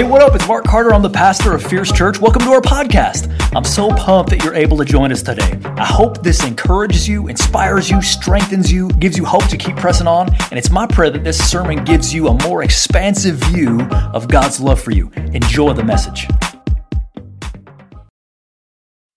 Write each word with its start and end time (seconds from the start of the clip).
Hey, 0.00 0.06
what 0.06 0.22
up? 0.22 0.34
It's 0.34 0.48
Mark 0.48 0.64
Carter. 0.64 0.94
I'm 0.94 1.02
the 1.02 1.10
pastor 1.10 1.54
of 1.54 1.62
Fierce 1.62 1.92
Church. 1.92 2.18
Welcome 2.18 2.40
to 2.44 2.52
our 2.52 2.62
podcast. 2.62 3.30
I'm 3.54 3.64
so 3.64 3.90
pumped 3.90 4.30
that 4.30 4.42
you're 4.42 4.54
able 4.54 4.78
to 4.78 4.84
join 4.86 5.12
us 5.12 5.22
today. 5.22 5.60
I 5.76 5.84
hope 5.84 6.22
this 6.22 6.42
encourages 6.42 7.06
you, 7.06 7.28
inspires 7.28 7.90
you, 7.90 8.00
strengthens 8.00 8.72
you, 8.72 8.88
gives 8.92 9.18
you 9.18 9.26
hope 9.26 9.46
to 9.48 9.58
keep 9.58 9.76
pressing 9.76 10.06
on. 10.06 10.34
And 10.48 10.54
it's 10.58 10.70
my 10.70 10.86
prayer 10.86 11.10
that 11.10 11.22
this 11.22 11.36
sermon 11.50 11.84
gives 11.84 12.14
you 12.14 12.28
a 12.28 12.46
more 12.48 12.62
expansive 12.62 13.36
view 13.50 13.82
of 14.14 14.26
God's 14.26 14.58
love 14.58 14.80
for 14.80 14.90
you. 14.90 15.10
Enjoy 15.34 15.74
the 15.74 15.84
message. 15.84 16.26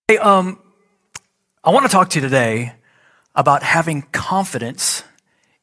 Hey, 0.06 0.18
um, 0.18 0.60
I 1.64 1.70
want 1.70 1.86
to 1.86 1.90
talk 1.90 2.10
to 2.10 2.18
you 2.18 2.22
today 2.22 2.74
about 3.34 3.62
having 3.62 4.02
confidence 4.12 5.02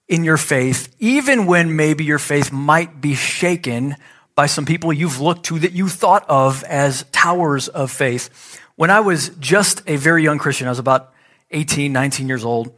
in 0.07 0.23
your 0.23 0.38
faith, 0.38 0.95
even 0.97 1.45
when 1.45 1.75
maybe 1.75 2.03
your 2.03 2.17
faith 2.17 2.51
might 2.51 3.01
be 3.01 3.13
shaken 3.13 3.97
by 4.41 4.47
some 4.47 4.65
people 4.65 4.91
you've 4.91 5.21
looked 5.21 5.45
to 5.45 5.59
that 5.59 5.73
you 5.73 5.87
thought 5.87 6.25
of 6.27 6.63
as 6.63 7.05
towers 7.11 7.68
of 7.68 7.91
faith. 7.91 8.59
When 8.75 8.89
I 8.89 9.01
was 9.01 9.29
just 9.39 9.83
a 9.86 9.97
very 9.97 10.23
young 10.23 10.39
Christian, 10.39 10.65
I 10.65 10.71
was 10.71 10.79
about 10.79 11.13
18, 11.51 11.93
19 11.93 12.27
years 12.27 12.43
old. 12.43 12.73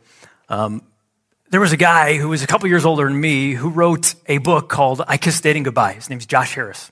Um, 0.50 0.82
there 1.52 1.62
was 1.62 1.72
a 1.72 1.78
guy 1.78 2.18
who 2.18 2.28
was 2.28 2.44
a 2.44 2.48
couple 2.48 2.68
years 2.68 2.84
older 2.84 3.06
than 3.06 3.18
me 3.18 3.54
who 3.54 3.70
wrote 3.70 4.14
a 4.28 4.40
book 4.40 4.68
called 4.68 5.04
I 5.08 5.16
Kissed 5.16 5.42
Dating 5.42 5.64
Goodbye. 5.64 5.94
His 5.94 6.10
name's 6.10 6.26
Josh 6.26 6.54
Harris. 6.54 6.92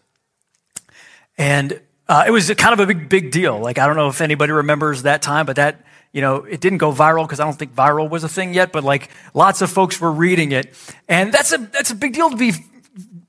And 1.38 1.82
uh, 2.08 2.24
it 2.26 2.32
was 2.32 2.50
kind 2.52 2.72
of 2.72 2.80
a 2.80 2.86
big, 2.86 3.10
big 3.10 3.32
deal. 3.32 3.60
Like, 3.60 3.78
I 3.78 3.88
don't 3.88 3.98
know 3.98 4.08
if 4.08 4.22
anybody 4.22 4.54
remembers 4.54 5.04
that 5.04 5.22
time, 5.22 5.46
but 5.46 5.58
that, 5.58 5.82
you 6.14 6.22
know, 6.22 6.46
it 6.46 6.62
didn't 6.62 6.78
go 6.78 6.94
viral 6.94 7.26
because 7.26 7.42
I 7.42 7.44
don't 7.44 7.60
think 7.60 7.76
viral 7.76 8.10
was 8.10 8.24
a 8.24 8.30
thing 8.30 8.54
yet, 8.54 8.72
but 8.72 8.86
like 8.86 9.10
lots 9.34 9.62
of 9.62 9.70
folks 9.70 10.00
were 10.00 10.14
reading 10.14 10.54
it. 10.54 10.74
And 11.10 11.34
that's 11.34 11.52
a, 11.52 11.58
that's 11.58 11.92
a 11.92 11.96
big 11.96 12.14
deal 12.14 12.30
to 12.30 12.38
be 12.38 12.54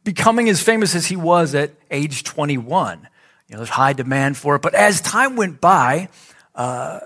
becoming 0.04 0.48
as 0.48 0.62
famous 0.62 0.94
as 0.94 1.06
he 1.06 1.16
was 1.16 1.54
at 1.54 1.72
age 1.90 2.24
21. 2.24 3.08
You 3.48 3.54
know, 3.54 3.58
there's 3.58 3.68
high 3.68 3.92
demand 3.92 4.36
for 4.36 4.56
it. 4.56 4.62
But 4.62 4.74
as 4.74 5.00
time 5.00 5.36
went 5.36 5.60
by, 5.60 6.08
uh, 6.54 7.00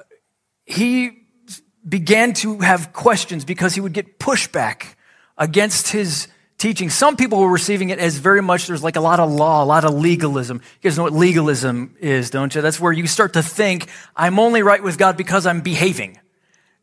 he 0.64 1.26
began 1.88 2.32
to 2.34 2.60
have 2.60 2.92
questions 2.92 3.44
because 3.44 3.74
he 3.74 3.80
would 3.80 3.92
get 3.92 4.18
pushback 4.18 4.94
against 5.38 5.88
his 5.88 6.28
teaching. 6.58 6.90
Some 6.90 7.16
people 7.16 7.38
were 7.40 7.50
receiving 7.50 7.90
it 7.90 7.98
as 7.98 8.16
very 8.16 8.42
much 8.42 8.66
there's 8.66 8.82
like 8.82 8.96
a 8.96 9.00
lot 9.00 9.20
of 9.20 9.30
law, 9.30 9.62
a 9.62 9.66
lot 9.66 9.84
of 9.84 9.94
legalism. 9.94 10.60
You 10.80 10.90
guys 10.90 10.96
know 10.96 11.04
what 11.04 11.12
legalism 11.12 11.96
is, 12.00 12.30
don't 12.30 12.54
you? 12.54 12.62
That's 12.62 12.80
where 12.80 12.92
you 12.92 13.06
start 13.06 13.34
to 13.34 13.42
think, 13.42 13.88
I'm 14.16 14.38
only 14.38 14.62
right 14.62 14.82
with 14.82 14.98
God 14.98 15.16
because 15.16 15.46
I'm 15.46 15.60
behaving. 15.60 16.18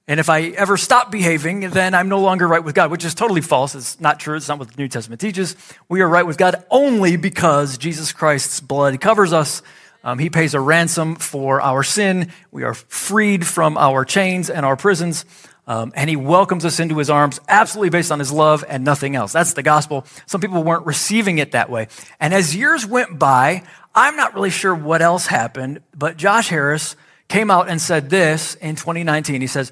And 0.05 0.19
if 0.19 0.29
I 0.29 0.41
ever 0.41 0.75
stop 0.75 1.11
behaving, 1.11 1.69
then 1.69 1.93
I'm 1.93 2.09
no 2.09 2.19
longer 2.19 2.45
right 2.45 2.63
with 2.63 2.75
God, 2.75 2.91
which 2.91 3.05
is 3.05 3.15
totally 3.15 3.39
false. 3.39 3.73
It's 3.73 4.01
not 4.01 4.19
true. 4.19 4.35
It's 4.35 4.49
not 4.49 4.59
what 4.59 4.67
the 4.69 4.75
New 4.77 4.89
Testament 4.89 5.21
teaches. 5.21 5.55
We 5.87 6.01
are 6.01 6.09
right 6.09 6.25
with 6.25 6.37
God 6.37 6.61
only 6.69 7.15
because 7.15 7.77
Jesus 7.77 8.11
Christ's 8.11 8.59
blood 8.59 8.99
covers 8.99 9.31
us. 9.31 9.61
Um, 10.03 10.19
he 10.19 10.29
pays 10.29 10.53
a 10.53 10.59
ransom 10.59 11.15
for 11.15 11.61
our 11.61 11.83
sin. 11.83 12.33
We 12.51 12.63
are 12.63 12.73
freed 12.73 13.47
from 13.47 13.77
our 13.77 14.03
chains 14.03 14.49
and 14.49 14.65
our 14.65 14.75
prisons. 14.75 15.23
Um, 15.65 15.93
and 15.95 16.09
he 16.09 16.17
welcomes 16.17 16.65
us 16.65 16.81
into 16.81 16.97
his 16.97 17.09
arms 17.09 17.39
absolutely 17.47 17.89
based 17.89 18.11
on 18.11 18.19
his 18.19 18.31
love 18.31 18.65
and 18.67 18.83
nothing 18.83 19.15
else. 19.15 19.31
That's 19.31 19.53
the 19.53 19.63
gospel. 19.63 20.05
Some 20.25 20.41
people 20.41 20.61
weren't 20.61 20.85
receiving 20.85 21.37
it 21.37 21.53
that 21.53 21.69
way. 21.69 21.87
And 22.19 22.33
as 22.33 22.53
years 22.53 22.85
went 22.85 23.17
by, 23.17 23.63
I'm 23.95 24.17
not 24.17 24.33
really 24.33 24.49
sure 24.49 24.75
what 24.75 25.01
else 25.01 25.27
happened, 25.27 25.79
but 25.95 26.17
Josh 26.17 26.49
Harris 26.49 26.97
came 27.29 27.49
out 27.49 27.69
and 27.69 27.81
said 27.81 28.09
this 28.09 28.55
in 28.55 28.75
2019. 28.75 29.39
He 29.39 29.47
says, 29.47 29.71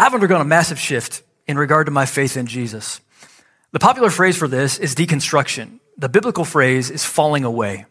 I've 0.00 0.14
undergone 0.14 0.40
a 0.40 0.46
massive 0.46 0.78
shift 0.78 1.22
in 1.46 1.58
regard 1.58 1.84
to 1.84 1.92
my 1.92 2.06
faith 2.06 2.38
in 2.38 2.46
Jesus. 2.46 3.02
The 3.72 3.78
popular 3.78 4.08
phrase 4.08 4.34
for 4.34 4.48
this 4.48 4.78
is 4.78 4.94
deconstruction. 4.94 5.78
The 5.98 6.08
biblical 6.08 6.46
phrase 6.46 6.90
is 6.90 7.04
falling 7.04 7.44
away. 7.44 7.84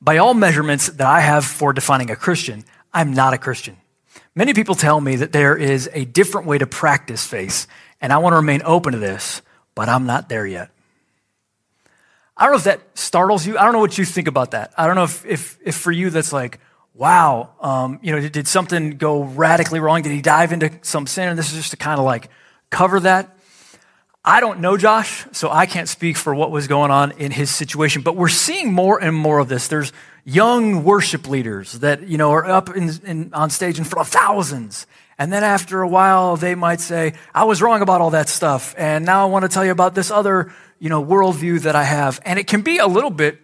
By 0.00 0.16
all 0.16 0.32
measurements 0.32 0.86
that 0.86 1.06
I 1.06 1.20
have 1.20 1.44
for 1.44 1.74
defining 1.74 2.10
a 2.10 2.16
Christian, 2.16 2.64
I'm 2.94 3.12
not 3.12 3.34
a 3.34 3.38
Christian. 3.38 3.76
Many 4.34 4.54
people 4.54 4.74
tell 4.74 5.02
me 5.02 5.16
that 5.16 5.32
there 5.32 5.54
is 5.54 5.90
a 5.92 6.06
different 6.06 6.46
way 6.46 6.56
to 6.56 6.66
practice 6.66 7.26
faith, 7.26 7.66
and 8.00 8.10
I 8.10 8.16
want 8.16 8.32
to 8.32 8.38
remain 8.38 8.62
open 8.64 8.94
to 8.94 8.98
this, 8.98 9.42
but 9.74 9.86
I'm 9.90 10.06
not 10.06 10.30
there 10.30 10.46
yet. 10.46 10.70
I 12.38 12.44
don't 12.44 12.52
know 12.52 12.58
if 12.58 12.64
that 12.64 12.80
startles 12.94 13.46
you. 13.46 13.58
I 13.58 13.64
don't 13.64 13.74
know 13.74 13.80
what 13.80 13.98
you 13.98 14.06
think 14.06 14.28
about 14.28 14.52
that. 14.52 14.72
I 14.78 14.86
don't 14.86 14.96
know 14.96 15.04
if, 15.04 15.26
if, 15.26 15.58
if 15.62 15.76
for 15.76 15.92
you 15.92 16.08
that's 16.08 16.32
like, 16.32 16.58
wow, 16.94 17.50
um, 17.60 17.98
you 18.02 18.12
know, 18.12 18.20
did, 18.20 18.32
did 18.32 18.48
something 18.48 18.96
go 18.96 19.22
radically 19.22 19.80
wrong? 19.80 20.02
Did 20.02 20.12
he 20.12 20.20
dive 20.22 20.52
into 20.52 20.70
some 20.82 21.06
sin? 21.06 21.28
And 21.28 21.38
this 21.38 21.50
is 21.50 21.56
just 21.56 21.70
to 21.70 21.76
kind 21.76 21.98
of 21.98 22.04
like 22.04 22.28
cover 22.70 23.00
that. 23.00 23.36
I 24.22 24.40
don't 24.40 24.60
know 24.60 24.76
Josh, 24.76 25.24
so 25.32 25.50
I 25.50 25.64
can't 25.64 25.88
speak 25.88 26.18
for 26.18 26.34
what 26.34 26.50
was 26.50 26.68
going 26.68 26.90
on 26.90 27.12
in 27.12 27.32
his 27.32 27.50
situation, 27.50 28.02
but 28.02 28.16
we're 28.16 28.28
seeing 28.28 28.70
more 28.70 29.02
and 29.02 29.16
more 29.16 29.38
of 29.38 29.48
this. 29.48 29.66
There's 29.68 29.94
young 30.24 30.84
worship 30.84 31.26
leaders 31.26 31.72
that, 31.80 32.06
you 32.06 32.18
know, 32.18 32.30
are 32.32 32.44
up 32.44 32.76
in, 32.76 32.90
in, 33.06 33.32
on 33.32 33.48
stage 33.48 33.78
in 33.78 33.84
front 33.84 34.06
of 34.06 34.12
thousands. 34.12 34.86
And 35.18 35.32
then 35.32 35.42
after 35.42 35.80
a 35.80 35.88
while, 35.88 36.36
they 36.36 36.54
might 36.54 36.80
say, 36.80 37.14
I 37.34 37.44
was 37.44 37.62
wrong 37.62 37.80
about 37.80 38.02
all 38.02 38.10
that 38.10 38.28
stuff. 38.28 38.74
And 38.76 39.06
now 39.06 39.22
I 39.22 39.30
want 39.30 39.44
to 39.44 39.48
tell 39.48 39.64
you 39.64 39.70
about 39.70 39.94
this 39.94 40.10
other, 40.10 40.52
you 40.78 40.90
know, 40.90 41.02
worldview 41.02 41.62
that 41.62 41.74
I 41.74 41.84
have. 41.84 42.20
And 42.24 42.38
it 42.38 42.46
can 42.46 42.60
be 42.60 42.78
a 42.78 42.86
little 42.86 43.10
bit 43.10 43.38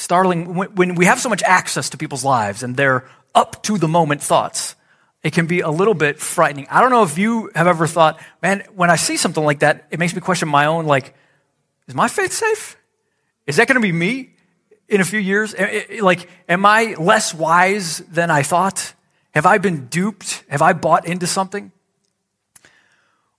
startling 0.00 0.54
when 0.54 0.94
we 0.94 1.04
have 1.04 1.20
so 1.20 1.28
much 1.28 1.42
access 1.42 1.90
to 1.90 1.98
people's 1.98 2.24
lives 2.24 2.62
and 2.62 2.76
their 2.76 3.04
up 3.34 3.62
to 3.64 3.76
the 3.76 3.86
moment 3.86 4.22
thoughts. 4.22 4.74
It 5.22 5.34
can 5.34 5.46
be 5.46 5.60
a 5.60 5.68
little 5.68 5.92
bit 5.92 6.18
frightening. 6.18 6.66
I 6.70 6.80
don't 6.80 6.90
know 6.90 7.02
if 7.02 7.18
you 7.18 7.50
have 7.54 7.66
ever 7.66 7.86
thought, 7.86 8.18
man, 8.40 8.64
when 8.74 8.88
I 8.88 8.96
see 8.96 9.18
something 9.18 9.44
like 9.44 9.58
that, 9.58 9.86
it 9.90 9.98
makes 9.98 10.14
me 10.14 10.22
question 10.22 10.48
my 10.48 10.64
own, 10.64 10.86
like, 10.86 11.14
is 11.86 11.94
my 11.94 12.08
faith 12.08 12.32
safe? 12.32 12.78
Is 13.46 13.56
that 13.56 13.68
going 13.68 13.74
to 13.74 13.82
be 13.82 13.92
me 13.92 14.30
in 14.88 15.02
a 15.02 15.04
few 15.04 15.18
years? 15.20 15.54
Like, 16.00 16.30
am 16.48 16.64
I 16.64 16.94
less 16.98 17.34
wise 17.34 17.98
than 17.98 18.30
I 18.30 18.42
thought? 18.42 18.94
Have 19.32 19.44
I 19.44 19.58
been 19.58 19.88
duped? 19.88 20.44
Have 20.48 20.62
I 20.62 20.72
bought 20.72 21.06
into 21.06 21.26
something? 21.26 21.72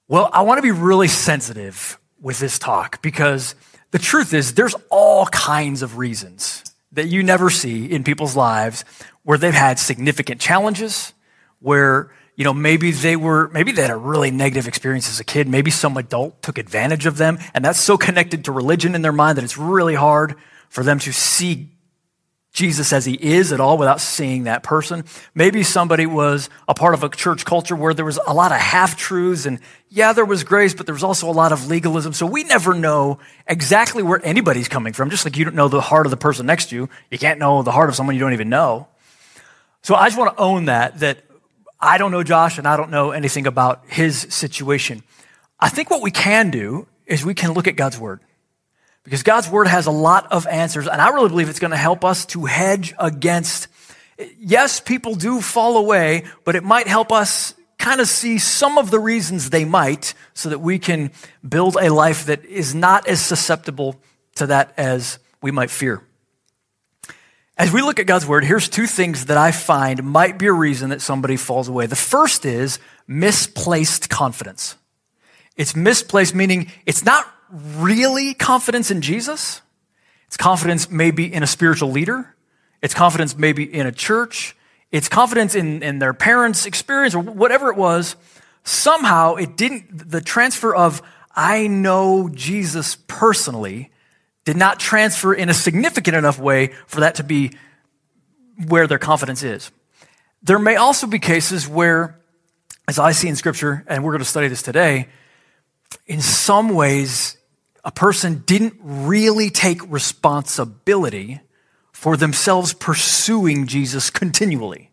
Well, 0.07 0.29
I 0.31 0.43
want 0.43 0.59
to 0.59 0.61
be 0.61 0.71
really 0.71 1.07
sensitive 1.07 1.97
with 2.21 2.37
this 2.37 2.59
talk 2.59 3.01
because 3.01 3.55
the 3.91 3.99
truth 3.99 4.33
is, 4.33 4.53
there's 4.53 4.75
all 4.89 5.25
kinds 5.27 5.81
of 5.81 5.97
reasons 5.97 6.63
that 6.93 7.07
you 7.07 7.23
never 7.23 7.49
see 7.49 7.85
in 7.85 8.03
people's 8.03 8.35
lives 8.35 8.83
where 9.23 9.37
they've 9.37 9.53
had 9.53 9.79
significant 9.79 10.41
challenges, 10.41 11.13
where, 11.59 12.11
you 12.35 12.43
know, 12.43 12.53
maybe 12.53 12.91
they 12.91 13.15
were, 13.15 13.49
maybe 13.49 13.71
they 13.71 13.81
had 13.81 13.91
a 13.91 13.95
really 13.95 14.31
negative 14.31 14.67
experience 14.67 15.09
as 15.09 15.19
a 15.19 15.23
kid. 15.23 15.47
Maybe 15.47 15.71
some 15.71 15.95
adult 15.97 16.41
took 16.41 16.57
advantage 16.57 17.05
of 17.05 17.17
them. 17.17 17.37
And 17.53 17.63
that's 17.63 17.79
so 17.79 17.97
connected 17.97 18.45
to 18.45 18.51
religion 18.51 18.95
in 18.95 19.01
their 19.01 19.11
mind 19.11 19.37
that 19.37 19.43
it's 19.43 19.57
really 19.57 19.95
hard 19.95 20.35
for 20.69 20.83
them 20.83 20.99
to 20.99 21.11
see 21.11 21.69
Jesus 22.51 22.91
as 22.91 23.05
he 23.05 23.13
is 23.13 23.53
at 23.53 23.61
all 23.61 23.77
without 23.77 24.01
seeing 24.01 24.43
that 24.43 24.61
person. 24.61 25.05
Maybe 25.33 25.63
somebody 25.63 26.05
was 26.05 26.49
a 26.67 26.73
part 26.73 26.93
of 26.93 27.03
a 27.03 27.09
church 27.09 27.45
culture 27.45 27.75
where 27.75 27.93
there 27.93 28.03
was 28.03 28.19
a 28.27 28.33
lot 28.33 28.51
of 28.51 28.57
half 28.57 28.97
truths 28.97 29.45
and 29.45 29.59
yeah, 29.89 30.11
there 30.11 30.25
was 30.25 30.43
grace, 30.43 30.73
but 30.73 30.85
there 30.85 30.93
was 30.93 31.03
also 31.03 31.29
a 31.29 31.31
lot 31.31 31.53
of 31.53 31.67
legalism. 31.67 32.11
So 32.11 32.25
we 32.25 32.43
never 32.43 32.73
know 32.73 33.19
exactly 33.47 34.03
where 34.03 34.19
anybody's 34.25 34.67
coming 34.67 34.91
from. 34.91 35.09
Just 35.09 35.23
like 35.23 35.37
you 35.37 35.45
don't 35.45 35.55
know 35.55 35.69
the 35.69 35.79
heart 35.79 36.05
of 36.05 36.11
the 36.11 36.17
person 36.17 36.45
next 36.45 36.69
to 36.69 36.75
you, 36.75 36.89
you 37.09 37.17
can't 37.17 37.39
know 37.39 37.63
the 37.63 37.71
heart 37.71 37.87
of 37.87 37.95
someone 37.95 38.15
you 38.15 38.21
don't 38.21 38.33
even 38.33 38.49
know. 38.49 38.87
So 39.81 39.95
I 39.95 40.07
just 40.07 40.19
want 40.19 40.35
to 40.35 40.43
own 40.43 40.65
that, 40.65 40.99
that 40.99 41.19
I 41.79 41.97
don't 41.97 42.11
know 42.11 42.23
Josh 42.23 42.57
and 42.57 42.67
I 42.67 42.75
don't 42.75 42.91
know 42.91 43.11
anything 43.11 43.47
about 43.47 43.83
his 43.87 44.27
situation. 44.29 45.03
I 45.57 45.69
think 45.69 45.89
what 45.89 46.01
we 46.01 46.11
can 46.11 46.51
do 46.51 46.87
is 47.05 47.23
we 47.23 47.33
can 47.33 47.53
look 47.53 47.67
at 47.67 47.75
God's 47.75 47.97
word. 47.97 48.19
Because 49.03 49.23
God's 49.23 49.49
word 49.49 49.67
has 49.67 49.87
a 49.87 49.91
lot 49.91 50.31
of 50.31 50.45
answers, 50.47 50.87
and 50.87 51.01
I 51.01 51.09
really 51.09 51.29
believe 51.29 51.49
it's 51.49 51.59
going 51.59 51.71
to 51.71 51.77
help 51.77 52.05
us 52.05 52.25
to 52.27 52.45
hedge 52.45 52.93
against. 52.99 53.67
Yes, 54.37 54.79
people 54.79 55.15
do 55.15 55.41
fall 55.41 55.77
away, 55.77 56.25
but 56.45 56.55
it 56.55 56.63
might 56.63 56.87
help 56.87 57.11
us 57.11 57.55
kind 57.79 57.99
of 57.99 58.07
see 58.07 58.37
some 58.37 58.77
of 58.77 58.91
the 58.91 58.99
reasons 58.99 59.49
they 59.49 59.65
might 59.65 60.13
so 60.35 60.49
that 60.49 60.59
we 60.59 60.77
can 60.77 61.11
build 61.47 61.75
a 61.81 61.91
life 61.91 62.27
that 62.27 62.45
is 62.45 62.75
not 62.75 63.07
as 63.07 63.19
susceptible 63.19 63.99
to 64.35 64.45
that 64.47 64.73
as 64.77 65.17
we 65.41 65.49
might 65.49 65.71
fear. 65.71 66.03
As 67.57 67.71
we 67.71 67.81
look 67.81 67.99
at 67.99 68.05
God's 68.05 68.25
word, 68.25 68.43
here's 68.43 68.69
two 68.69 68.85
things 68.85 69.25
that 69.25 69.37
I 69.37 69.51
find 69.51 70.03
might 70.03 70.37
be 70.37 70.45
a 70.47 70.53
reason 70.53 70.91
that 70.91 71.01
somebody 71.01 71.37
falls 71.37 71.67
away. 71.67 71.87
The 71.87 71.95
first 71.95 72.45
is 72.45 72.79
misplaced 73.07 74.09
confidence. 74.09 74.75
It's 75.57 75.75
misplaced, 75.75 76.33
meaning 76.33 76.71
it's 76.85 77.03
not 77.03 77.27
really 77.51 78.33
confidence 78.33 78.91
in 78.91 79.01
Jesus. 79.01 79.61
It's 80.27 80.37
confidence 80.37 80.89
maybe 80.89 81.31
in 81.31 81.43
a 81.43 81.47
spiritual 81.47 81.91
leader. 81.91 82.35
It's 82.81 82.93
confidence 82.93 83.37
maybe 83.37 83.63
in 83.63 83.85
a 83.85 83.91
church. 83.91 84.55
It's 84.91 85.07
confidence 85.07 85.55
in, 85.55 85.83
in 85.83 85.99
their 85.99 86.13
parents' 86.13 86.65
experience 86.65 87.15
or 87.15 87.21
whatever 87.21 87.69
it 87.69 87.77
was. 87.77 88.15
Somehow 88.63 89.35
it 89.35 89.57
didn't, 89.57 90.09
the 90.09 90.21
transfer 90.21 90.73
of, 90.75 91.01
I 91.35 91.67
know 91.67 92.29
Jesus 92.29 92.97
personally, 93.07 93.91
did 94.45 94.57
not 94.57 94.79
transfer 94.79 95.33
in 95.33 95.49
a 95.49 95.53
significant 95.53 96.15
enough 96.15 96.39
way 96.39 96.73
for 96.87 97.01
that 97.01 97.15
to 97.15 97.23
be 97.23 97.51
where 98.67 98.87
their 98.87 98.99
confidence 98.99 99.43
is. 99.43 99.71
There 100.43 100.59
may 100.59 100.75
also 100.75 101.07
be 101.07 101.19
cases 101.19 101.67
where, 101.67 102.19
as 102.87 102.97
I 102.97 103.11
see 103.11 103.27
in 103.27 103.35
Scripture, 103.35 103.83
and 103.87 104.03
we're 104.03 104.11
going 104.11 104.23
to 104.23 104.25
study 104.25 104.47
this 104.47 104.63
today, 104.63 105.07
in 106.07 106.21
some 106.21 106.69
ways, 106.69 107.37
a 107.83 107.91
person 107.91 108.43
didn't 108.45 108.75
really 108.81 109.49
take 109.49 109.79
responsibility 109.91 111.41
for 111.91 112.17
themselves 112.17 112.73
pursuing 112.73 113.67
Jesus 113.67 114.09
continually. 114.09 114.91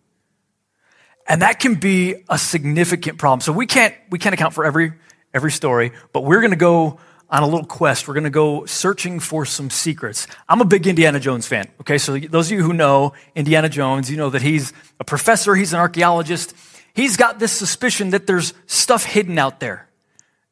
And 1.27 1.43
that 1.43 1.61
can 1.61 1.75
be 1.75 2.25
a 2.29 2.39
significant 2.39 3.19
problem. 3.19 3.41
So 3.41 3.53
we 3.53 3.67
can't, 3.67 3.95
we 4.11 4.19
can't 4.19 4.33
account 4.33 4.55
for 4.55 4.65
every, 4.65 4.93
every 5.35 5.53
story, 5.53 5.93
but 6.13 6.25
we're 6.25 6.41
going 6.41 6.53
to 6.53 6.57
go 6.57 6.99
on 7.31 7.43
a 7.43 7.47
little 7.47 7.67
quest. 7.67 8.09
We're 8.09 8.15
going 8.15 8.25
to 8.25 8.31
go 8.31 8.65
searching 8.65 9.21
for 9.21 9.45
some 9.45 9.69
secrets. 9.69 10.27
I'm 10.49 10.63
a 10.63 10.65
big 10.65 10.87
Indiana 10.87 11.21
Jones 11.21 11.47
fan. 11.47 11.69
Okay. 11.81 11.99
So 11.99 12.19
those 12.19 12.51
of 12.51 12.59
you 12.59 12.63
who 12.63 12.73
know 12.73 13.13
Indiana 13.35 13.69
Jones, 13.69 14.11
you 14.11 14.17
know 14.17 14.31
that 14.31 14.43
he's 14.43 14.73
a 14.99 15.05
professor. 15.05 15.55
He's 15.55 15.75
an 15.75 15.81
archaeologist. 15.81 16.55
He's 16.95 17.17
got 17.17 17.39
this 17.39 17.53
suspicion 17.53 18.11
that 18.11 18.27
there's 18.27 18.55
stuff 18.67 19.05
hidden 19.05 19.39
out 19.39 19.61
there. 19.61 19.88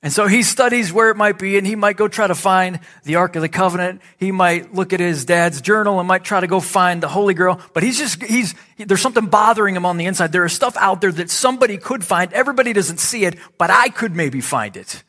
And 0.07 0.13
so 0.13 0.29
he 0.29 0.45
studies 0.45 0.93
where 0.93 1.11
it 1.11 1.17
might 1.17 1.37
be, 1.37 1.59
and 1.59 1.67
he 1.67 1.75
might 1.75 1.97
go 1.97 2.07
try 2.07 2.29
to 2.29 2.35
find 2.37 2.79
the 3.03 3.17
Ark 3.17 3.35
of 3.35 3.43
the 3.43 3.49
Covenant. 3.49 4.01
He 4.19 4.31
might 4.31 4.73
look 4.73 4.93
at 4.93 5.01
his 5.01 5.25
dad's 5.25 5.61
journal 5.61 5.99
and 5.99 6.07
might 6.07 6.23
try 6.23 6.39
to 6.39 6.47
go 6.47 6.61
find 6.61 7.03
the 7.03 7.09
Holy 7.09 7.35
Grail. 7.35 7.61
But 7.73 7.83
he's 7.83 7.99
just, 7.99 8.23
he's, 8.23 8.55
there's 8.79 9.01
something 9.01 9.27
bothering 9.27 9.75
him 9.75 9.85
on 9.85 9.97
the 9.97 10.07
inside. 10.07 10.31
There 10.31 10.45
is 10.45 10.53
stuff 10.53 10.77
out 10.77 11.01
there 11.01 11.11
that 11.11 11.29
somebody 11.29 11.77
could 11.77 12.05
find. 12.05 12.33
Everybody 12.33 12.73
doesn't 12.73 13.01
see 13.01 13.25
it, 13.25 13.35
but 13.59 13.69
I 13.71 13.89
could 13.89 14.15
maybe 14.15 14.41
find 14.41 14.77
it. 14.77 15.03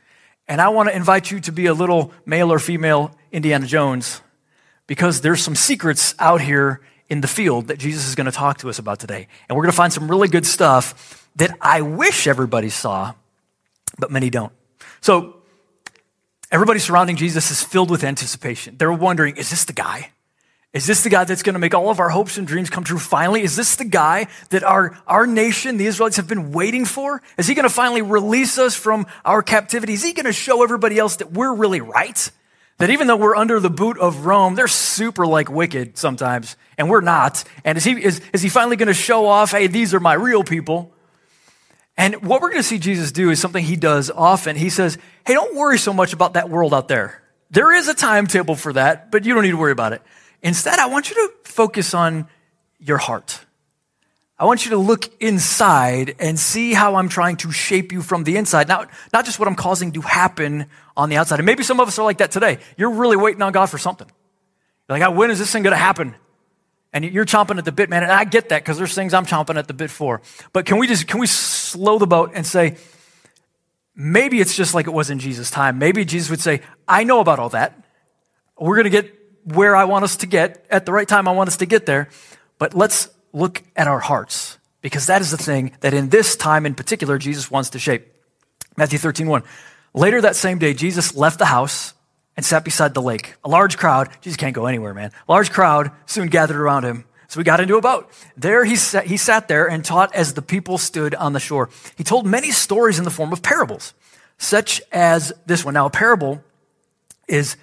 And 0.47 0.59
I 0.59 0.69
want 0.69 0.89
to 0.89 0.95
invite 0.95 1.29
you 1.29 1.41
to 1.41 1.51
be 1.51 1.67
a 1.67 1.75
little 1.75 2.11
male 2.25 2.51
or 2.51 2.57
female 2.57 3.15
Indiana 3.31 3.67
Jones 3.67 4.21
because 4.87 5.21
there's 5.21 5.43
some 5.43 5.53
secrets 5.53 6.15
out 6.17 6.41
here 6.41 6.81
in 7.07 7.21
the 7.21 7.27
field 7.27 7.67
that 7.67 7.77
Jesus 7.77 8.07
is 8.07 8.15
going 8.15 8.25
to 8.25 8.31
talk 8.31 8.57
to 8.61 8.69
us 8.69 8.79
about 8.79 8.97
today. 8.97 9.27
And 9.47 9.55
we're 9.55 9.61
going 9.61 9.73
to 9.73 9.77
find 9.77 9.93
some 9.93 10.09
really 10.09 10.27
good 10.27 10.47
stuff 10.47 11.29
that 11.35 11.55
I 11.61 11.81
wish 11.81 12.25
everybody 12.25 12.69
saw, 12.71 13.13
but 13.99 14.09
many 14.09 14.31
don't. 14.31 14.51
So 15.01 15.37
everybody 16.51 16.79
surrounding 16.79 17.15
Jesus 17.15 17.51
is 17.51 17.63
filled 17.63 17.89
with 17.89 18.03
anticipation. 18.03 18.77
They're 18.77 18.93
wondering, 18.93 19.37
is 19.37 19.49
this 19.49 19.65
the 19.65 19.73
guy? 19.73 20.11
Is 20.73 20.85
this 20.85 21.03
the 21.03 21.09
guy 21.09 21.23
that's 21.23 21.43
going 21.43 21.53
to 21.53 21.59
make 21.59 21.73
all 21.73 21.89
of 21.89 21.99
our 21.99 22.09
hopes 22.09 22.37
and 22.37 22.45
dreams 22.45 22.69
come 22.69 22.83
true 22.83 22.99
finally? 22.99 23.41
Is 23.41 23.55
this 23.55 23.77
the 23.77 23.85
guy 23.85 24.27
that 24.49 24.63
our, 24.63 24.95
our 25.07 25.25
nation, 25.25 25.77
the 25.77 25.87
Israelites, 25.87 26.17
have 26.17 26.27
been 26.27 26.51
waiting 26.51 26.85
for? 26.85 27.21
Is 27.37 27.47
he 27.47 27.55
going 27.55 27.63
to 27.63 27.73
finally 27.73 28.01
release 28.01 28.57
us 28.57 28.75
from 28.75 29.07
our 29.23 29.41
captivity? 29.41 29.93
Is 29.93 30.03
he 30.03 30.13
going 30.13 30.25
to 30.25 30.33
show 30.33 30.63
everybody 30.63 30.99
else 30.99 31.15
that 31.15 31.31
we're 31.31 31.53
really 31.53 31.81
right? 31.81 32.29
That 32.77 32.91
even 32.91 33.07
though 33.07 33.15
we're 33.15 33.35
under 33.35 33.59
the 33.59 33.71
boot 33.71 33.97
of 33.97 34.25
Rome, 34.25 34.53
they're 34.53 34.67
super 34.67 35.25
like 35.25 35.49
wicked 35.49 35.97
sometimes, 35.97 36.55
and 36.77 36.89
we're 36.89 37.01
not. 37.01 37.43
And 37.63 37.77
is 37.77 37.83
he, 37.83 37.93
is, 37.93 38.21
is 38.33 38.43
he 38.43 38.49
finally 38.49 38.75
going 38.75 38.87
to 38.87 38.93
show 38.93 39.25
off, 39.25 39.51
hey, 39.51 39.67
these 39.67 39.95
are 39.95 39.99
my 39.99 40.13
real 40.13 40.43
people? 40.43 40.93
And 41.97 42.27
what 42.27 42.41
we're 42.41 42.49
going 42.49 42.61
to 42.61 42.67
see 42.67 42.77
Jesus 42.77 43.11
do 43.11 43.31
is 43.31 43.39
something 43.39 43.63
he 43.63 43.75
does 43.75 44.11
often. 44.11 44.55
He 44.55 44.69
says, 44.69 44.97
Hey, 45.25 45.33
don't 45.33 45.55
worry 45.55 45.79
so 45.79 45.91
much 45.91 46.13
about 46.13 46.33
that 46.33 46.49
world 46.49 46.73
out 46.73 46.87
there. 46.87 47.23
There 47.49 47.73
is 47.73 47.87
a 47.87 47.93
timetable 47.93 48.55
for 48.55 48.73
that, 48.73 49.09
but 49.11 49.25
you 49.25 49.33
don't 49.33 49.43
need 49.43 49.51
to 49.51 49.57
worry 49.57 49.71
about 49.71 49.93
it. 49.93 50.01
Instead, 50.43 50.79
I 50.79 50.87
want 50.87 51.09
you 51.09 51.15
to 51.15 51.49
focus 51.49 51.93
on 51.93 52.27
your 52.79 52.97
heart. 52.97 53.39
I 54.37 54.45
want 54.45 54.65
you 54.65 54.71
to 54.71 54.77
look 54.77 55.09
inside 55.19 56.15
and 56.19 56.37
see 56.37 56.73
how 56.73 56.95
I'm 56.95 57.09
trying 57.09 57.37
to 57.37 57.51
shape 57.51 57.91
you 57.91 58.03
from 58.03 58.23
the 58.23 58.37
inside. 58.37 58.67
Not, 58.67 58.91
not 59.11 59.25
just 59.25 59.39
what 59.39 59.47
I'm 59.47 59.55
causing 59.55 59.93
to 59.93 60.01
happen 60.01 60.67
on 60.95 61.09
the 61.09 61.17
outside. 61.17 61.39
And 61.39 61.45
maybe 61.47 61.63
some 61.63 61.79
of 61.79 61.87
us 61.87 61.97
are 61.97 62.05
like 62.05 62.19
that 62.19 62.29
today. 62.29 62.59
You're 62.77 62.91
really 62.91 63.17
waiting 63.17 63.41
on 63.41 63.51
God 63.51 63.65
for 63.65 63.79
something. 63.79 64.07
You're 64.87 64.99
like, 64.99 65.09
ah, 65.09 65.11
when 65.11 65.31
is 65.31 65.39
this 65.39 65.51
thing 65.51 65.63
going 65.63 65.71
to 65.71 65.77
happen? 65.77 66.13
and 66.93 67.05
you're 67.05 67.25
chomping 67.25 67.57
at 67.57 67.65
the 67.65 67.71
bit, 67.71 67.89
man. 67.89 68.03
And 68.03 68.11
I 68.11 68.23
get 68.23 68.49
that 68.49 68.63
because 68.63 68.77
there's 68.77 68.95
things 68.95 69.13
I'm 69.13 69.25
chomping 69.25 69.55
at 69.57 69.67
the 69.67 69.73
bit 69.73 69.91
for. 69.91 70.21
But 70.53 70.65
can 70.65 70.77
we 70.77 70.87
just, 70.87 71.07
can 71.07 71.19
we 71.19 71.27
slow 71.67 71.99
the 71.99 72.07
boat 72.07 72.31
and 72.33 72.45
say, 72.45 72.77
maybe 73.95 74.39
it's 74.39 74.55
just 74.55 74.73
like 74.73 74.87
it 74.87 74.93
was 74.93 75.09
in 75.09 75.19
Jesus' 75.19 75.51
time. 75.51 75.79
Maybe 75.79 76.05
Jesus 76.05 76.29
would 76.29 76.41
say, 76.41 76.61
I 76.87 77.03
know 77.03 77.19
about 77.19 77.39
all 77.39 77.49
that. 77.49 77.77
We're 78.57 78.75
going 78.75 78.85
to 78.85 78.89
get 78.89 79.13
where 79.43 79.75
I 79.75 79.85
want 79.85 80.03
us 80.03 80.17
to 80.17 80.25
get 80.25 80.65
at 80.69 80.85
the 80.85 80.91
right 80.91 81.07
time 81.07 81.27
I 81.27 81.31
want 81.31 81.47
us 81.47 81.57
to 81.57 81.65
get 81.65 81.85
there. 81.85 82.09
But 82.59 82.73
let's 82.73 83.09
look 83.33 83.63
at 83.75 83.87
our 83.87 83.99
hearts 83.99 84.57
because 84.81 85.07
that 85.07 85.21
is 85.21 85.31
the 85.31 85.37
thing 85.37 85.71
that 85.81 85.93
in 85.93 86.09
this 86.09 86.35
time 86.35 86.65
in 86.65 86.75
particular, 86.75 87.17
Jesus 87.17 87.49
wants 87.51 87.71
to 87.71 87.79
shape. 87.79 88.07
Matthew 88.75 88.99
13, 88.99 89.27
1. 89.27 89.43
Later 89.93 90.21
that 90.21 90.35
same 90.35 90.59
day, 90.59 90.73
Jesus 90.73 91.15
left 91.15 91.39
the 91.39 91.45
house 91.45 91.93
and 92.35 92.45
sat 92.45 92.63
beside 92.63 92.93
the 92.93 93.01
lake. 93.01 93.35
A 93.43 93.49
large 93.49 93.77
crowd, 93.77 94.09
Jesus 94.21 94.37
can't 94.37 94.53
go 94.53 94.67
anywhere, 94.67 94.93
man. 94.93 95.11
A 95.27 95.31
large 95.31 95.51
crowd 95.51 95.91
soon 96.05 96.27
gathered 96.27 96.57
around 96.57 96.83
him. 96.83 97.05
So 97.27 97.39
we 97.39 97.43
got 97.43 97.59
into 97.59 97.75
a 97.75 97.81
boat. 97.81 98.09
There 98.37 98.63
he 98.63 98.75
sat, 98.75 99.05
he 99.05 99.17
sat 99.17 99.47
there 99.47 99.69
and 99.69 99.83
taught 99.83 100.15
as 100.15 100.33
the 100.33 100.41
people 100.41 100.77
stood 100.77 101.13
on 101.13 101.33
the 101.33 101.39
shore. 101.39 101.69
He 101.97 102.03
told 102.03 102.25
many 102.25 102.51
stories 102.51 102.99
in 102.99 103.03
the 103.03 103.11
form 103.11 103.33
of 103.33 103.41
parables, 103.41 103.93
such 104.37 104.81
as 104.91 105.33
this 105.45 105.65
one. 105.65 105.73
Now, 105.73 105.87
a 105.87 105.89
parable 105.89 106.41
is 107.27 107.57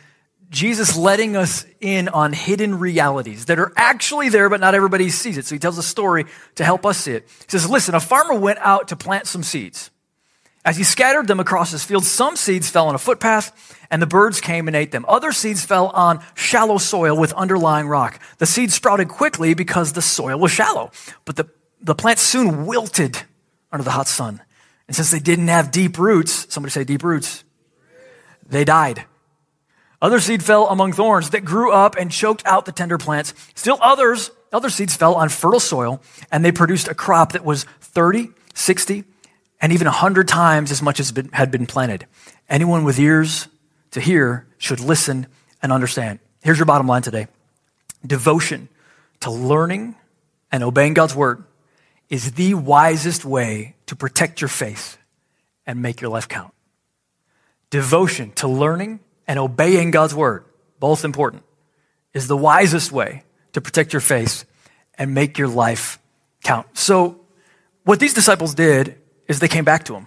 Jesus 0.50 0.96
letting 0.96 1.34
us 1.34 1.64
in 1.80 2.08
on 2.08 2.32
hidden 2.32 2.78
realities 2.78 3.46
that 3.46 3.58
are 3.58 3.72
actually 3.76 4.28
there, 4.28 4.48
but 4.48 4.60
not 4.60 4.74
everybody 4.74 5.08
sees 5.08 5.38
it. 5.38 5.46
So 5.46 5.54
he 5.54 5.58
tells 5.58 5.78
a 5.78 5.82
story 5.82 6.26
to 6.56 6.64
help 6.64 6.84
us 6.84 6.98
see 6.98 7.12
it. 7.12 7.26
He 7.26 7.50
says, 7.50 7.68
listen, 7.68 7.94
a 7.94 8.00
farmer 8.00 8.34
went 8.34 8.58
out 8.60 8.88
to 8.88 8.96
plant 8.96 9.26
some 9.26 9.42
seeds. 9.42 9.90
As 10.64 10.78
he 10.78 10.84
scattered 10.84 11.26
them 11.26 11.40
across 11.40 11.70
his 11.72 11.84
field, 11.84 12.04
some 12.04 12.36
seeds 12.36 12.70
fell 12.70 12.88
on 12.88 12.94
a 12.94 12.98
footpath, 12.98 13.78
and 13.90 14.00
the 14.00 14.06
birds 14.06 14.40
came 14.40 14.66
and 14.66 14.74
ate 14.74 14.92
them. 14.92 15.04
Other 15.06 15.30
seeds 15.30 15.62
fell 15.62 15.88
on 15.88 16.24
shallow 16.34 16.78
soil 16.78 17.16
with 17.18 17.34
underlying 17.34 17.86
rock. 17.86 18.18
The 18.38 18.46
seeds 18.46 18.72
sprouted 18.72 19.08
quickly 19.08 19.52
because 19.52 19.92
the 19.92 20.00
soil 20.00 20.38
was 20.38 20.50
shallow, 20.52 20.90
but 21.26 21.36
the, 21.36 21.50
the 21.82 21.94
plants 21.94 22.22
soon 22.22 22.64
wilted 22.64 23.18
under 23.70 23.84
the 23.84 23.90
hot 23.90 24.08
sun. 24.08 24.40
And 24.88 24.96
since 24.96 25.10
they 25.10 25.18
didn't 25.18 25.48
have 25.48 25.70
deep 25.70 25.98
roots, 25.98 26.46
somebody 26.52 26.70
say 26.70 26.84
deep 26.84 27.02
roots, 27.02 27.44
they 28.46 28.64
died. 28.64 29.04
Other 30.00 30.20
seed 30.20 30.42
fell 30.42 30.68
among 30.68 30.92
thorns 30.92 31.30
that 31.30 31.44
grew 31.44 31.72
up 31.72 31.96
and 31.96 32.10
choked 32.10 32.44
out 32.46 32.64
the 32.64 32.72
tender 32.72 32.96
plants. 32.96 33.34
Still 33.54 33.78
others, 33.82 34.30
other 34.52 34.70
seeds 34.70 34.96
fell 34.96 35.14
on 35.14 35.28
fertile 35.28 35.60
soil, 35.60 36.02
and 36.32 36.42
they 36.42 36.52
produced 36.52 36.88
a 36.88 36.94
crop 36.94 37.32
that 37.32 37.44
was 37.44 37.64
30, 37.80 38.30
60, 38.54 39.04
and 39.64 39.72
even 39.72 39.86
a 39.86 39.90
hundred 39.90 40.28
times 40.28 40.70
as 40.70 40.82
much 40.82 41.00
as 41.00 41.10
had 41.32 41.50
been 41.50 41.64
planted. 41.64 42.06
Anyone 42.50 42.84
with 42.84 42.98
ears 42.98 43.48
to 43.92 44.00
hear 44.00 44.46
should 44.58 44.78
listen 44.78 45.26
and 45.62 45.72
understand. 45.72 46.18
Here's 46.42 46.58
your 46.58 46.66
bottom 46.66 46.86
line 46.86 47.00
today 47.00 47.28
devotion 48.06 48.68
to 49.20 49.30
learning 49.30 49.94
and 50.52 50.62
obeying 50.62 50.92
God's 50.92 51.14
word 51.14 51.44
is 52.10 52.32
the 52.32 52.52
wisest 52.52 53.24
way 53.24 53.74
to 53.86 53.96
protect 53.96 54.42
your 54.42 54.48
faith 54.48 54.98
and 55.66 55.80
make 55.80 56.02
your 56.02 56.10
life 56.10 56.28
count. 56.28 56.52
Devotion 57.70 58.32
to 58.32 58.46
learning 58.46 59.00
and 59.26 59.38
obeying 59.38 59.90
God's 59.90 60.14
word, 60.14 60.44
both 60.78 61.06
important, 61.06 61.42
is 62.12 62.28
the 62.28 62.36
wisest 62.36 62.92
way 62.92 63.24
to 63.54 63.62
protect 63.62 63.94
your 63.94 64.00
faith 64.00 64.44
and 64.98 65.14
make 65.14 65.38
your 65.38 65.48
life 65.48 65.98
count. 66.42 66.66
So, 66.76 67.22
what 67.84 67.98
these 67.98 68.12
disciples 68.12 68.54
did 68.54 68.98
is 69.28 69.40
they 69.40 69.48
came 69.48 69.64
back 69.64 69.84
to 69.84 69.94
him 69.94 70.06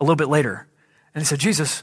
a 0.00 0.04
little 0.04 0.16
bit 0.16 0.28
later 0.28 0.66
and 1.14 1.22
they 1.22 1.26
said, 1.26 1.38
Jesus, 1.38 1.82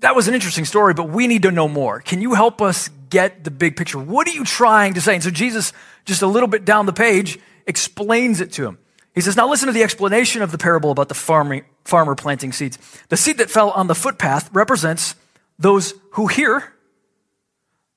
that 0.00 0.14
was 0.14 0.28
an 0.28 0.34
interesting 0.34 0.64
story, 0.64 0.94
but 0.94 1.08
we 1.08 1.26
need 1.26 1.42
to 1.42 1.50
know 1.50 1.68
more. 1.68 2.00
Can 2.00 2.20
you 2.20 2.34
help 2.34 2.60
us 2.60 2.88
get 3.10 3.44
the 3.44 3.50
big 3.50 3.76
picture? 3.76 3.98
What 3.98 4.26
are 4.28 4.32
you 4.32 4.44
trying 4.44 4.94
to 4.94 5.00
say? 5.00 5.14
And 5.14 5.22
so 5.22 5.30
Jesus, 5.30 5.72
just 6.04 6.22
a 6.22 6.26
little 6.26 6.48
bit 6.48 6.64
down 6.64 6.86
the 6.86 6.92
page, 6.92 7.38
explains 7.66 8.40
it 8.40 8.52
to 8.52 8.66
him. 8.66 8.78
He 9.14 9.20
says, 9.20 9.36
Now 9.36 9.48
listen 9.48 9.66
to 9.66 9.72
the 9.72 9.82
explanation 9.82 10.42
of 10.42 10.52
the 10.52 10.58
parable 10.58 10.90
about 10.90 11.08
the 11.08 11.14
farming, 11.14 11.64
farmer 11.84 12.14
planting 12.14 12.52
seeds. 12.52 12.78
The 13.08 13.16
seed 13.16 13.38
that 13.38 13.50
fell 13.50 13.70
on 13.70 13.86
the 13.86 13.94
footpath 13.94 14.50
represents 14.52 15.14
those 15.58 15.94
who 16.12 16.26
hear 16.26 16.72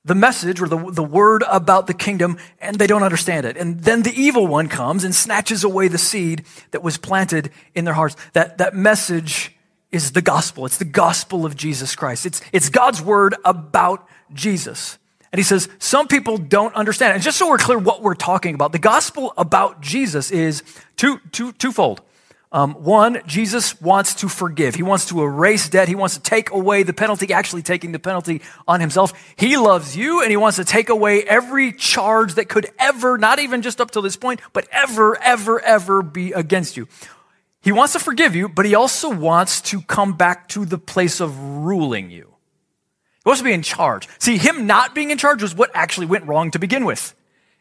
the 0.06 0.16
message 0.16 0.62
or 0.62 0.68
the, 0.68 0.92
the 0.92 1.04
word 1.04 1.44
about 1.48 1.88
the 1.88 1.94
kingdom 1.94 2.38
and 2.60 2.78
they 2.78 2.88
don't 2.88 3.04
understand 3.04 3.46
it. 3.46 3.58
And 3.58 3.82
then 3.82 4.04
the 4.04 4.14
evil 4.14 4.48
one 4.48 4.68
comes 4.68 5.04
and 5.04 5.14
snatches 5.14 5.64
away 5.64 5.88
the 5.88 5.98
seed 5.98 6.46
that 6.72 6.82
was 6.82 6.98
planted 6.98 7.52
in 7.76 7.86
their 7.86 7.94
hearts. 7.94 8.16
That, 8.34 8.58
that 8.60 8.76
message 8.76 9.56
is 9.92 10.12
the 10.12 10.22
gospel. 10.22 10.66
It's 10.66 10.78
the 10.78 10.86
gospel 10.86 11.46
of 11.46 11.56
Jesus 11.56 11.96
Christ. 11.96 12.26
It's, 12.26 12.42
it's 12.54 12.70
God's 12.70 13.02
word 13.02 13.36
about 13.44 14.08
Jesus. 14.34 14.98
And 15.32 15.40
he 15.40 15.44
says, 15.44 15.70
some 15.80 16.08
people 16.08 16.38
don't 16.38 16.74
understand. 16.76 17.14
And 17.14 17.22
just 17.22 17.38
so 17.38 17.50
we're 17.50 17.58
clear 17.58 17.78
what 17.78 18.02
we're 18.02 18.16
talking 18.16 18.56
about, 18.56 18.72
the 18.72 18.80
gospel 18.80 19.34
about 19.38 19.82
Jesus 19.82 20.32
is 20.32 20.64
two, 20.96 21.20
two, 21.32 21.52
twofold. 21.54 22.02
Um, 22.52 22.74
one, 22.84 23.22
Jesus 23.28 23.80
wants 23.80 24.16
to 24.16 24.28
forgive. 24.28 24.74
He 24.74 24.82
wants 24.82 25.06
to 25.10 25.22
erase 25.22 25.70
debt. 25.70 25.88
He 25.88 25.94
wants 25.94 26.16
to 26.16 26.22
take 26.22 26.50
away 26.50 26.82
the 26.82 26.94
penalty, 26.94 27.32
actually 27.32 27.62
taking 27.62 27.92
the 27.92 28.00
penalty 28.00 28.42
on 28.68 28.80
himself. 28.80 29.14
He 29.36 29.56
loves 29.56 29.96
you 29.96 30.22
and 30.24 30.32
he 30.32 30.38
wants 30.38 30.58
to 30.58 30.66
take 30.66 30.90
away 30.90 31.24
every 31.24 31.72
charge 31.72 32.34
that 32.36 32.50
could 32.50 32.68
ever, 32.80 33.20
not 33.20 33.38
even 33.38 33.62
just 33.62 33.80
up 33.80 33.92
to 33.92 34.02
this 34.02 34.16
point, 34.16 34.42
but 34.52 34.68
ever, 34.72 35.22
ever, 35.22 35.60
ever 35.62 36.02
be 36.02 36.32
against 36.32 36.76
you. 36.76 36.88
He 37.62 37.72
wants 37.72 37.94
to 37.94 38.00
forgive 38.00 38.36
you, 38.36 38.50
but 38.50 38.66
he 38.66 38.74
also 38.74 39.10
wants 39.10 39.62
to 39.62 39.82
come 39.82 40.14
back 40.14 40.48
to 40.50 40.66
the 40.66 40.80
place 40.80 41.20
of 41.20 41.38
ruling 41.40 42.10
you. 42.10 42.34
He 43.24 43.30
wants 43.30 43.42
to 43.42 43.46
be 43.46 43.54
in 43.54 43.62
charge. 43.62 44.08
See, 44.18 44.38
him 44.38 44.66
not 44.66 44.96
being 44.96 45.12
in 45.12 45.20
charge 45.20 45.44
was 45.44 45.54
what 45.54 45.70
actually 45.76 46.08
went 46.08 46.26
wrong 46.26 46.50
to 46.52 46.60
begin 46.60 46.86
with. 46.86 47.14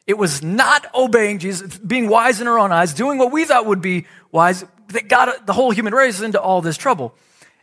It 0.06 0.16
was 0.16 0.42
not 0.42 0.86
obeying 0.94 1.40
Jesus, 1.40 1.76
being 1.76 2.08
wise 2.08 2.40
in 2.40 2.46
our 2.46 2.58
own 2.58 2.72
eyes, 2.72 2.94
doing 2.94 3.18
what 3.18 3.32
we 3.32 3.44
thought 3.44 3.66
would 3.66 3.82
be 3.82 4.06
wise 4.32 4.64
that 4.88 5.08
got 5.08 5.46
the 5.46 5.52
whole 5.52 5.70
human 5.70 5.94
race 5.94 6.20
into 6.20 6.40
all 6.40 6.60
this 6.60 6.76
trouble. 6.76 7.14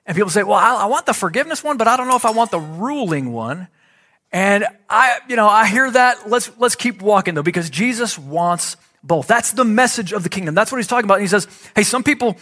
And 0.06 0.16
people 0.16 0.30
say, 0.30 0.44
well, 0.44 0.58
I, 0.58 0.84
I 0.84 0.86
want 0.86 1.06
the 1.06 1.14
forgiveness 1.14 1.64
one, 1.64 1.78
but 1.78 1.88
I 1.88 1.98
don't 1.98 2.08
know 2.08 2.16
if 2.16 2.26
I 2.26 2.32
want 2.32 2.52
the 2.52 2.60
ruling 2.60 3.32
one. 3.32 3.68
And 4.32 4.66
I, 4.90 5.20
you 5.28 5.36
know, 5.36 5.48
I 5.48 5.68
hear 5.68 5.90
that. 5.90 6.30
Let's, 6.30 6.52
let's 6.58 6.76
keep 6.76 7.02
walking 7.02 7.34
though, 7.34 7.44
because 7.44 7.70
Jesus 7.70 8.18
wants 8.18 8.78
both. 9.04 9.28
That's 9.28 9.54
the 9.54 9.66
message 9.66 10.14
of 10.14 10.24
the 10.24 10.30
kingdom. 10.30 10.56
That's 10.56 10.72
what 10.72 10.78
he's 10.78 10.88
talking 10.88 11.06
about. 11.06 11.16
And 11.16 11.24
he 11.24 11.28
says, 11.28 11.48
hey, 11.76 11.84
some 11.84 12.04
people, 12.04 12.38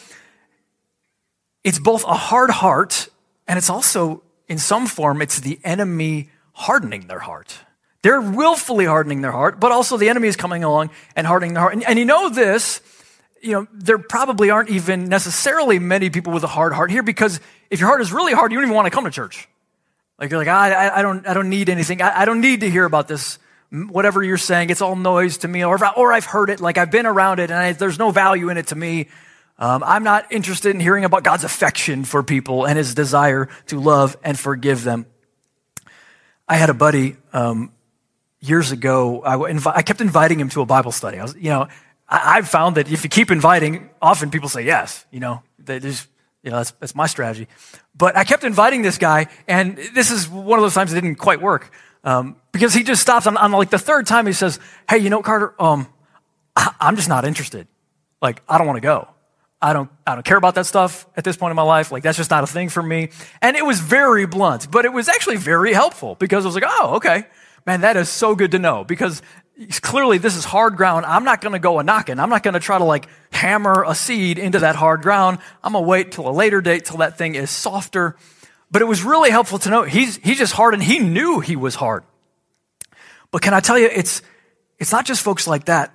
it's 1.64 1.80
both 1.80 2.04
a 2.04 2.14
hard 2.14 2.50
heart 2.50 3.08
and 3.48 3.58
it's 3.58 3.70
also, 3.70 4.24
in 4.48 4.58
some 4.58 4.88
form, 4.88 5.22
it's 5.22 5.40
the 5.40 5.60
enemy 5.64 6.30
hardening 6.54 7.08
their 7.08 7.20
heart. 7.20 7.60
They're 8.02 8.22
willfully 8.22 8.86
hardening 8.86 9.22
their 9.22 9.32
heart, 9.32 9.60
but 9.60 9.72
also 9.72 9.96
the 9.96 10.10
enemy 10.10 10.28
is 10.28 10.36
coming 10.36 10.64
along 10.64 10.90
and 11.16 11.26
hardening 11.26 11.54
their 11.54 11.62
heart. 11.62 11.74
And, 11.74 11.84
and 11.86 11.98
you 11.98 12.06
know 12.06 12.30
this, 12.30 12.82
you 13.44 13.52
know, 13.52 13.68
there 13.74 13.98
probably 13.98 14.50
aren't 14.50 14.70
even 14.70 15.10
necessarily 15.10 15.78
many 15.78 16.10
people 16.10 16.32
with 16.32 16.44
a 16.44 16.48
hard 16.48 16.74
heart 16.74 16.90
here 16.90 17.04
because 17.04 17.42
if 17.70 17.82
your 17.82 17.90
heart 17.90 18.02
is 18.02 18.14
really 18.14 18.34
hard, 18.34 18.52
you 18.52 18.58
don't 18.58 18.66
even 18.66 18.76
want 18.76 18.86
to 18.86 18.92
come 18.92 19.04
to 19.04 19.12
church. 19.12 19.50
Like 20.18 20.32
you're 20.32 20.40
like, 20.40 20.48
I, 20.48 21.00
I, 21.00 21.02
don't, 21.02 21.28
I 21.28 21.34
don't 21.34 21.50
need 21.50 21.68
anything. 21.70 22.02
I, 22.02 22.22
I 22.22 22.26
don't 22.26 22.40
need 22.40 22.62
to 22.62 22.70
hear 22.70 22.86
about 22.86 23.10
this. 23.10 23.38
Whatever 23.70 24.24
you're 24.24 24.38
saying, 24.38 24.70
it's 24.70 24.82
all 24.82 24.96
noise 24.96 25.40
to 25.40 25.48
me, 25.48 25.66
or, 25.66 25.78
or 25.98 26.14
I've 26.14 26.26
heard 26.26 26.50
it, 26.52 26.62
like 26.62 26.78
I've 26.78 26.92
been 26.92 27.08
around 27.08 27.40
it, 27.40 27.50
and 27.50 27.60
I, 27.60 27.74
there's 27.74 28.00
no 28.00 28.12
value 28.12 28.50
in 28.50 28.58
it 28.58 28.68
to 28.68 28.76
me. 28.76 29.10
Um, 29.58 29.84
I'm 29.84 30.04
not 30.04 30.32
interested 30.32 30.74
in 30.74 30.80
hearing 30.80 31.06
about 31.06 31.24
God's 31.24 31.44
affection 31.44 32.06
for 32.06 32.24
people 32.24 32.66
and 32.66 32.78
his 32.78 32.94
desire 32.96 33.50
to 33.68 33.80
love 33.80 34.16
and 34.24 34.38
forgive 34.38 34.84
them. 34.84 35.08
I 36.48 36.56
had 36.56 36.70
a 36.70 36.74
buddy 36.74 37.18
um, 37.34 37.72
years 38.40 38.72
ago. 38.72 39.22
I, 39.24 39.42
I, 39.76 39.82
kept 39.82 40.02
inviting 40.02 40.40
him 40.40 40.50
to 40.50 40.62
a 40.62 40.66
Bible 40.66 40.92
study. 40.92 41.18
I 41.18 41.24
was, 41.24 41.36
you 41.36 41.50
know, 41.50 41.68
I, 42.08 42.36
have 42.36 42.50
found 42.50 42.78
that 42.78 42.92
if 42.92 43.04
you 43.04 43.10
keep 43.10 43.32
inviting, 43.32 43.90
often 44.02 44.30
people 44.30 44.50
say 44.50 44.64
yes. 44.64 45.06
You 45.12 45.20
know, 45.20 45.44
you 45.68 46.52
know, 46.52 46.58
that's, 46.58 46.72
that's 46.72 46.96
my 46.96 47.08
strategy. 47.08 47.48
But 47.96 48.16
I 48.18 48.24
kept 48.24 48.44
inviting 48.44 48.82
this 48.82 48.98
guy, 48.98 49.28
and 49.48 49.78
this 49.94 50.12
is 50.12 50.30
one 50.30 50.60
of 50.60 50.64
those 50.64 50.74
times 50.74 50.92
it 50.92 50.96
didn't 50.96 51.16
quite 51.16 51.42
work 51.42 51.72
um, 52.04 52.36
because 52.52 52.74
he 52.74 52.84
just 52.84 53.02
stops 53.02 53.28
on, 53.28 53.38
on, 53.38 53.52
like 53.52 53.70
the 53.70 53.80
third 53.80 54.06
time. 54.06 54.26
He 54.26 54.34
says, 54.34 54.60
"Hey, 54.90 54.98
you 54.98 55.10
know, 55.10 55.22
Carter, 55.22 55.54
um, 55.62 55.88
I'm 56.56 56.96
just 56.96 57.10
not 57.10 57.26
interested. 57.26 57.68
Like, 58.22 58.42
I 58.48 58.58
don't 58.58 58.68
want 58.68 58.78
to 58.78 58.82
go." 58.82 59.08
I 59.64 59.72
don't, 59.72 59.90
I 60.06 60.16
don't 60.16 60.26
care 60.26 60.36
about 60.36 60.56
that 60.56 60.66
stuff 60.66 61.08
at 61.16 61.24
this 61.24 61.38
point 61.38 61.52
in 61.52 61.56
my 61.56 61.64
life. 61.64 61.90
Like, 61.90 62.04
that's 62.04 62.18
just 62.18 62.30
not 62.30 62.44
a 62.44 62.48
thing 62.48 62.68
for 62.68 62.84
me. 62.84 63.12
And 63.42 63.56
it 63.56 63.66
was 63.66 63.80
very 63.80 64.26
blunt, 64.26 64.70
but 64.70 64.84
it 64.84 64.92
was 64.92 65.08
actually 65.08 65.38
very 65.38 65.72
helpful 65.72 66.16
because 66.16 66.44
I 66.44 66.48
was 66.50 66.56
like, 66.56 66.66
oh, 66.68 66.96
okay. 66.96 67.24
Man, 67.66 67.80
that 67.80 67.96
is 67.96 68.10
so 68.10 68.36
good 68.36 68.52
to 68.52 68.60
know 68.60 68.84
because 68.84 69.22
clearly 69.82 70.18
this 70.18 70.36
is 70.36 70.46
hard 70.46 70.76
ground. 70.76 71.06
I'm 71.06 71.24
not 71.24 71.42
going 71.42 71.54
to 71.54 71.60
go 71.60 71.80
a 71.80 71.84
knocking. 71.84 72.20
I'm 72.20 72.30
not 72.30 72.44
going 72.44 72.56
to 72.56 72.60
try 72.60 72.78
to 72.78 72.84
like 72.84 73.08
hammer 73.32 73.84
a 73.88 73.96
seed 73.96 74.38
into 74.38 74.60
that 74.60 74.76
hard 74.76 75.02
ground. 75.02 75.40
I'm 75.64 75.74
going 75.74 75.84
to 75.84 75.88
wait 75.88 76.12
till 76.12 76.28
a 76.28 76.32
later 76.32 76.62
date 76.62 76.86
till 76.86 76.98
that 76.98 77.18
thing 77.18 77.36
is 77.36 77.50
softer. 77.50 78.16
But 78.72 78.82
it 78.82 78.86
was 78.86 79.04
really 79.04 79.30
helpful 79.30 79.60
to 79.60 79.70
know 79.70 79.84
he's, 79.84 80.18
he's 80.18 80.40
just 80.40 80.54
hard 80.54 80.74
and 80.74 80.82
he 80.82 81.00
knew 81.00 81.40
he 81.40 81.56
was 81.56 81.76
hard. 81.76 82.04
But 83.32 83.42
can 83.42 83.54
I 83.54 83.60
tell 83.60 83.78
you, 83.78 83.90
it's, 83.94 84.22
it's 84.80 84.92
not 84.92 85.06
just 85.06 85.22
folks 85.22 85.48
like 85.48 85.66
that. 85.66 85.94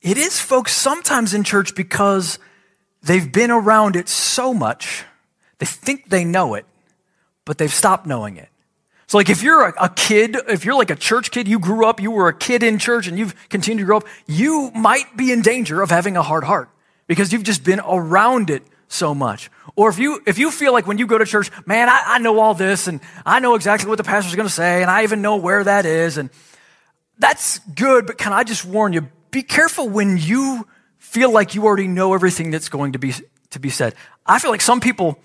It 0.00 0.16
is 0.16 0.40
folks 0.40 0.72
sometimes 0.72 1.34
in 1.34 1.44
church 1.44 1.74
because 1.74 2.38
they've 3.02 3.30
been 3.30 3.50
around 3.50 3.96
it 3.96 4.08
so 4.08 4.52
much, 4.52 5.04
they 5.58 5.66
think 5.66 6.08
they 6.08 6.24
know 6.24 6.54
it, 6.54 6.66
but 7.44 7.58
they've 7.58 7.72
stopped 7.72 8.06
knowing 8.06 8.36
it. 8.36 8.48
So, 9.12 9.18
like, 9.18 9.28
if 9.28 9.42
you're 9.42 9.68
a, 9.68 9.74
a, 9.78 9.88
kid, 9.90 10.38
if 10.48 10.64
you're 10.64 10.74
like 10.74 10.88
a 10.88 10.96
church 10.96 11.30
kid, 11.30 11.46
you 11.46 11.58
grew 11.58 11.84
up, 11.84 12.00
you 12.00 12.10
were 12.10 12.28
a 12.28 12.34
kid 12.34 12.62
in 12.62 12.78
church, 12.78 13.06
and 13.06 13.18
you've 13.18 13.34
continued 13.50 13.82
to 13.82 13.84
grow 13.84 13.98
up, 13.98 14.06
you 14.26 14.70
might 14.74 15.18
be 15.18 15.30
in 15.32 15.42
danger 15.42 15.82
of 15.82 15.90
having 15.90 16.16
a 16.16 16.22
hard 16.22 16.44
heart 16.44 16.70
because 17.08 17.30
you've 17.30 17.42
just 17.42 17.62
been 17.62 17.82
around 17.86 18.48
it 18.48 18.62
so 18.88 19.14
much. 19.14 19.50
Or 19.76 19.90
if 19.90 19.98
you 19.98 20.22
if 20.26 20.38
you 20.38 20.50
feel 20.50 20.72
like 20.72 20.86
when 20.86 20.96
you 20.96 21.06
go 21.06 21.18
to 21.18 21.26
church, 21.26 21.50
man, 21.66 21.90
I, 21.90 22.02
I 22.06 22.18
know 22.20 22.40
all 22.40 22.54
this, 22.54 22.86
and 22.86 23.02
I 23.26 23.40
know 23.40 23.54
exactly 23.54 23.86
what 23.86 23.98
the 23.98 24.02
pastor's 24.02 24.34
going 24.34 24.48
to 24.48 24.54
say, 24.54 24.80
and 24.80 24.90
I 24.90 25.02
even 25.02 25.20
know 25.20 25.36
where 25.36 25.62
that 25.62 25.84
is, 25.84 26.16
and 26.16 26.30
that's 27.18 27.58
good. 27.58 28.06
But 28.06 28.16
can 28.16 28.32
I 28.32 28.44
just 28.44 28.64
warn 28.64 28.94
you? 28.94 29.10
be 29.30 29.42
careful 29.42 29.90
when 29.90 30.16
you 30.16 30.66
feel 30.96 31.30
like 31.30 31.54
you 31.54 31.64
already 31.66 31.86
know 31.86 32.14
everything 32.14 32.50
that's 32.50 32.70
going 32.70 32.92
to 32.92 32.98
be, 32.98 33.12
to 33.50 33.58
be 33.58 33.68
said. 33.68 33.94
I 34.24 34.38
feel 34.38 34.50
like 34.50 34.62
some 34.62 34.80
people, 34.80 35.18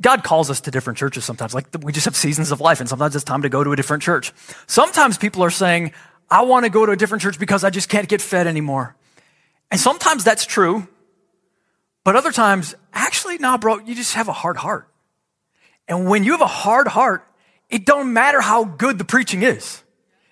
God 0.00 0.24
calls 0.24 0.50
us 0.50 0.62
to 0.62 0.70
different 0.70 0.98
churches 0.98 1.24
sometimes. 1.24 1.54
Like 1.54 1.66
we 1.82 1.92
just 1.92 2.06
have 2.06 2.16
seasons 2.16 2.50
of 2.50 2.60
life, 2.60 2.80
and 2.80 2.88
sometimes 2.88 3.14
it's 3.14 3.24
time 3.24 3.42
to 3.42 3.48
go 3.48 3.62
to 3.62 3.72
a 3.72 3.76
different 3.76 4.02
church. 4.02 4.32
Sometimes 4.66 5.18
people 5.18 5.42
are 5.42 5.50
saying, 5.50 5.92
I 6.30 6.42
want 6.42 6.64
to 6.64 6.70
go 6.70 6.86
to 6.86 6.92
a 6.92 6.96
different 6.96 7.22
church 7.22 7.38
because 7.38 7.64
I 7.64 7.70
just 7.70 7.88
can't 7.88 8.08
get 8.08 8.22
fed 8.22 8.46
anymore. 8.46 8.96
And 9.70 9.80
sometimes 9.80 10.24
that's 10.24 10.46
true. 10.46 10.88
But 12.04 12.16
other 12.16 12.32
times, 12.32 12.74
actually, 12.92 13.38
nah, 13.38 13.58
bro, 13.58 13.78
you 13.78 13.94
just 13.94 14.14
have 14.14 14.28
a 14.28 14.32
hard 14.32 14.56
heart. 14.56 14.88
And 15.86 16.08
when 16.08 16.24
you 16.24 16.32
have 16.32 16.40
a 16.40 16.46
hard 16.46 16.88
heart, 16.88 17.26
it 17.68 17.84
don't 17.84 18.12
matter 18.12 18.40
how 18.40 18.64
good 18.64 18.98
the 18.98 19.04
preaching 19.04 19.42
is. 19.42 19.82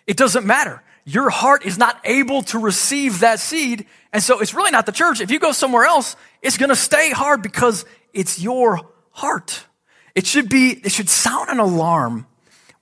It 0.06 0.16
doesn't 0.16 0.46
matter 0.46 0.82
your 1.08 1.30
heart 1.30 1.64
is 1.64 1.78
not 1.78 1.98
able 2.04 2.42
to 2.42 2.58
receive 2.58 3.20
that 3.20 3.40
seed. 3.40 3.86
And 4.12 4.22
so 4.22 4.40
it's 4.40 4.52
really 4.52 4.70
not 4.70 4.84
the 4.84 4.92
church. 4.92 5.22
If 5.22 5.30
you 5.30 5.38
go 5.38 5.52
somewhere 5.52 5.84
else, 5.84 6.16
it's 6.42 6.58
going 6.58 6.68
to 6.68 6.76
stay 6.76 7.12
hard 7.12 7.40
because 7.40 7.86
it's 8.12 8.38
your 8.38 8.82
heart. 9.18 9.66
It 10.14 10.26
should 10.26 10.48
be, 10.48 10.70
it 10.70 10.92
should 10.92 11.08
sound 11.08 11.50
an 11.50 11.58
alarm 11.58 12.26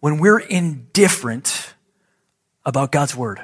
when 0.00 0.18
we're 0.18 0.38
indifferent 0.38 1.74
about 2.64 2.92
God's 2.92 3.16
word. 3.16 3.40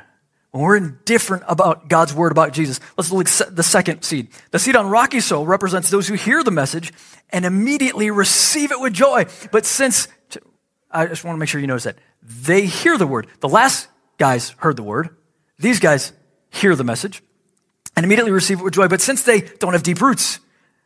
When 0.50 0.62
we're 0.62 0.76
indifferent 0.76 1.44
about 1.48 1.88
God's 1.88 2.12
word 2.12 2.32
about 2.32 2.52
Jesus. 2.52 2.78
Let's 2.98 3.10
look 3.10 3.26
at 3.26 3.56
the 3.56 3.62
second 3.62 4.02
seed. 4.02 4.28
The 4.50 4.58
seed 4.58 4.76
on 4.76 4.88
rocky 4.90 5.20
soil 5.20 5.46
represents 5.46 5.88
those 5.88 6.06
who 6.06 6.14
hear 6.14 6.44
the 6.44 6.50
message 6.50 6.92
and 7.30 7.46
immediately 7.46 8.10
receive 8.10 8.70
it 8.70 8.80
with 8.80 8.92
joy. 8.92 9.24
But 9.50 9.64
since, 9.64 10.08
I 10.90 11.06
just 11.06 11.24
want 11.24 11.36
to 11.36 11.38
make 11.38 11.48
sure 11.48 11.60
you 11.60 11.66
notice 11.66 11.84
that 11.84 11.96
they 12.22 12.66
hear 12.66 12.98
the 12.98 13.06
word. 13.06 13.26
The 13.40 13.48
last 13.48 13.88
guys 14.18 14.50
heard 14.58 14.76
the 14.76 14.82
word. 14.82 15.16
These 15.58 15.80
guys 15.80 16.12
hear 16.50 16.76
the 16.76 16.84
message 16.84 17.22
and 17.96 18.04
immediately 18.04 18.32
receive 18.32 18.60
it 18.60 18.62
with 18.62 18.74
joy. 18.74 18.88
But 18.88 19.00
since 19.00 19.22
they 19.22 19.40
don't 19.40 19.72
have 19.72 19.82
deep 19.82 20.02
roots, 20.02 20.38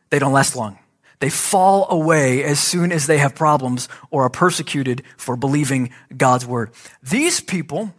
they 0.09 0.19
don't 0.19 0.33
last 0.33 0.55
long. 0.55 0.79
They 1.19 1.29
fall 1.29 1.87
away 1.89 2.43
as 2.43 2.59
soon 2.59 2.91
as 2.91 3.07
they 3.07 3.17
have 3.17 3.33
problems 3.33 3.89
or 4.11 4.23
are 4.23 4.29
persecuted 4.29 5.03
for 5.17 5.35
believing 5.35 5.91
God's 6.15 6.45
word. 6.45 6.71
These 7.01 7.41
people 7.41 7.93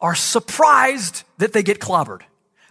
are 0.00 0.14
surprised 0.14 1.24
that 1.38 1.52
they 1.52 1.62
get 1.62 1.78
clobbered. 1.78 2.22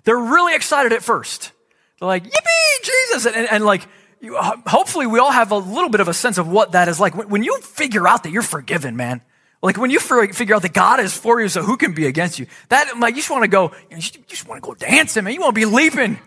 They're 0.04 0.18
really 0.18 0.56
excited 0.56 0.94
at 0.94 1.04
first. 1.04 1.52
They're 2.00 2.08
like, 2.08 2.24
yippee, 2.24 2.84
Jesus. 2.84 3.26
And, 3.28 3.36
and, 3.36 3.52
and 3.52 3.66
like, 3.66 3.88
you, 4.20 4.36
hopefully 4.38 5.06
we 5.08 5.20
all 5.20 5.32
have 5.32 5.52
a 5.52 5.58
little 5.58 5.90
bit 5.90 6.02
of 6.02 6.08
a 6.08 6.14
sense 6.14 6.38
of 6.40 6.48
what 6.48 6.72
that 6.72 6.88
is 6.88 7.00
like. 7.00 7.16
When, 7.16 7.30
when 7.30 7.44
you 7.44 7.60
figure 7.62 8.08
out 8.08 8.24
that 8.24 8.32
you're 8.32 8.42
forgiven, 8.42 8.96
man, 8.96 9.22
like 9.62 9.78
when 9.78 9.92
you 9.92 10.00
figure 10.00 10.56
out 10.56 10.64
that 10.64 10.74
God 10.74 11.00
is 11.00 11.16
for 11.16 11.40
you, 11.40 11.48
so 11.48 11.62
who 11.62 11.78
can 11.78 11.94
be 11.94 12.08
against 12.08 12.40
you? 12.40 12.48
That 12.70 12.98
like 13.00 13.16
you 13.16 13.22
just 13.22 13.30
want 13.30 13.44
to 13.44 13.48
go, 13.48 13.72
you 13.92 13.98
just 13.98 14.48
want 14.48 14.62
to 14.62 14.68
go 14.68 14.74
dancing, 14.74 15.24
man. 15.24 15.34
You 15.34 15.42
want 15.42 15.54
to 15.54 15.60
be 15.60 15.66
leaping 15.66 16.20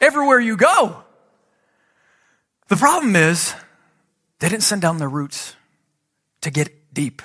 everywhere 0.00 0.38
you 0.38 0.56
go. 0.56 1.02
The 2.68 2.76
problem 2.76 3.16
is 3.16 3.54
they 4.38 4.48
didn't 4.48 4.62
send 4.62 4.82
down 4.82 4.98
their 4.98 5.08
roots 5.08 5.56
to 6.42 6.50
get 6.50 6.94
deep. 6.94 7.22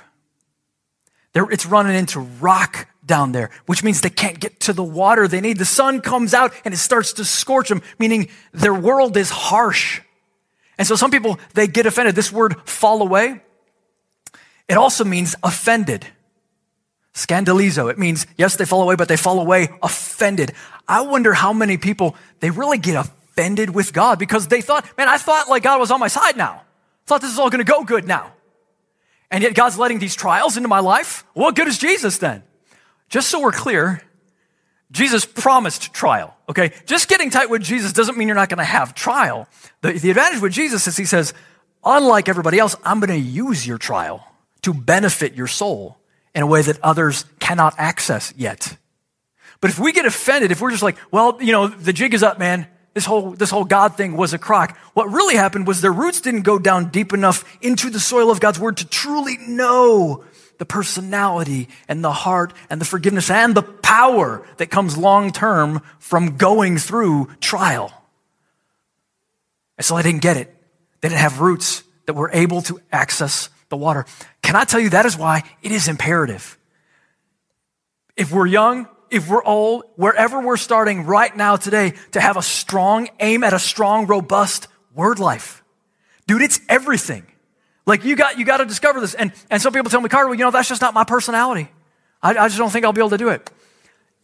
They're, 1.33 1.49
it's 1.49 1.65
running 1.65 1.95
into 1.95 2.19
rock 2.19 2.87
down 3.05 3.33
there, 3.33 3.49
which 3.65 3.83
means 3.83 4.01
they 4.01 4.09
can't 4.09 4.39
get 4.39 4.61
to 4.61 4.73
the 4.73 4.83
water 4.83 5.27
they 5.27 5.41
need. 5.41 5.57
The 5.57 5.65
sun 5.65 5.99
comes 5.99 6.33
out 6.33 6.53
and 6.63 6.73
it 6.73 6.77
starts 6.77 7.13
to 7.13 7.25
scorch 7.25 7.67
them, 7.67 7.81
meaning 7.99 8.29
their 8.53 8.73
world 8.73 9.17
is 9.17 9.29
harsh. 9.29 10.01
And 10.77 10.87
so 10.87 10.95
some 10.95 11.11
people, 11.11 11.39
they 11.53 11.67
get 11.67 11.85
offended. 11.85 12.15
This 12.15 12.31
word 12.31 12.55
fall 12.67 13.01
away, 13.01 13.41
it 14.69 14.77
also 14.77 15.03
means 15.03 15.35
offended. 15.43 16.07
Scandalizo. 17.13 17.91
It 17.91 17.99
means, 17.99 18.25
yes, 18.37 18.55
they 18.55 18.65
fall 18.65 18.81
away, 18.81 18.95
but 18.95 19.07
they 19.07 19.17
fall 19.17 19.39
away 19.39 19.69
offended. 19.83 20.53
I 20.87 21.01
wonder 21.01 21.33
how 21.33 21.53
many 21.53 21.77
people, 21.77 22.15
they 22.39 22.49
really 22.49 22.77
get 22.77 22.95
offended 22.95 23.22
with 23.35 23.93
God 23.93 24.19
because 24.19 24.47
they 24.47 24.61
thought, 24.61 24.85
man, 24.97 25.09
I 25.09 25.17
thought 25.17 25.49
like 25.49 25.63
God 25.63 25.79
was 25.79 25.91
on 25.91 25.99
my 25.99 26.07
side 26.07 26.37
now. 26.37 26.61
I 26.61 27.05
thought 27.05 27.21
this 27.21 27.31
is 27.31 27.39
all 27.39 27.49
going 27.49 27.63
to 27.65 27.69
go 27.71 27.83
good 27.83 28.07
now. 28.07 28.33
And 29.31 29.43
yet 29.43 29.55
God's 29.55 29.77
letting 29.77 29.99
these 29.99 30.15
trials 30.15 30.57
into 30.57 30.69
my 30.69 30.79
life. 30.79 31.25
What 31.33 31.55
good 31.55 31.67
is 31.67 31.77
Jesus 31.77 32.19
then? 32.19 32.43
Just 33.09 33.29
so 33.29 33.41
we're 33.41 33.51
clear, 33.51 34.01
Jesus 34.91 35.25
promised 35.25 35.93
trial, 35.93 36.35
okay? 36.47 36.71
Just 36.85 37.09
getting 37.09 37.31
tight 37.31 37.49
with 37.49 37.63
Jesus 37.63 37.93
doesn't 37.93 38.17
mean 38.17 38.27
you're 38.27 38.35
not 38.35 38.49
going 38.49 38.59
to 38.59 38.63
have 38.63 38.93
trial. 38.93 39.47
The, 39.81 39.93
the 39.93 40.11
advantage 40.11 40.41
with 40.41 40.53
Jesus 40.53 40.87
is 40.87 40.97
he 40.97 41.05
says, 41.05 41.33
unlike 41.83 42.29
everybody 42.29 42.59
else, 42.59 42.75
I'm 42.83 42.99
going 42.99 43.09
to 43.09 43.17
use 43.17 43.65
your 43.65 43.79
trial 43.79 44.25
to 44.61 44.73
benefit 44.73 45.33
your 45.33 45.47
soul 45.47 45.97
in 46.35 46.43
a 46.43 46.47
way 46.47 46.61
that 46.61 46.79
others 46.81 47.25
cannot 47.39 47.73
access 47.77 48.33
yet. 48.37 48.77
But 49.61 49.71
if 49.71 49.79
we 49.79 49.93
get 49.93 50.05
offended, 50.05 50.51
if 50.51 50.61
we're 50.61 50.71
just 50.71 50.83
like, 50.83 50.97
well, 51.11 51.37
you 51.41 51.51
know, 51.51 51.67
the 51.67 51.93
jig 51.93 52.13
is 52.13 52.21
up, 52.21 52.37
man. 52.37 52.67
This 52.93 53.05
whole, 53.05 53.31
this 53.31 53.49
whole 53.49 53.65
God 53.65 53.97
thing 53.97 54.15
was 54.15 54.33
a 54.33 54.37
crock. 54.37 54.77
What 54.93 55.11
really 55.11 55.35
happened 55.35 55.65
was 55.65 55.81
their 55.81 55.91
roots 55.91 56.21
didn't 56.21 56.41
go 56.41 56.59
down 56.59 56.89
deep 56.89 57.11
enough 57.11 57.43
into 57.61 57.89
the 57.89 57.99
soil 57.99 58.29
of 58.29 58.39
God's 58.39 58.59
word 58.59 58.77
to 58.77 58.87
truly 58.87 59.37
know 59.37 60.23
the 60.59 60.65
personality 60.65 61.69
and 61.87 62.03
the 62.03 62.11
heart 62.11 62.53
and 62.69 62.79
the 62.79 62.85
forgiveness 62.85 63.31
and 63.31 63.55
the 63.55 63.63
power 63.63 64.45
that 64.57 64.69
comes 64.69 64.95
long 64.95 65.31
term 65.31 65.81
from 65.97 66.37
going 66.37 66.77
through 66.77 67.29
trial. 67.41 67.91
And 69.77 69.85
so 69.85 69.95
they 69.95 70.03
didn't 70.03 70.21
get 70.21 70.37
it. 70.37 70.55
They 71.01 71.09
didn't 71.09 71.21
have 71.21 71.41
roots 71.41 71.83
that 72.05 72.13
were 72.13 72.29
able 72.31 72.61
to 72.63 72.79
access 72.91 73.49
the 73.69 73.77
water. 73.77 74.05
Can 74.43 74.55
I 74.55 74.65
tell 74.65 74.79
you 74.79 74.91
that 74.91 75.07
is 75.07 75.17
why 75.17 75.43
it 75.63 75.71
is 75.71 75.87
imperative? 75.87 76.57
If 78.15 78.31
we're 78.31 78.45
young, 78.45 78.87
if 79.13 79.29
we're 79.29 79.43
old, 79.43 79.83
wherever 79.95 80.41
we're 80.41 80.57
starting 80.57 81.05
right 81.05 81.35
now 81.35 81.55
today, 81.55 81.93
to 82.11 82.19
have 82.19 82.35
a 82.35 82.41
strong 82.41 83.09
aim 83.19 83.43
at 83.43 83.53
a 83.53 83.59
strong, 83.59 84.07
robust 84.07 84.67
word 84.95 85.19
life. 85.19 85.63
Dude, 86.25 86.41
it's 86.41 86.59
everything. 86.67 87.25
Like 87.85 88.03
you 88.05 88.15
got, 88.15 88.39
you 88.39 88.45
got 88.45 88.57
to 88.57 88.65
discover 88.65 88.99
this. 88.99 89.13
And, 89.13 89.31
and 89.51 89.61
some 89.61 89.71
people 89.71 89.91
tell 89.91 90.01
me, 90.01 90.09
Carter, 90.09 90.27
well, 90.27 90.35
you 90.35 90.43
know, 90.43 90.51
that's 90.51 90.67
just 90.67 90.81
not 90.81 90.93
my 90.93 91.03
personality. 91.03 91.69
I, 92.23 92.31
I 92.31 92.47
just 92.47 92.57
don't 92.57 92.71
think 92.71 92.85
I'll 92.85 92.93
be 92.93 93.01
able 93.01 93.11
to 93.11 93.17
do 93.17 93.29
it. 93.29 93.51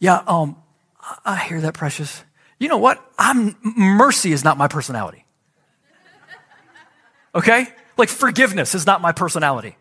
Yeah, 0.00 0.22
um, 0.26 0.56
I, 1.00 1.18
I 1.24 1.36
hear 1.36 1.60
that, 1.60 1.74
precious. 1.74 2.24
You 2.58 2.68
know 2.68 2.78
what? 2.78 3.00
I'm, 3.16 3.56
mercy 3.62 4.32
is 4.32 4.42
not 4.42 4.58
my 4.58 4.66
personality. 4.66 5.24
Okay? 7.34 7.68
Like 7.96 8.08
forgiveness 8.08 8.74
is 8.74 8.86
not 8.86 9.00
my 9.00 9.12
personality. 9.12 9.76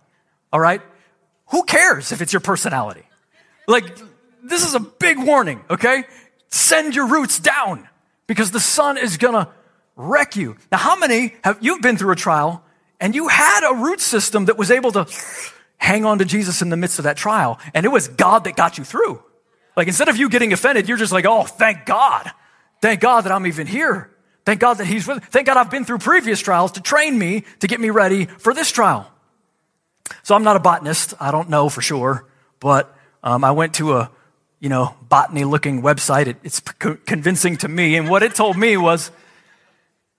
All 0.54 0.60
right? 0.60 0.82
Who 1.48 1.63
cares 1.63 2.12
if 2.12 2.22
it's 2.22 2.32
your 2.32 2.42
personality? 2.42 3.04
Like, 3.68 3.98
this 4.43 4.65
is 4.65 4.74
a 4.74 4.79
big 4.79 5.19
warning, 5.19 5.63
okay? 5.69 6.03
Send 6.50 6.96
your 6.96 7.08
roots 7.08 7.39
down 7.39 7.88
because 8.27 8.51
the 8.51 8.60
sun 8.60 8.98
is 8.98 9.17
gonna 9.17 9.50
wreck 9.96 10.36
you. 10.36 10.55
Now, 10.72 10.77
how 10.77 10.96
many 10.98 11.36
have, 11.43 11.58
you've 11.62 11.81
been 11.81 11.98
through 11.98 12.12
a 12.12 12.15
trial 12.15 12.63
and 13.00 13.13
you 13.13 13.27
had 13.27 13.69
a 13.69 13.75
root 13.75 14.01
system 14.01 14.46
that 14.46 14.58
was 14.58 14.72
able 14.72 14.91
to 14.93 15.08
hang 15.77 16.05
on 16.05 16.19
to 16.19 16.25
Jesus 16.25 16.62
in 16.62 16.69
the 16.69 16.77
midst 16.77 17.00
of 17.00 17.03
that 17.03 17.17
trial 17.17 17.60
and 17.74 17.86
it 17.86 17.89
was 17.89 18.08
God 18.08 18.43
that 18.46 18.55
got 18.55 18.77
you 18.77 18.84
through. 18.84 19.22
Like 19.75 19.88
instead 19.88 20.10
of 20.10 20.17
you 20.17 20.29
getting 20.29 20.53
offended, 20.53 20.88
you're 20.89 20.98
just 20.98 21.13
like, 21.13 21.25
oh, 21.25 21.43
thank 21.43 21.86
God. 21.86 22.31
Thank 22.81 23.01
God 23.01 23.22
that 23.22 23.31
I'm 23.31 23.46
even 23.46 23.67
here. 23.67 24.10
Thank 24.46 24.62
God 24.62 24.75
that 24.75 24.88
He's 24.88 25.08
with 25.08 25.17
me. 25.17 25.24
Thank 25.29 25.48
God 25.48 25.58
I've 25.58 25.69
been 25.69 25.86
through 25.86 26.00
previous 26.00 26.39
trials 26.39 26.74
to 26.74 26.81
train 26.81 27.17
me 27.17 27.43
to 27.60 27.67
get 27.67 27.79
me 27.79 27.89
ready 27.89 28.25
for 28.25 28.53
this 28.53 28.72
trial. 28.72 29.12
So 30.24 30.34
I'm 30.36 30.43
not 30.43 30.55
a 30.55 30.60
botanist. 30.60 31.13
I 31.19 31.31
don't 31.31 31.50
know 31.50 31.69
for 31.69 31.81
sure, 31.81 32.25
but 32.60 32.96
um, 33.24 33.43
I 33.43 33.51
went 33.51 33.75
to 33.75 33.98
a 33.98 34.12
you 34.60 34.70
know 34.70 34.96
botany 35.08 35.44
looking 35.44 35.82
website. 35.82 36.28
It, 36.28 36.38
it's 36.44 36.60
co- 36.60 36.98
convincing 37.06 37.58
to 37.58 37.68
me, 37.68 37.96
and 37.96 38.10
what 38.10 38.24
it 38.24 38.36
told 38.36 38.58
me 38.58 38.78
was 38.78 39.12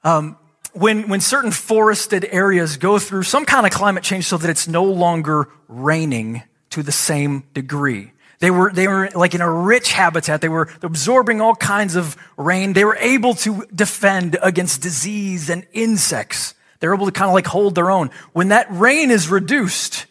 um, 0.05 0.37
when 0.73 1.09
when 1.09 1.21
certain 1.21 1.51
forested 1.51 2.27
areas 2.31 2.77
go 2.77 2.99
through 2.99 3.25
some 3.25 3.45
kind 3.45 3.67
of 3.67 3.73
climate 3.73 4.03
change, 4.03 4.25
so 4.27 4.37
that 4.37 4.51
it's 4.51 4.69
no 4.69 4.85
longer 4.85 5.49
raining 5.69 6.43
to 6.71 6.83
the 6.83 6.93
same 6.93 7.45
degree. 7.53 8.13
They 8.41 8.51
were, 8.51 8.73
they 8.73 8.89
were 8.89 9.11
like 9.15 9.35
in 9.35 9.43
a 9.43 9.51
rich 9.51 9.93
habitat. 9.93 10.41
They 10.41 10.49
were 10.49 10.69
absorbing 10.83 11.43
all 11.43 11.55
kinds 11.55 11.95
of 11.95 12.17
rain. 12.39 12.73
They 12.73 12.87
were 12.87 12.97
able 12.97 13.35
to 13.35 13.67
defend 13.75 14.39
against 14.43 14.81
disease 14.81 15.51
and 15.51 15.67
insects. 15.73 16.55
They're 16.79 16.95
able 16.95 17.05
to 17.05 17.13
kind 17.13 17.29
of 17.29 17.35
like 17.35 17.47
hold 17.47 17.75
their 17.75 17.91
own. 17.91 18.11
When 18.33 18.49
that 18.49 18.67
rain 18.71 19.11
is 19.11 19.29
reduced 19.29 20.07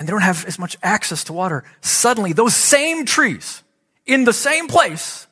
and 0.00 0.08
they 0.08 0.12
don't 0.12 0.22
have 0.22 0.46
as 0.46 0.58
much 0.58 0.78
access 0.82 1.24
to 1.24 1.34
water, 1.34 1.62
suddenly 1.82 2.32
those 2.32 2.56
same 2.56 3.04
trees 3.04 3.62
in 4.06 4.24
the 4.24 4.32
same 4.32 4.66
place 4.66 5.26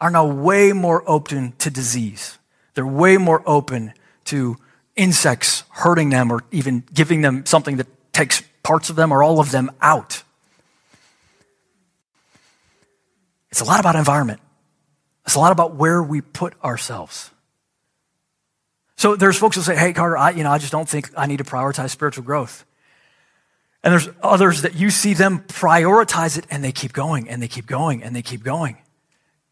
are 0.00 0.10
now 0.10 0.26
way 0.26 0.72
more 0.72 1.08
open 1.08 1.52
to 1.58 1.70
disease. 1.70 2.36
They're 2.74 2.84
way 2.84 3.16
more 3.16 3.44
open 3.46 3.92
to 4.24 4.56
insects 4.96 5.62
hurting 5.70 6.10
them 6.10 6.32
or 6.32 6.42
even 6.50 6.82
giving 6.92 7.20
them 7.22 7.46
something 7.46 7.76
that 7.76 7.86
takes 8.12 8.42
parts 8.64 8.90
of 8.90 8.96
them 8.96 9.12
or 9.12 9.22
all 9.22 9.38
of 9.38 9.52
them 9.52 9.70
out. 9.80 10.24
It's 13.50 13.60
a 13.60 13.64
lot 13.64 13.78
about 13.78 13.94
environment. 13.94 14.40
It's 15.26 15.36
a 15.36 15.40
lot 15.40 15.52
about 15.52 15.76
where 15.76 16.02
we 16.02 16.22
put 16.22 16.54
ourselves. 16.64 17.30
So 18.96 19.14
there's 19.14 19.38
folks 19.38 19.54
who 19.54 19.62
say, 19.62 19.76
hey, 19.76 19.92
Carter, 19.92 20.16
I, 20.18 20.30
you 20.30 20.42
know, 20.42 20.50
I 20.50 20.58
just 20.58 20.72
don't 20.72 20.88
think 20.88 21.10
I 21.16 21.26
need 21.26 21.36
to 21.38 21.44
prioritize 21.44 21.90
spiritual 21.90 22.24
growth. 22.24 22.64
And 23.82 23.92
there's 23.92 24.08
others 24.22 24.62
that 24.62 24.74
you 24.74 24.90
see 24.90 25.14
them 25.14 25.40
prioritize 25.46 26.36
it 26.36 26.46
and 26.50 26.64
they 26.64 26.72
keep 26.72 26.92
going 26.92 27.28
and 27.28 27.42
they 27.42 27.48
keep 27.48 27.66
going 27.66 28.02
and 28.02 28.14
they 28.14 28.22
keep 28.22 28.42
going. 28.42 28.78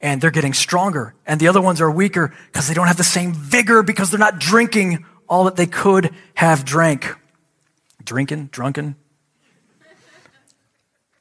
And 0.00 0.20
they're 0.20 0.30
getting 0.30 0.52
stronger. 0.52 1.14
And 1.26 1.40
the 1.40 1.48
other 1.48 1.60
ones 1.60 1.80
are 1.80 1.90
weaker 1.90 2.34
because 2.46 2.68
they 2.68 2.74
don't 2.74 2.86
have 2.86 2.96
the 2.96 3.04
same 3.04 3.32
vigor 3.32 3.82
because 3.82 4.10
they're 4.10 4.18
not 4.18 4.38
drinking 4.38 5.04
all 5.28 5.44
that 5.44 5.56
they 5.56 5.66
could 5.66 6.10
have 6.34 6.64
drank. 6.64 7.06
Drinking, 8.04 8.46
drunken. 8.46 8.96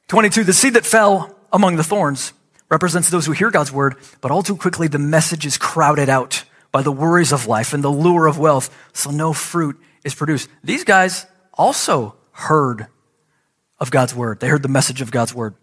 22, 0.08 0.44
the 0.44 0.52
seed 0.52 0.74
that 0.74 0.86
fell 0.86 1.36
among 1.52 1.76
the 1.76 1.84
thorns 1.84 2.32
represents 2.68 3.10
those 3.10 3.26
who 3.26 3.32
hear 3.32 3.50
God's 3.50 3.72
word, 3.72 3.96
but 4.20 4.30
all 4.30 4.42
too 4.42 4.56
quickly 4.56 4.88
the 4.88 4.98
message 4.98 5.46
is 5.46 5.56
crowded 5.56 6.08
out 6.08 6.44
by 6.70 6.82
the 6.82 6.92
worries 6.92 7.32
of 7.32 7.46
life 7.46 7.72
and 7.72 7.82
the 7.82 7.90
lure 7.90 8.26
of 8.26 8.38
wealth, 8.38 8.74
so 8.92 9.10
no 9.10 9.32
fruit 9.32 9.80
is 10.04 10.14
produced. 10.14 10.48
These 10.62 10.84
guys 10.84 11.26
also 11.54 12.16
heard 12.32 12.86
of 13.78 13.90
God's 13.90 14.14
word. 14.14 14.40
They 14.40 14.48
heard 14.48 14.62
the 14.62 14.68
message 14.68 15.00
of 15.00 15.10
God's 15.10 15.34
word. 15.34 15.54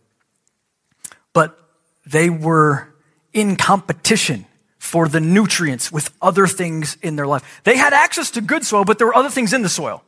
But 1.33 1.57
they 2.05 2.29
were 2.29 2.93
in 3.33 3.55
competition 3.55 4.45
for 4.77 5.07
the 5.07 5.19
nutrients 5.19 5.91
with 5.91 6.13
other 6.21 6.45
things 6.45 6.97
in 7.01 7.15
their 7.15 7.25
life. 7.25 7.61
They 7.63 7.77
had 7.77 7.93
access 7.93 8.31
to 8.31 8.41
good 8.41 8.65
soil, 8.65 8.85
but 8.85 8.97
there 8.97 9.07
were 9.07 9.15
other 9.15 9.29
things 9.29 9.53
in 9.53 9.61
the 9.61 9.69
soil. 9.69 10.03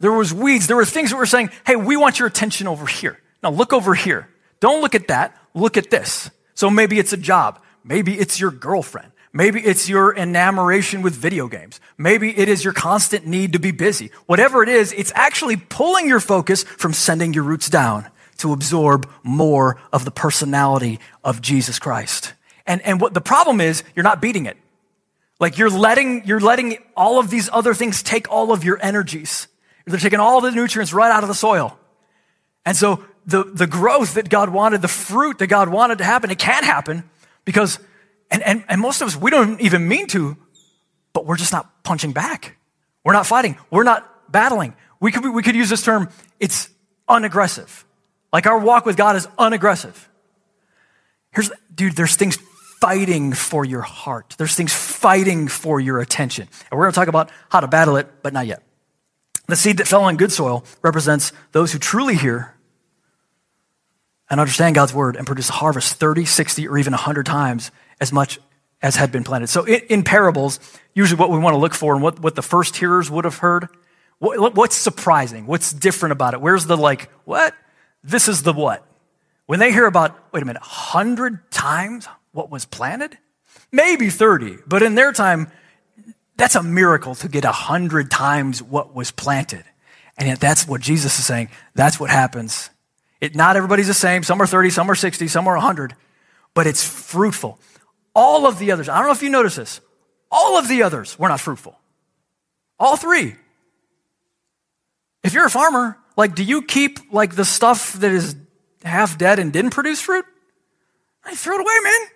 There 0.00 0.12
was 0.12 0.32
weeds. 0.32 0.66
There 0.66 0.76
were 0.76 0.84
things 0.84 1.10
that 1.10 1.16
were 1.16 1.26
saying, 1.26 1.50
hey, 1.66 1.74
we 1.74 1.96
want 1.96 2.18
your 2.18 2.28
attention 2.28 2.68
over 2.68 2.86
here. 2.86 3.18
Now 3.42 3.50
look 3.50 3.72
over 3.72 3.94
here. 3.94 4.28
Don't 4.60 4.80
look 4.80 4.94
at 4.94 5.08
that. 5.08 5.36
Look 5.54 5.76
at 5.76 5.90
this. 5.90 6.30
So 6.54 6.70
maybe 6.70 6.98
it's 6.98 7.12
a 7.12 7.16
job. 7.16 7.60
Maybe 7.82 8.18
it's 8.18 8.38
your 8.38 8.50
girlfriend. 8.50 9.10
Maybe 9.32 9.60
it's 9.60 9.88
your 9.88 10.16
enamoration 10.16 11.02
with 11.02 11.14
video 11.14 11.48
games. 11.48 11.80
Maybe 11.98 12.36
it 12.36 12.48
is 12.48 12.64
your 12.64 12.72
constant 12.72 13.26
need 13.26 13.52
to 13.52 13.58
be 13.58 13.70
busy. 13.70 14.10
Whatever 14.26 14.62
it 14.62 14.68
is, 14.68 14.92
it's 14.92 15.12
actually 15.14 15.56
pulling 15.56 16.08
your 16.08 16.20
focus 16.20 16.62
from 16.62 16.92
sending 16.92 17.34
your 17.34 17.44
roots 17.44 17.68
down 17.68 18.06
to 18.38 18.52
absorb 18.52 19.08
more 19.22 19.80
of 19.92 20.04
the 20.04 20.10
personality 20.10 20.98
of 21.22 21.42
Jesus 21.42 21.78
Christ. 21.78 22.32
And, 22.66 22.80
and 22.82 23.00
what 23.00 23.14
the 23.14 23.20
problem 23.20 23.60
is, 23.60 23.82
you're 23.94 24.04
not 24.04 24.22
beating 24.22 24.46
it. 24.46 24.56
Like 25.40 25.58
you're 25.58 25.70
letting, 25.70 26.24
you're 26.24 26.40
letting 26.40 26.78
all 26.96 27.18
of 27.18 27.30
these 27.30 27.48
other 27.52 27.74
things 27.74 28.02
take 28.02 28.30
all 28.30 28.52
of 28.52 28.64
your 28.64 28.78
energies. 28.82 29.48
They're 29.86 29.98
taking 29.98 30.20
all 30.20 30.40
the 30.40 30.50
nutrients 30.50 30.92
right 30.92 31.10
out 31.10 31.22
of 31.22 31.28
the 31.28 31.34
soil. 31.34 31.78
And 32.66 32.76
so 32.76 33.04
the, 33.26 33.44
the 33.44 33.66
growth 33.66 34.14
that 34.14 34.28
God 34.28 34.50
wanted, 34.50 34.82
the 34.82 34.88
fruit 34.88 35.38
that 35.38 35.46
God 35.46 35.68
wanted 35.68 35.98
to 35.98 36.04
happen, 36.04 36.30
it 36.30 36.38
can't 36.38 36.64
happen 36.64 37.08
because, 37.44 37.78
and, 38.30 38.42
and, 38.42 38.64
and 38.68 38.80
most 38.80 39.00
of 39.00 39.08
us, 39.08 39.16
we 39.16 39.30
don't 39.30 39.60
even 39.60 39.88
mean 39.88 40.06
to, 40.08 40.36
but 41.12 41.26
we're 41.26 41.36
just 41.36 41.52
not 41.52 41.82
punching 41.82 42.12
back. 42.12 42.56
We're 43.04 43.12
not 43.12 43.26
fighting. 43.26 43.56
We're 43.70 43.84
not 43.84 44.30
battling. 44.30 44.74
We 45.00 45.12
could, 45.12 45.24
we 45.32 45.42
could 45.42 45.54
use 45.54 45.70
this 45.70 45.82
term, 45.82 46.10
it's 46.40 46.68
unaggressive. 47.08 47.84
Like 48.32 48.46
our 48.46 48.58
walk 48.58 48.84
with 48.84 48.96
God 48.96 49.16
is 49.16 49.26
unaggressive. 49.38 50.08
Here's, 51.32 51.50
dude, 51.74 51.94
there's 51.94 52.16
things 52.16 52.36
fighting 52.80 53.32
for 53.32 53.64
your 53.64 53.80
heart. 53.80 54.34
There's 54.38 54.54
things 54.54 54.72
fighting 54.72 55.48
for 55.48 55.80
your 55.80 56.00
attention. 56.00 56.48
And 56.70 56.78
we're 56.78 56.84
going 56.84 56.92
to 56.92 56.98
talk 56.98 57.08
about 57.08 57.30
how 57.48 57.60
to 57.60 57.68
battle 57.68 57.96
it, 57.96 58.22
but 58.22 58.32
not 58.32 58.46
yet. 58.46 58.62
The 59.46 59.56
seed 59.56 59.78
that 59.78 59.88
fell 59.88 60.04
on 60.04 60.16
good 60.16 60.30
soil 60.30 60.64
represents 60.82 61.32
those 61.52 61.72
who 61.72 61.78
truly 61.78 62.16
hear 62.16 62.54
and 64.30 64.38
understand 64.38 64.74
God's 64.74 64.92
word 64.92 65.16
and 65.16 65.26
produce 65.26 65.48
a 65.48 65.54
harvest 65.54 65.94
30, 65.94 66.26
60, 66.26 66.68
or 66.68 66.76
even 66.76 66.92
100 66.92 67.24
times 67.24 67.70
as 68.00 68.12
much 68.12 68.38
as 68.80 68.96
had 68.96 69.10
been 69.10 69.24
planted. 69.24 69.48
So 69.48 69.64
in, 69.64 69.80
in 69.88 70.02
parables, 70.04 70.60
usually 70.94 71.18
what 71.18 71.30
we 71.30 71.38
want 71.38 71.54
to 71.54 71.58
look 71.58 71.74
for 71.74 71.94
and 71.94 72.02
what, 72.02 72.20
what 72.20 72.34
the 72.34 72.42
first 72.42 72.76
hearers 72.76 73.10
would 73.10 73.24
have 73.24 73.38
heard, 73.38 73.68
what, 74.18 74.54
what's 74.54 74.76
surprising? 74.76 75.46
What's 75.46 75.72
different 75.72 76.12
about 76.12 76.34
it? 76.34 76.40
Where's 76.40 76.66
the 76.66 76.76
like, 76.76 77.10
what? 77.24 77.54
This 78.02 78.28
is 78.28 78.42
the 78.42 78.52
what? 78.52 78.84
When 79.46 79.58
they 79.58 79.72
hear 79.72 79.86
about, 79.86 80.16
wait 80.32 80.42
a 80.42 80.46
minute, 80.46 80.62
100 80.62 81.50
times 81.50 82.06
what 82.32 82.50
was 82.50 82.64
planted? 82.64 83.18
Maybe 83.72 84.10
30, 84.10 84.58
but 84.66 84.82
in 84.82 84.94
their 84.94 85.12
time, 85.12 85.50
that's 86.36 86.54
a 86.54 86.62
miracle 86.62 87.14
to 87.16 87.28
get 87.28 87.44
100 87.44 88.10
times 88.10 88.62
what 88.62 88.94
was 88.94 89.10
planted. 89.10 89.64
And 90.16 90.28
yet 90.28 90.40
that's 90.40 90.66
what 90.66 90.80
Jesus 90.80 91.18
is 91.18 91.26
saying. 91.26 91.48
That's 91.74 91.98
what 91.98 92.10
happens 92.10 92.70
it, 93.20 93.34
not 93.34 93.56
everybody's 93.56 93.88
the 93.88 93.94
same. 93.94 94.22
Some 94.22 94.40
are 94.40 94.46
30, 94.46 94.70
some 94.70 94.90
are 94.90 94.94
60, 94.94 95.28
some 95.28 95.48
are 95.48 95.54
100, 95.54 95.94
but 96.54 96.66
it's 96.66 96.84
fruitful. 96.84 97.58
All 98.18 98.46
of 98.46 98.58
the 98.58 98.72
others, 98.72 98.88
I 98.88 98.98
don't 98.98 99.06
know 99.06 99.12
if 99.12 99.22
you 99.22 99.30
notice 99.30 99.54
this, 99.54 99.80
all 100.28 100.58
of 100.58 100.66
the 100.66 100.82
others 100.82 101.16
were 101.16 101.28
not 101.28 101.38
fruitful. 101.38 101.78
All 102.76 102.96
three. 102.96 103.36
If 105.22 105.34
you're 105.34 105.46
a 105.46 105.50
farmer, 105.50 105.96
like, 106.16 106.34
do 106.34 106.42
you 106.42 106.62
keep 106.62 107.12
like 107.12 107.36
the 107.36 107.44
stuff 107.44 107.92
that 107.92 108.10
is 108.10 108.34
half 108.82 109.18
dead 109.18 109.38
and 109.38 109.52
didn't 109.52 109.70
produce 109.70 110.00
fruit? 110.00 110.24
I 111.24 111.36
throw 111.36 111.54
it 111.54 111.60
away, 111.60 111.74
man. 111.84 112.08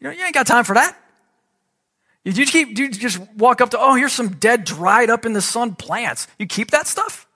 You 0.00 0.08
know, 0.08 0.10
you 0.10 0.22
ain't 0.22 0.34
got 0.34 0.46
time 0.46 0.64
for 0.64 0.74
that. 0.74 0.94
You 2.24 2.44
keep, 2.44 2.74
do 2.74 2.82
you 2.82 2.90
just 2.90 3.18
walk 3.36 3.62
up 3.62 3.70
to, 3.70 3.78
oh, 3.80 3.94
here's 3.94 4.12
some 4.12 4.28
dead, 4.28 4.64
dried 4.64 5.08
up 5.08 5.24
in 5.24 5.32
the 5.32 5.40
sun 5.40 5.76
plants. 5.76 6.28
You 6.38 6.46
keep 6.46 6.72
that 6.72 6.86
stuff? 6.86 7.26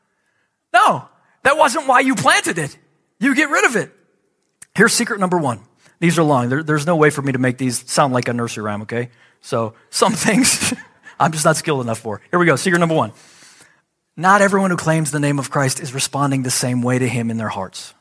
No. 0.75 1.09
That 1.45 1.57
wasn't 1.57 1.87
why 1.87 2.01
you 2.01 2.15
planted 2.15 2.59
it. 2.59 2.77
You 3.21 3.35
get 3.35 3.49
rid 3.49 3.65
of 3.65 3.75
it. 3.77 3.91
Here's 4.75 4.93
secret 4.93 5.19
number 5.19 5.39
one. 5.39 5.61
These 6.01 6.19
are 6.19 6.23
long. 6.23 6.49
There, 6.49 6.63
there's 6.63 6.87
no 6.87 6.97
way 6.97 7.11
for 7.11 7.23
me 7.23 7.33
to 7.33 7.39
make 7.39 7.59
these 7.59 7.89
sound 7.91 8.13
like 8.13 8.29
a 8.29 8.33
nursery 8.33 8.65
rhyme, 8.65 8.83
okay? 8.83 9.11
So 9.41 9.75
some 9.91 10.13
things 10.13 10.75
I'm 11.21 11.33
just 11.33 11.45
not 11.45 11.57
skilled 11.57 11.83
enough 11.83 11.99
for. 11.99 12.23
Here 12.31 12.39
we 12.39 12.47
go. 12.47 12.57
Secret 12.57 12.79
number 12.79 12.95
one. 12.95 13.13
not 14.17 14.41
everyone 14.41 14.71
who 14.71 14.77
claims 14.77 15.11
the 15.11 15.21
name 15.21 15.39
of 15.39 15.51
Christ 15.51 15.81
is 15.81 15.93
responding 15.95 16.43
the 16.43 16.51
same 16.51 16.83
way 16.83 16.99
to 16.99 17.07
him 17.07 17.31
in 17.31 17.37
their 17.37 17.49
hearts. 17.49 17.95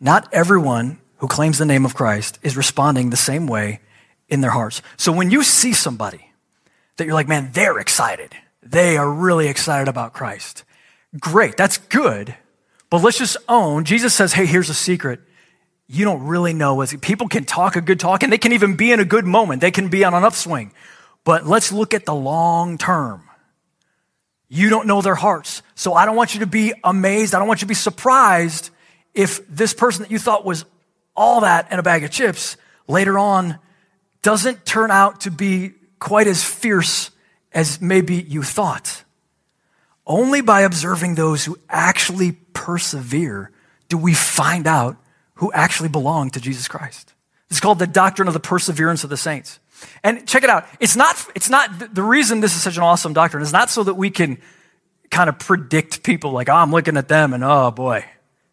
Not 0.00 0.28
everyone 0.32 0.98
who 1.18 1.28
claims 1.28 1.58
the 1.58 1.66
name 1.66 1.84
of 1.84 1.94
Christ 1.94 2.38
is 2.42 2.56
responding 2.56 3.10
the 3.10 3.16
same 3.16 3.46
way 3.46 3.80
in 4.28 4.40
their 4.40 4.50
hearts. 4.50 4.82
So 4.96 5.12
when 5.12 5.30
you 5.30 5.42
see 5.42 5.72
somebody 5.72 6.32
that 6.96 7.04
you're 7.04 7.14
like, 7.14 7.28
man, 7.28 7.50
they're 7.52 7.78
excited, 7.78 8.34
they 8.62 8.96
are 8.96 9.10
really 9.10 9.48
excited 9.48 9.88
about 9.88 10.12
Christ, 10.12 10.64
great, 11.18 11.56
that's 11.56 11.78
good. 11.78 12.34
But 12.90 13.02
let's 13.02 13.18
just 13.18 13.36
own, 13.48 13.84
Jesus 13.84 14.14
says, 14.14 14.34
hey, 14.34 14.46
here's 14.46 14.70
a 14.70 14.74
secret. 14.74 15.20
You 15.88 16.04
don't 16.04 16.24
really 16.24 16.52
know 16.52 16.74
what 16.74 17.00
people 17.00 17.28
can 17.28 17.44
talk 17.44 17.76
a 17.76 17.80
good 17.80 18.00
talk 18.00 18.22
and 18.22 18.32
they 18.32 18.38
can 18.38 18.52
even 18.52 18.76
be 18.76 18.90
in 18.90 19.00
a 19.00 19.04
good 19.04 19.24
moment. 19.24 19.60
They 19.60 19.70
can 19.70 19.88
be 19.88 20.04
on 20.04 20.14
an 20.14 20.24
upswing. 20.24 20.72
But 21.24 21.46
let's 21.46 21.72
look 21.72 21.94
at 21.94 22.04
the 22.04 22.14
long 22.14 22.78
term. 22.78 23.22
You 24.48 24.68
don't 24.68 24.86
know 24.86 25.02
their 25.02 25.14
hearts. 25.14 25.62
So 25.74 25.94
I 25.94 26.06
don't 26.06 26.16
want 26.16 26.34
you 26.34 26.40
to 26.40 26.46
be 26.46 26.72
amazed. 26.84 27.34
I 27.34 27.38
don't 27.38 27.48
want 27.48 27.60
you 27.60 27.66
to 27.66 27.68
be 27.68 27.74
surprised 27.74 28.70
if 29.14 29.46
this 29.48 29.74
person 29.74 30.02
that 30.02 30.10
you 30.10 30.18
thought 30.18 30.44
was 30.44 30.64
all 31.16 31.40
that 31.40 31.68
and 31.70 31.80
a 31.80 31.82
bag 31.82 32.04
of 32.04 32.10
chips 32.10 32.56
later 32.86 33.18
on 33.18 33.58
doesn't 34.22 34.64
turn 34.64 34.90
out 34.90 35.22
to 35.22 35.30
be 35.30 35.72
quite 35.98 36.26
as 36.26 36.44
fierce 36.44 37.10
as 37.52 37.80
maybe 37.80 38.16
you 38.16 38.42
thought. 38.42 39.04
Only 40.06 40.40
by 40.40 40.60
observing 40.60 41.14
those 41.14 41.44
who 41.44 41.58
actually 41.68 42.32
persevere 42.52 43.50
do 43.88 43.98
we 43.98 44.14
find 44.14 44.66
out 44.66 44.96
who 45.36 45.52
actually 45.52 45.88
belong 45.88 46.30
to 46.30 46.40
Jesus 46.40 46.68
Christ. 46.68 47.14
It's 47.50 47.60
called 47.60 47.78
the 47.78 47.86
doctrine 47.86 48.28
of 48.28 48.34
the 48.34 48.40
perseverance 48.40 49.04
of 49.04 49.10
the 49.10 49.16
saints. 49.16 49.60
And 50.02 50.26
check 50.26 50.42
it 50.42 50.50
out. 50.50 50.66
It's 50.80 50.96
not, 50.96 51.24
it's 51.34 51.50
not, 51.50 51.94
the 51.94 52.02
reason 52.02 52.40
this 52.40 52.56
is 52.56 52.62
such 52.62 52.76
an 52.76 52.82
awesome 52.82 53.12
doctrine 53.12 53.42
is 53.42 53.52
not 53.52 53.70
so 53.70 53.84
that 53.84 53.94
we 53.94 54.10
can 54.10 54.38
kind 55.10 55.28
of 55.28 55.38
predict 55.38 56.02
people 56.02 56.32
like, 56.32 56.48
oh, 56.48 56.54
I'm 56.54 56.70
looking 56.70 56.96
at 56.96 57.08
them 57.08 57.32
and 57.32 57.44
oh 57.44 57.70
boy, 57.70 58.04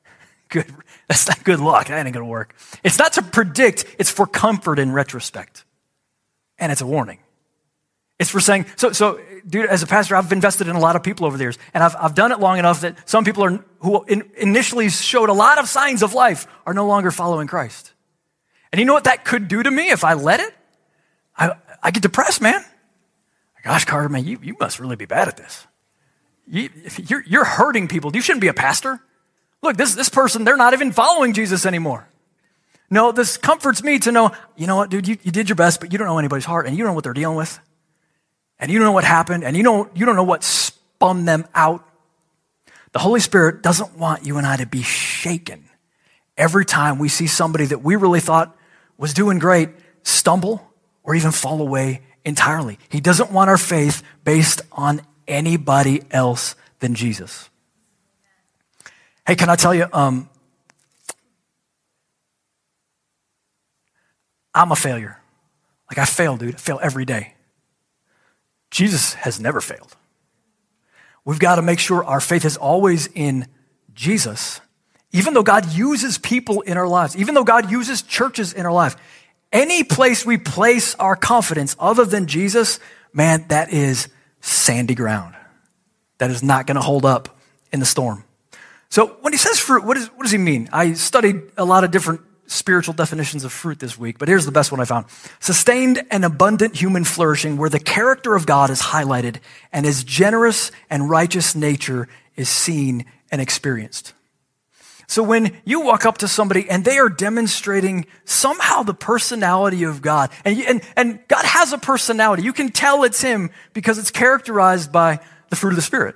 good, 0.50 0.66
that's 1.08 1.28
not 1.28 1.44
good 1.44 1.60
luck. 1.60 1.88
That 1.88 2.06
ain't 2.06 2.14
gonna 2.14 2.26
work. 2.26 2.56
It's 2.84 3.00
not 3.00 3.14
to 3.14 3.22
predict, 3.22 3.86
it's 3.98 4.10
for 4.10 4.28
comfort 4.28 4.80
in 4.80 4.92
retrospect. 4.92 5.66
And 6.60 6.72
it's 6.72 6.82
a 6.82 6.88
warning. 6.88 7.20
It's 8.20 8.30
for 8.30 8.40
saying, 8.40 8.68
so, 8.76 8.92
so, 8.92 9.20
dude, 9.48 9.66
as 9.66 9.84
a 9.84 9.88
pastor, 9.88 10.16
I've 10.16 10.32
invested 10.32 10.68
in 10.68 10.76
a 10.76 10.80
lot 10.80 10.96
of 10.96 11.04
people 11.04 11.26
over 11.26 11.38
the 11.38 11.44
years, 11.44 11.58
and 11.74 11.84
I've, 11.84 11.96
I've 11.98 12.16
done 12.16 12.32
it 12.32 12.40
long 12.40 12.60
enough 12.60 12.82
that 12.82 13.10
some 13.10 13.24
people 13.24 13.44
are, 13.44 13.64
who 13.80 14.04
in, 14.06 14.30
initially 14.38 14.90
showed 14.90 15.30
a 15.30 15.34
lot 15.34 15.58
of 15.58 15.68
signs 15.68 16.04
of 16.04 16.14
life 16.14 16.48
are 16.66 16.74
no 16.74 16.88
longer 16.88 17.12
following 17.12 17.48
Christ. 17.48 17.94
And 18.72 18.80
you 18.80 18.86
know 18.86 18.94
what 18.94 19.04
that 19.04 19.26
could 19.26 19.48
do 19.48 19.62
to 19.62 19.70
me 19.70 19.92
if 19.92 20.04
I 20.04 20.14
let 20.14 20.40
it? 20.40 20.54
I, 21.38 21.56
I 21.82 21.92
get 21.92 22.04
depressed, 22.04 22.42
man. 22.42 22.64
Gosh, 23.64 23.86
Carter, 23.86 24.10
man, 24.10 24.26
you, 24.26 24.40
you 24.42 24.56
must 24.60 24.80
really 24.80 24.96
be 24.96 25.06
bad 25.06 25.28
at 25.28 25.38
this. 25.38 25.66
You, 26.48 26.70
you're, 27.08 27.24
you're 27.26 27.46
hurting 27.46 27.88
people. 27.88 28.14
You 28.14 28.22
shouldn't 28.22 28.42
be 28.42 28.50
a 28.50 28.54
pastor. 28.54 29.00
Look, 29.62 29.78
this, 29.78 29.96
this 29.96 30.10
person, 30.10 30.44
they're 30.44 30.58
not 30.58 30.74
even 30.74 30.92
following 30.92 31.34
Jesus 31.34 31.66
anymore. 31.66 32.08
No, 32.90 33.12
this 33.12 33.38
comforts 33.38 33.82
me 33.82 33.98
to 34.00 34.12
know, 34.12 34.32
you 34.58 34.68
know 34.68 34.76
what, 34.76 34.90
dude, 34.90 35.08
you, 35.08 35.18
you 35.24 35.32
did 35.32 35.50
your 35.50 35.56
best, 35.56 35.80
but 35.80 35.92
you 35.92 35.98
don't 35.98 36.08
know 36.08 36.20
anybody's 36.20 36.46
heart 36.46 36.68
and 36.68 36.76
you 36.76 36.84
don't 36.84 36.92
know 36.92 36.96
what 36.96 37.06
they're 37.06 37.14
dealing 37.14 37.38
with. 37.38 37.60
And 38.60 38.72
you 38.72 38.80
don't 38.80 38.86
know 38.86 38.94
what 38.94 39.04
happened 39.04 39.44
and 39.44 39.58
you 39.58 39.64
don't, 39.64 39.96
you 39.96 40.06
don't 40.06 40.16
know 40.16 40.24
what 40.24 40.44
spun 40.44 41.26
them 41.26 41.46
out. 41.54 41.88
The 42.92 43.00
Holy 43.00 43.20
Spirit 43.20 43.62
doesn't 43.62 43.98
want 43.98 44.26
you 44.26 44.38
and 44.38 44.48
I 44.48 44.58
to 44.58 44.66
be 44.66 44.84
shaken 44.84 45.66
every 46.38 46.66
time 46.66 47.00
we 47.00 47.10
see 47.10 47.28
somebody 47.28 47.66
that 47.66 47.84
we 47.84 47.96
really 47.96 48.20
thought 48.20 48.56
was 48.98 49.14
doing 49.14 49.40
great 49.40 49.70
stumble 50.04 50.66
or 51.04 51.16
even 51.16 51.32
fall 51.32 51.62
away 51.62 52.02
entirely. 52.24 52.80
He 52.90 53.02
doesn't 53.02 53.32
want 53.32 53.50
our 53.50 53.58
faith 53.58 54.04
based 54.24 54.62
on 54.72 55.02
anybody 55.28 56.04
else 56.12 56.56
than 56.80 56.96
Jesus. 56.96 57.50
Hey, 59.26 59.36
can 59.36 59.50
I 59.50 59.56
tell 59.56 59.74
you, 59.74 59.88
um, 59.94 60.30
I'm 64.54 64.72
a 64.72 64.76
failure. 64.76 65.18
Like 65.90 65.98
I 65.98 66.06
fail, 66.06 66.38
dude. 66.38 66.56
I 66.56 66.58
fail 66.58 66.80
every 66.82 67.06
day. 67.06 67.33
Jesus 68.74 69.14
has 69.14 69.40
never 69.40 69.62
failed. 69.62 69.96
We've 71.24 71.40
got 71.40 71.56
to 71.56 71.62
make 71.62 71.78
sure 71.78 72.04
our 72.04 72.20
faith 72.20 72.44
is 72.44 72.58
always 72.58 73.08
in 73.14 73.46
Jesus. 73.94 74.62
Even 75.12 75.36
though 75.36 75.44
God 75.44 75.72
uses 75.72 76.18
people 76.18 76.62
in 76.62 76.76
our 76.76 76.88
lives, 76.88 77.16
even 77.16 77.36
though 77.36 77.44
God 77.44 77.70
uses 77.70 78.02
churches 78.02 78.52
in 78.52 78.66
our 78.66 78.72
life, 78.72 78.96
any 79.52 79.84
place 79.84 80.26
we 80.26 80.40
place 80.40 80.96
our 80.96 81.16
confidence 81.16 81.76
other 81.78 82.04
than 82.04 82.26
Jesus, 82.26 82.80
man, 83.14 83.46
that 83.50 83.72
is 83.72 84.10
sandy 84.42 84.96
ground. 84.96 85.36
That 86.18 86.32
is 86.32 86.42
not 86.42 86.66
going 86.66 86.76
to 86.76 86.82
hold 86.82 87.06
up 87.06 87.38
in 87.72 87.80
the 87.80 87.86
storm. 87.86 88.24
So 88.90 89.18
when 89.22 89.34
he 89.34 89.38
says 89.38 89.60
fruit, 89.60 89.84
what, 89.84 89.98
is, 89.98 90.08
what 90.08 90.24
does 90.24 90.32
he 90.32 90.40
mean? 90.40 90.68
I 90.74 90.94
studied 90.94 91.44
a 91.58 91.64
lot 91.64 91.84
of 91.84 91.92
different 91.92 92.22
spiritual 92.48 92.94
definitions 92.94 93.44
of 93.44 93.52
fruit 93.52 93.80
this 93.80 93.98
week, 93.98 94.18
but 94.20 94.28
here's 94.28 94.46
the 94.46 94.52
best 94.52 94.72
one 94.72 94.82
I 94.82 94.86
found. 94.86 95.06
Sustained 95.40 96.04
and 96.12 96.26
abundant 96.26 96.76
human 96.76 97.04
flourishing 97.04 97.58
where 97.58 97.70
the 97.70 97.80
character 97.80 98.36
of 98.36 98.46
God 98.46 98.70
is 98.70 98.82
highlighted 98.82 99.38
and 99.72 99.86
his 99.86 100.04
generous 100.04 100.72
and 100.90 101.10
righteous 101.10 101.56
nature 101.56 102.08
is 102.36 102.50
seen 102.50 103.06
and 103.32 103.42
experienced. 103.42 104.14
So 105.08 105.22
when 105.22 105.56
you 105.66 105.82
walk 105.82 106.06
up 106.06 106.20
to 106.20 106.28
somebody 106.28 106.70
and 106.70 106.86
they 106.86 106.98
are 106.98 107.10
demonstrating 107.10 108.06
somehow 108.26 108.84
the 108.84 108.94
personality 108.94 109.84
of 109.84 110.02
God, 110.02 110.32
and, 110.46 110.60
and, 110.62 110.82
and 110.96 111.20
God 111.28 111.46
has 111.46 111.74
a 111.74 111.78
personality, 111.78 112.44
you 112.44 112.54
can 112.54 112.70
tell 112.70 113.04
it's 113.04 113.22
him 113.22 113.52
because 113.74 113.98
it's 113.98 114.12
characterized 114.12 114.92
by 114.92 115.20
the 115.50 115.56
fruit 115.56 115.72
of 115.72 115.76
the 115.76 115.82
Spirit 115.82 116.16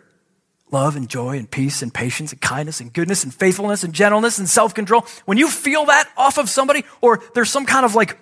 love 0.71 0.95
and 0.95 1.09
joy 1.09 1.37
and 1.37 1.49
peace 1.49 1.81
and 1.81 1.93
patience 1.93 2.31
and 2.31 2.41
kindness 2.41 2.81
and 2.81 2.91
goodness 2.91 3.23
and 3.23 3.33
faithfulness 3.33 3.83
and 3.83 3.93
gentleness 3.93 4.37
and 4.37 4.49
self 4.49 4.73
control, 4.73 5.05
when 5.25 5.37
you 5.37 5.49
feel 5.49 5.85
that 5.85 6.09
off 6.17 6.37
of 6.37 6.49
somebody, 6.49 6.83
or 7.01 7.21
there's 7.33 7.49
some 7.49 7.65
kind 7.65 7.85
of 7.85 7.95
like 7.95 8.17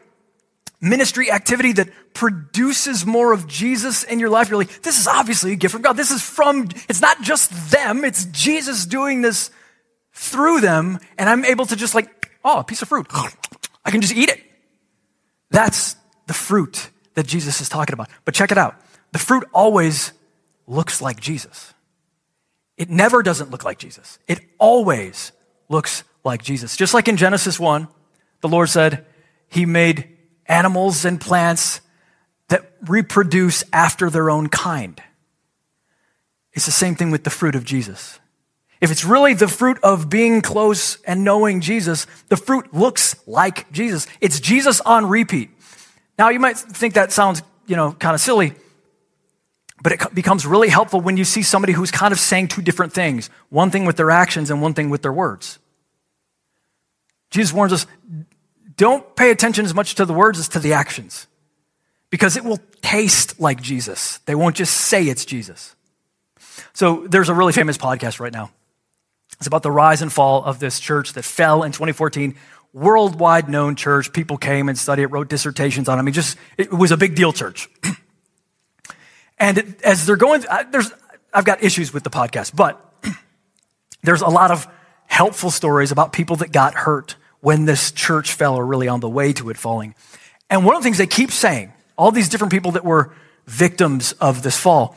ministry 0.81 1.31
activity 1.31 1.73
that 1.73 1.89
produces 2.13 3.05
more 3.05 3.33
of 3.33 3.47
Jesus 3.47 4.03
in 4.03 4.19
your 4.19 4.29
life, 4.29 4.49
you're 4.49 4.57
like, 4.57 4.81
this 4.81 4.99
is 4.99 5.07
obviously 5.07 5.53
a 5.53 5.55
gift 5.55 5.71
from 5.71 5.81
God. 5.81 5.97
This 5.97 6.11
is 6.11 6.21
from, 6.21 6.69
it's 6.87 7.01
not 7.01 7.21
just 7.21 7.71
them, 7.71 8.03
it's 8.03 8.25
Jesus 8.25 8.85
doing 8.85 9.21
this 9.21 9.49
through 10.13 10.61
them, 10.61 10.99
and 11.17 11.29
I'm 11.29 11.43
able 11.45 11.65
to 11.65 11.75
just 11.75 11.95
like, 11.95 12.31
oh, 12.43 12.59
a 12.59 12.63
piece 12.63 12.81
of 12.81 12.87
fruit. 12.87 13.07
I 13.83 13.91
can 13.91 14.01
just 14.01 14.15
eat 14.15 14.29
it. 14.29 14.41
That's 15.51 15.95
the 16.27 16.33
fruit 16.33 16.89
that 17.15 17.27
Jesus 17.27 17.61
is 17.61 17.69
talking 17.69 17.93
about. 17.93 18.09
But 18.23 18.33
check 18.33 18.51
it 18.51 18.57
out. 18.57 18.75
The 19.11 19.19
fruit 19.19 19.43
always 19.53 20.13
looks 20.67 21.01
like 21.01 21.19
Jesus. 21.19 21.74
It 22.77 22.89
never 22.89 23.23
doesn't 23.23 23.51
look 23.51 23.63
like 23.63 23.79
Jesus. 23.79 24.19
It 24.27 24.41
always 24.57 25.31
looks 25.69 26.03
like 26.23 26.43
Jesus. 26.43 26.75
Just 26.75 26.93
like 26.93 27.07
in 27.07 27.17
Genesis 27.17 27.59
1, 27.59 27.87
the 28.41 28.49
Lord 28.49 28.69
said 28.69 29.05
he 29.47 29.65
made 29.65 30.09
animals 30.45 31.05
and 31.05 31.19
plants 31.19 31.81
that 32.49 32.73
reproduce 32.87 33.63
after 33.71 34.09
their 34.09 34.29
own 34.29 34.47
kind. 34.49 35.01
It's 36.53 36.65
the 36.65 36.71
same 36.71 36.95
thing 36.95 37.11
with 37.11 37.23
the 37.23 37.29
fruit 37.29 37.55
of 37.55 37.63
Jesus. 37.63 38.19
If 38.81 38.91
it's 38.91 39.05
really 39.05 39.33
the 39.33 39.47
fruit 39.47 39.79
of 39.81 40.09
being 40.09 40.41
close 40.41 41.01
and 41.03 41.23
knowing 41.23 41.61
Jesus, 41.61 42.07
the 42.27 42.37
fruit 42.37 42.73
looks 42.73 43.15
like 43.25 43.71
Jesus. 43.71 44.05
It's 44.21 44.39
Jesus 44.39 44.81
on 44.81 45.05
repeat. 45.07 45.49
Now 46.19 46.29
you 46.29 46.39
might 46.39 46.57
think 46.57 46.93
that 46.93 47.11
sounds, 47.11 47.41
you 47.67 47.75
know, 47.75 47.93
kind 47.93 48.13
of 48.13 48.21
silly, 48.21 48.53
but 49.81 49.91
it 49.91 50.15
becomes 50.15 50.45
really 50.45 50.69
helpful 50.69 51.01
when 51.01 51.17
you 51.17 51.25
see 51.25 51.43
somebody 51.43 51.73
who's 51.73 51.91
kind 51.91 52.11
of 52.11 52.19
saying 52.19 52.47
two 52.47 52.61
different 52.61 52.93
things 52.93 53.29
one 53.49 53.71
thing 53.71 53.85
with 53.85 53.97
their 53.97 54.11
actions 54.11 54.49
and 54.49 54.61
one 54.61 54.73
thing 54.73 54.89
with 54.89 55.01
their 55.01 55.13
words. 55.13 55.59
Jesus 57.29 57.53
warns 57.53 57.73
us 57.73 57.85
don't 58.77 59.15
pay 59.15 59.31
attention 59.31 59.65
as 59.65 59.73
much 59.73 59.95
to 59.95 60.05
the 60.05 60.13
words 60.13 60.39
as 60.39 60.49
to 60.49 60.59
the 60.59 60.73
actions 60.73 61.27
because 62.09 62.37
it 62.37 62.43
will 62.43 62.59
taste 62.81 63.39
like 63.39 63.61
Jesus. 63.61 64.19
They 64.19 64.35
won't 64.35 64.55
just 64.55 64.73
say 64.73 65.03
it's 65.03 65.25
Jesus. 65.25 65.75
So 66.73 67.05
there's 67.07 67.29
a 67.29 67.33
really 67.33 67.53
famous 67.53 67.77
podcast 67.77 68.19
right 68.19 68.33
now. 68.33 68.51
It's 69.37 69.47
about 69.47 69.63
the 69.63 69.71
rise 69.71 70.01
and 70.01 70.11
fall 70.11 70.43
of 70.43 70.59
this 70.59 70.79
church 70.79 71.13
that 71.13 71.25
fell 71.25 71.63
in 71.63 71.71
2014. 71.71 72.35
Worldwide 72.73 73.49
known 73.49 73.75
church. 73.75 74.13
People 74.13 74.37
came 74.37 74.69
and 74.69 74.77
studied 74.77 75.03
it, 75.03 75.07
wrote 75.07 75.29
dissertations 75.29 75.89
on 75.89 75.97
it. 75.97 76.01
I 76.01 76.03
mean, 76.03 76.13
just, 76.13 76.37
it 76.57 76.71
was 76.71 76.91
a 76.91 76.97
big 76.97 77.15
deal 77.15 77.33
church. 77.33 77.69
And 79.37 79.75
as 79.83 80.05
they're 80.05 80.15
going, 80.15 80.43
there's, 80.71 80.91
I've 81.33 81.45
got 81.45 81.63
issues 81.63 81.93
with 81.93 82.03
the 82.03 82.09
podcast, 82.09 82.55
but 82.55 82.81
there's 84.03 84.21
a 84.21 84.27
lot 84.27 84.51
of 84.51 84.67
helpful 85.07 85.51
stories 85.51 85.91
about 85.91 86.13
people 86.13 86.37
that 86.37 86.51
got 86.51 86.73
hurt 86.73 87.15
when 87.41 87.65
this 87.65 87.91
church 87.91 88.33
fell 88.33 88.55
or 88.55 88.65
really 88.65 88.87
on 88.87 88.99
the 88.99 89.09
way 89.09 89.33
to 89.33 89.49
it 89.49 89.57
falling. 89.57 89.93
And 90.49 90.65
one 90.65 90.75
of 90.75 90.81
the 90.81 90.85
things 90.85 90.97
they 90.97 91.07
keep 91.07 91.31
saying, 91.31 91.73
all 91.97 92.11
these 92.11 92.29
different 92.29 92.51
people 92.51 92.71
that 92.71 92.85
were 92.85 93.13
victims 93.45 94.13
of 94.13 94.41
this 94.41 94.57
fall, 94.57 94.95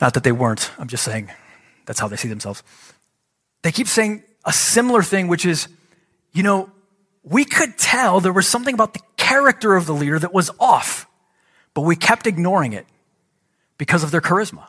not 0.00 0.14
that 0.14 0.24
they 0.24 0.32
weren't, 0.32 0.70
I'm 0.78 0.88
just 0.88 1.04
saying 1.04 1.30
that's 1.86 2.00
how 2.00 2.08
they 2.08 2.16
see 2.16 2.28
themselves. 2.28 2.62
They 3.62 3.72
keep 3.72 3.88
saying 3.88 4.22
a 4.44 4.52
similar 4.52 5.02
thing, 5.02 5.28
which 5.28 5.46
is, 5.46 5.68
you 6.32 6.42
know, 6.42 6.70
we 7.22 7.44
could 7.44 7.78
tell 7.78 8.20
there 8.20 8.32
was 8.32 8.46
something 8.46 8.74
about 8.74 8.94
the 8.94 9.00
character 9.16 9.74
of 9.74 9.86
the 9.86 9.94
leader 9.94 10.18
that 10.18 10.32
was 10.32 10.50
off, 10.60 11.06
but 11.74 11.82
we 11.82 11.96
kept 11.96 12.26
ignoring 12.26 12.72
it 12.72 12.86
because 13.78 14.02
of 14.02 14.10
their 14.10 14.20
charisma. 14.20 14.66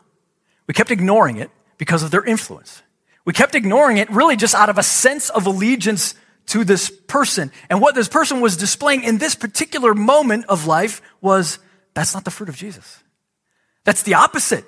We 0.67 0.73
kept 0.73 0.91
ignoring 0.91 1.37
it 1.37 1.49
because 1.77 2.03
of 2.03 2.11
their 2.11 2.23
influence. 2.23 2.81
We 3.25 3.33
kept 3.33 3.55
ignoring 3.55 3.97
it 3.97 4.09
really 4.09 4.35
just 4.35 4.55
out 4.55 4.69
of 4.69 4.77
a 4.77 4.83
sense 4.83 5.29
of 5.29 5.45
allegiance 5.45 6.15
to 6.47 6.63
this 6.63 6.89
person. 6.89 7.51
And 7.69 7.81
what 7.81 7.95
this 7.95 8.07
person 8.07 8.41
was 8.41 8.57
displaying 8.57 9.03
in 9.03 9.17
this 9.17 9.35
particular 9.35 9.93
moment 9.93 10.45
of 10.45 10.65
life 10.65 11.01
was 11.21 11.59
that's 11.93 12.13
not 12.13 12.25
the 12.25 12.31
fruit 12.31 12.49
of 12.49 12.55
Jesus. 12.55 13.03
That's 13.83 14.03
the 14.03 14.15
opposite. 14.15 14.65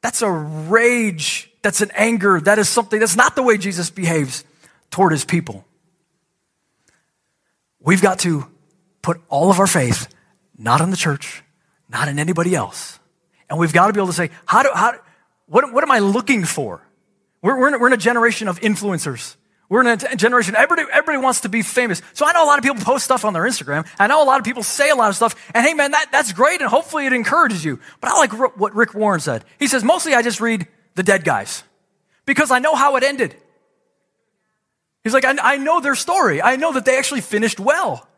That's 0.00 0.22
a 0.22 0.30
rage. 0.30 1.50
That's 1.62 1.80
an 1.80 1.90
anger. 1.94 2.40
That 2.40 2.58
is 2.58 2.68
something 2.68 2.98
that's 2.98 3.16
not 3.16 3.36
the 3.36 3.42
way 3.42 3.56
Jesus 3.58 3.90
behaves 3.90 4.44
toward 4.90 5.12
his 5.12 5.24
people. 5.24 5.64
We've 7.80 8.02
got 8.02 8.20
to 8.20 8.46
put 9.02 9.20
all 9.28 9.50
of 9.50 9.58
our 9.58 9.66
faith 9.66 10.08
not 10.56 10.80
in 10.80 10.90
the 10.90 10.96
church, 10.96 11.42
not 11.88 12.08
in 12.08 12.18
anybody 12.18 12.54
else. 12.54 12.98
And 13.52 13.60
we've 13.60 13.72
got 13.72 13.88
to 13.88 13.92
be 13.92 13.98
able 14.00 14.06
to 14.06 14.14
say, 14.14 14.30
how 14.46 14.62
do, 14.62 14.70
how, 14.74 14.94
what, 15.44 15.70
what 15.74 15.84
am 15.84 15.90
I 15.90 15.98
looking 15.98 16.42
for? 16.46 16.80
We're, 17.42 17.60
we're, 17.60 17.74
in, 17.74 17.78
we're 17.78 17.88
in 17.88 17.92
a 17.92 17.98
generation 17.98 18.48
of 18.48 18.58
influencers. 18.60 19.36
We're 19.68 19.82
in 19.82 19.88
a 19.88 20.16
generation, 20.16 20.56
everybody, 20.56 20.90
everybody 20.90 21.22
wants 21.22 21.42
to 21.42 21.50
be 21.50 21.60
famous. 21.60 22.00
So 22.14 22.24
I 22.24 22.32
know 22.32 22.42
a 22.42 22.46
lot 22.46 22.56
of 22.56 22.64
people 22.64 22.82
post 22.82 23.04
stuff 23.04 23.26
on 23.26 23.34
their 23.34 23.42
Instagram. 23.42 23.86
I 23.98 24.06
know 24.06 24.22
a 24.22 24.24
lot 24.24 24.38
of 24.38 24.46
people 24.46 24.62
say 24.62 24.88
a 24.88 24.94
lot 24.94 25.10
of 25.10 25.16
stuff. 25.16 25.34
And 25.54 25.66
hey, 25.66 25.74
man, 25.74 25.90
that, 25.90 26.06
that's 26.10 26.32
great. 26.32 26.62
And 26.62 26.70
hopefully 26.70 27.04
it 27.04 27.12
encourages 27.12 27.62
you. 27.62 27.78
But 28.00 28.10
I 28.10 28.16
like 28.16 28.56
what 28.56 28.74
Rick 28.74 28.94
Warren 28.94 29.20
said. 29.20 29.44
He 29.58 29.66
says, 29.66 29.84
mostly 29.84 30.14
I 30.14 30.22
just 30.22 30.40
read 30.40 30.66
the 30.94 31.02
dead 31.02 31.22
guys 31.22 31.62
because 32.24 32.50
I 32.50 32.58
know 32.58 32.74
how 32.74 32.96
it 32.96 33.02
ended. 33.02 33.36
He's 35.04 35.12
like, 35.12 35.26
I, 35.26 35.36
I 35.42 35.56
know 35.58 35.80
their 35.80 35.94
story. 35.94 36.40
I 36.40 36.56
know 36.56 36.72
that 36.72 36.86
they 36.86 36.96
actually 36.96 37.20
finished 37.20 37.60
well. 37.60 38.08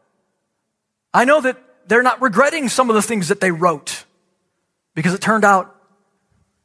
I 1.12 1.24
know 1.24 1.40
that 1.40 1.60
they're 1.88 2.04
not 2.04 2.22
regretting 2.22 2.68
some 2.68 2.88
of 2.88 2.94
the 2.94 3.02
things 3.02 3.26
that 3.28 3.40
they 3.40 3.50
wrote 3.50 4.04
because 4.94 5.14
it 5.14 5.20
turned 5.20 5.44
out 5.44 5.74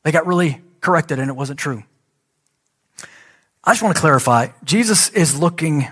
they 0.04 0.12
got 0.12 0.28
really 0.28 0.62
corrected 0.82 1.20
and 1.20 1.30
it 1.30 1.36
wasn't 1.36 1.60
true. 1.60 1.84
I 3.64 3.74
just 3.74 3.84
want 3.84 3.96
to 3.96 4.02
clarify 4.02 4.50
Jesus 4.64 5.10
is 5.10 5.38
looking 5.38 5.88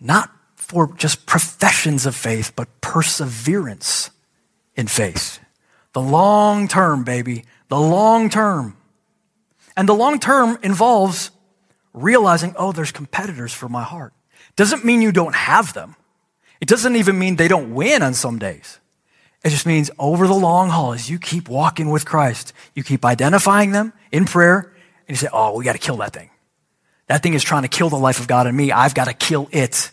not 0.00 0.30
for 0.54 0.92
just 0.94 1.26
professions 1.26 2.06
of 2.06 2.14
faith, 2.14 2.52
but 2.56 2.68
perseverance 2.80 4.10
in 4.76 4.86
faith. 4.86 5.40
The 5.92 6.00
long 6.00 6.68
term, 6.68 7.04
baby, 7.04 7.44
the 7.68 7.78
long 7.78 8.28
term. 8.30 8.76
And 9.76 9.88
the 9.88 9.94
long 9.94 10.18
term 10.18 10.58
involves 10.62 11.30
realizing, 11.92 12.54
oh, 12.56 12.72
there's 12.72 12.92
competitors 12.92 13.52
for 13.52 13.68
my 13.68 13.82
heart. 13.82 14.12
Doesn't 14.56 14.84
mean 14.84 15.02
you 15.02 15.12
don't 15.12 15.34
have 15.34 15.74
them. 15.74 15.96
It 16.60 16.68
doesn't 16.68 16.96
even 16.96 17.18
mean 17.18 17.36
they 17.36 17.48
don't 17.48 17.74
win 17.74 18.02
on 18.02 18.14
some 18.14 18.38
days. 18.38 18.78
It 19.44 19.50
just 19.50 19.66
means 19.66 19.90
over 19.98 20.26
the 20.26 20.34
long 20.34 20.70
haul, 20.70 20.94
as 20.94 21.10
you 21.10 21.18
keep 21.18 21.50
walking 21.50 21.90
with 21.90 22.06
Christ, 22.06 22.54
you 22.74 22.82
keep 22.82 23.04
identifying 23.04 23.72
them 23.72 23.92
in 24.10 24.24
prayer, 24.24 24.72
and 25.06 25.10
you 25.10 25.16
say, 25.16 25.28
oh, 25.32 25.56
we 25.56 25.64
got 25.64 25.74
to 25.74 25.78
kill 25.78 25.98
that 25.98 26.14
thing. 26.14 26.30
That 27.08 27.22
thing 27.22 27.34
is 27.34 27.44
trying 27.44 27.62
to 27.62 27.68
kill 27.68 27.90
the 27.90 27.98
life 27.98 28.18
of 28.18 28.26
God 28.26 28.46
in 28.46 28.56
me. 28.56 28.72
I've 28.72 28.94
got 28.94 29.04
to 29.04 29.12
kill 29.12 29.50
it 29.52 29.90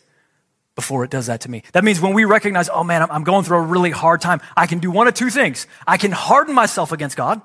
before 0.75 1.03
it 1.03 1.09
does 1.09 1.27
that 1.27 1.41
to 1.41 1.51
me. 1.51 1.63
That 1.73 1.83
means 1.83 1.99
when 1.99 2.13
we 2.13 2.23
recognize, 2.23 2.69
oh 2.69 2.85
man, 2.85 3.05
I'm 3.11 3.25
going 3.25 3.43
through 3.43 3.57
a 3.57 3.61
really 3.61 3.91
hard 3.91 4.21
time, 4.21 4.39
I 4.55 4.67
can 4.67 4.79
do 4.79 4.89
one 4.89 5.07
of 5.09 5.13
two 5.13 5.29
things. 5.29 5.67
I 5.85 5.97
can 5.97 6.13
harden 6.13 6.55
myself 6.55 6.93
against 6.93 7.17
God 7.17 7.41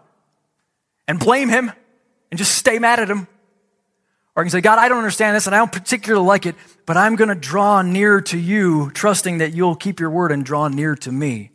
and 1.08 1.18
blame 1.18 1.48
Him 1.48 1.72
and 2.30 2.38
just 2.38 2.54
stay 2.54 2.78
mad 2.78 3.00
at 3.00 3.10
Him. 3.10 3.26
Or 4.36 4.42
I 4.42 4.44
can 4.44 4.50
say, 4.50 4.60
God, 4.60 4.78
I 4.78 4.88
don't 4.88 4.98
understand 4.98 5.34
this 5.34 5.46
and 5.46 5.56
I 5.56 5.58
don't 5.58 5.72
particularly 5.72 6.24
like 6.24 6.46
it, 6.46 6.54
but 6.84 6.96
I'm 6.96 7.16
going 7.16 7.30
to 7.30 7.34
draw 7.34 7.82
near 7.82 8.20
to 8.20 8.38
you, 8.38 8.92
trusting 8.92 9.38
that 9.38 9.54
you'll 9.54 9.74
keep 9.74 9.98
your 9.98 10.10
word 10.10 10.30
and 10.30 10.44
draw 10.44 10.68
near 10.68 10.94
to 10.94 11.10
me. 11.10 11.50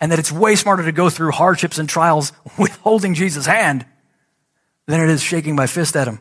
And 0.00 0.10
that 0.12 0.18
it's 0.18 0.32
way 0.32 0.56
smarter 0.56 0.84
to 0.84 0.92
go 0.92 1.08
through 1.08 1.32
hardships 1.32 1.78
and 1.78 1.88
trials 1.88 2.32
with 2.58 2.76
holding 2.76 3.14
Jesus' 3.14 3.46
hand 3.46 3.86
than 4.86 5.00
it 5.00 5.08
is 5.08 5.22
shaking 5.22 5.54
my 5.56 5.66
fist 5.66 5.96
at 5.96 6.08
Him. 6.08 6.20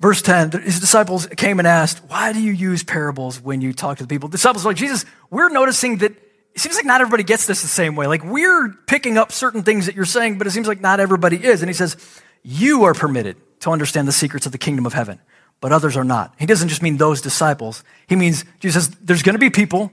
Verse 0.00 0.20
10, 0.20 0.50
his 0.50 0.80
disciples 0.80 1.26
came 1.28 1.58
and 1.58 1.68
asked, 1.68 2.02
Why 2.08 2.32
do 2.32 2.42
you 2.42 2.52
use 2.52 2.82
parables 2.82 3.40
when 3.40 3.60
you 3.60 3.72
talk 3.72 3.98
to 3.98 4.04
the 4.04 4.08
people? 4.08 4.28
The 4.28 4.36
disciples 4.36 4.64
were 4.64 4.70
like, 4.70 4.76
Jesus, 4.76 5.06
we're 5.30 5.48
noticing 5.48 5.98
that 5.98 6.12
it 6.54 6.60
seems 6.60 6.76
like 6.76 6.84
not 6.84 7.00
everybody 7.00 7.22
gets 7.22 7.46
this 7.46 7.62
the 7.62 7.68
same 7.68 7.96
way. 7.96 8.06
Like 8.06 8.24
we're 8.24 8.68
picking 8.86 9.16
up 9.16 9.32
certain 9.32 9.62
things 9.62 9.86
that 9.86 9.94
you're 9.94 10.04
saying, 10.04 10.38
but 10.38 10.46
it 10.46 10.50
seems 10.50 10.68
like 10.68 10.80
not 10.80 11.00
everybody 11.00 11.42
is. 11.42 11.62
And 11.62 11.70
he 11.70 11.74
says, 11.74 11.96
You 12.42 12.84
are 12.84 12.94
permitted 12.94 13.36
to 13.60 13.70
understand 13.70 14.06
the 14.06 14.12
secrets 14.12 14.46
of 14.46 14.52
the 14.52 14.58
kingdom 14.58 14.84
of 14.84 14.92
heaven, 14.92 15.20
but 15.60 15.72
others 15.72 15.96
are 15.96 16.04
not. 16.04 16.34
He 16.38 16.46
doesn't 16.46 16.68
just 16.68 16.82
mean 16.82 16.96
those 16.96 17.20
disciples. 17.20 17.82
He 18.06 18.14
means, 18.14 18.44
Jesus 18.60 18.88
there's 19.00 19.22
going 19.22 19.34
to 19.34 19.40
be 19.40 19.50
people, 19.50 19.90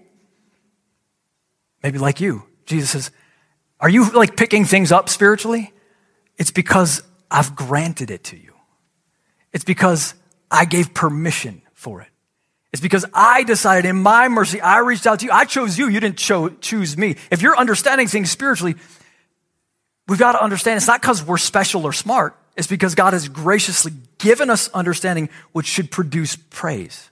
maybe 1.83 1.97
like 1.97 2.19
you. 2.21 2.43
Jesus 2.65 2.89
says, 2.89 3.11
Are 3.79 3.89
you 3.89 4.09
like 4.11 4.35
picking 4.35 4.65
things 4.65 4.91
up 4.91 5.09
spiritually? 5.09 5.73
It's 6.37 6.51
because 6.51 7.03
I've 7.29 7.55
granted 7.55 8.11
it 8.11 8.23
to 8.25 8.37
you. 8.37 8.53
It's 9.53 9.63
because 9.63 10.13
I 10.49 10.65
gave 10.65 10.93
permission 10.93 11.61
for 11.73 12.01
it. 12.01 12.07
It's 12.71 12.81
because 12.81 13.05
I 13.13 13.43
decided 13.43 13.87
in 13.87 14.01
my 14.01 14.29
mercy, 14.29 14.61
I 14.61 14.79
reached 14.79 15.05
out 15.05 15.19
to 15.19 15.25
you. 15.25 15.31
I 15.31 15.45
chose 15.45 15.77
you. 15.77 15.87
You 15.89 15.99
didn't 15.99 16.17
cho- 16.17 16.49
choose 16.49 16.97
me. 16.97 17.17
If 17.29 17.41
you're 17.41 17.57
understanding 17.57 18.07
things 18.07 18.31
spiritually, 18.31 18.75
we've 20.07 20.19
got 20.19 20.33
to 20.33 20.43
understand 20.43 20.77
it's 20.77 20.87
not 20.87 21.01
because 21.01 21.23
we're 21.23 21.37
special 21.37 21.85
or 21.85 21.91
smart. 21.91 22.37
It's 22.55 22.67
because 22.67 22.95
God 22.95 23.13
has 23.13 23.27
graciously 23.27 23.91
given 24.17 24.49
us 24.49 24.69
understanding 24.69 25.29
which 25.51 25.67
should 25.67 25.91
produce 25.91 26.35
praise. 26.35 27.10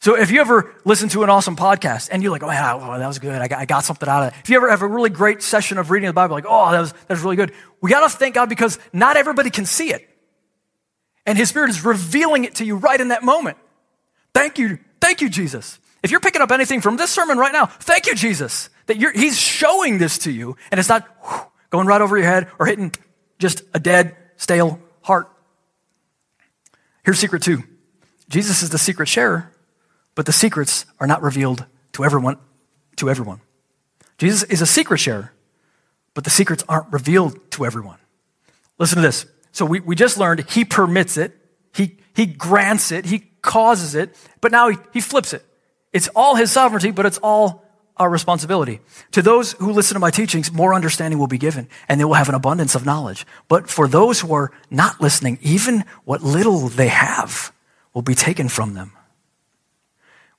So 0.00 0.16
if 0.16 0.30
you 0.30 0.40
ever 0.40 0.74
listen 0.84 1.08
to 1.10 1.22
an 1.22 1.30
awesome 1.30 1.56
podcast 1.56 2.10
and 2.12 2.22
you're 2.22 2.30
like, 2.30 2.42
oh, 2.42 2.50
yeah, 2.50 2.74
oh, 2.74 2.98
that 2.98 3.06
was 3.06 3.18
good. 3.18 3.40
I 3.40 3.48
got, 3.48 3.58
I 3.58 3.64
got, 3.64 3.84
something 3.84 4.08
out 4.08 4.22
of 4.22 4.32
it. 4.32 4.40
If 4.42 4.50
you 4.50 4.56
ever 4.56 4.70
have 4.70 4.82
a 4.82 4.86
really 4.86 5.10
great 5.10 5.42
session 5.42 5.78
of 5.78 5.90
reading 5.90 6.06
the 6.06 6.12
Bible, 6.12 6.34
like, 6.34 6.44
oh, 6.46 6.70
that 6.70 6.80
was, 6.80 6.92
that 6.92 7.10
was 7.10 7.22
really 7.22 7.36
good. 7.36 7.52
We 7.80 7.90
got 7.90 8.08
to 8.08 8.16
thank 8.16 8.34
God 8.34 8.48
because 8.48 8.78
not 8.92 9.16
everybody 9.16 9.50
can 9.50 9.64
see 9.64 9.92
it. 9.92 10.08
And 11.24 11.36
His 11.36 11.48
Spirit 11.48 11.70
is 11.70 11.84
revealing 11.84 12.44
it 12.44 12.56
to 12.56 12.64
you 12.64 12.76
right 12.76 13.00
in 13.00 13.08
that 13.08 13.22
moment. 13.22 13.58
Thank 14.32 14.58
you. 14.58 14.78
Thank 15.00 15.22
you, 15.22 15.28
Jesus. 15.28 15.78
If 16.02 16.10
you're 16.10 16.20
picking 16.20 16.42
up 16.42 16.52
anything 16.52 16.80
from 16.80 16.96
this 16.96 17.10
sermon 17.10 17.38
right 17.38 17.52
now, 17.52 17.66
thank 17.66 18.06
you, 18.06 18.14
Jesus, 18.14 18.70
that 18.86 18.96
He's 18.96 19.38
showing 19.38 19.98
this 19.98 20.18
to 20.18 20.30
you 20.30 20.56
and 20.70 20.78
it's 20.78 20.88
not 20.88 21.04
whew, 21.22 21.40
going 21.70 21.86
right 21.86 22.00
over 22.00 22.16
your 22.16 22.26
head 22.26 22.48
or 22.58 22.66
hitting 22.66 22.92
just 23.38 23.62
a 23.74 23.80
dead, 23.80 24.16
stale 24.36 24.78
heart. 25.02 25.28
Here's 27.04 27.18
secret 27.18 27.42
two 27.42 27.64
Jesus 28.28 28.62
is 28.62 28.70
the 28.70 28.78
secret 28.78 29.08
sharer, 29.08 29.52
but 30.16 30.26
the 30.26 30.32
secrets 30.32 30.84
are 30.98 31.06
not 31.06 31.22
revealed 31.22 31.64
to 31.92 32.04
everyone. 32.04 32.38
To 32.96 33.08
everyone. 33.08 33.40
Jesus 34.18 34.42
is 34.44 34.62
a 34.62 34.66
secret 34.66 34.98
sharer, 34.98 35.32
but 36.14 36.24
the 36.24 36.30
secrets 36.30 36.64
aren't 36.68 36.92
revealed 36.92 37.38
to 37.52 37.64
everyone. 37.64 37.98
Listen 38.78 38.96
to 38.96 39.02
this. 39.02 39.26
So 39.52 39.64
we, 39.64 39.80
we 39.80 39.94
just 39.94 40.18
learned 40.18 40.50
he 40.50 40.64
permits 40.64 41.16
it, 41.16 41.36
he, 41.74 41.98
he 42.14 42.26
grants 42.26 42.90
it, 42.90 43.04
he 43.04 43.20
causes 43.42 43.94
it, 43.94 44.16
but 44.40 44.50
now 44.50 44.70
he, 44.70 44.78
he 44.92 45.00
flips 45.00 45.32
it. 45.32 45.44
It's 45.92 46.08
all 46.08 46.34
his 46.34 46.50
sovereignty, 46.50 46.90
but 46.90 47.06
it's 47.06 47.18
all 47.18 47.64
our 47.98 48.08
responsibility. 48.08 48.80
To 49.12 49.22
those 49.22 49.52
who 49.52 49.72
listen 49.72 49.94
to 49.94 50.00
my 50.00 50.10
teachings, 50.10 50.52
more 50.52 50.74
understanding 50.74 51.18
will 51.18 51.26
be 51.26 51.38
given, 51.38 51.68
and 51.88 52.00
they 52.00 52.04
will 52.04 52.14
have 52.14 52.28
an 52.28 52.34
abundance 52.34 52.74
of 52.74 52.84
knowledge. 52.84 53.26
But 53.48 53.68
for 53.68 53.88
those 53.88 54.20
who 54.20 54.34
are 54.34 54.50
not 54.70 55.00
listening, 55.00 55.38
even 55.42 55.84
what 56.04 56.22
little 56.22 56.68
they 56.68 56.88
have 56.88 57.52
will 57.94 58.02
be 58.02 58.14
taken 58.14 58.48
from 58.48 58.74
them. 58.74 58.92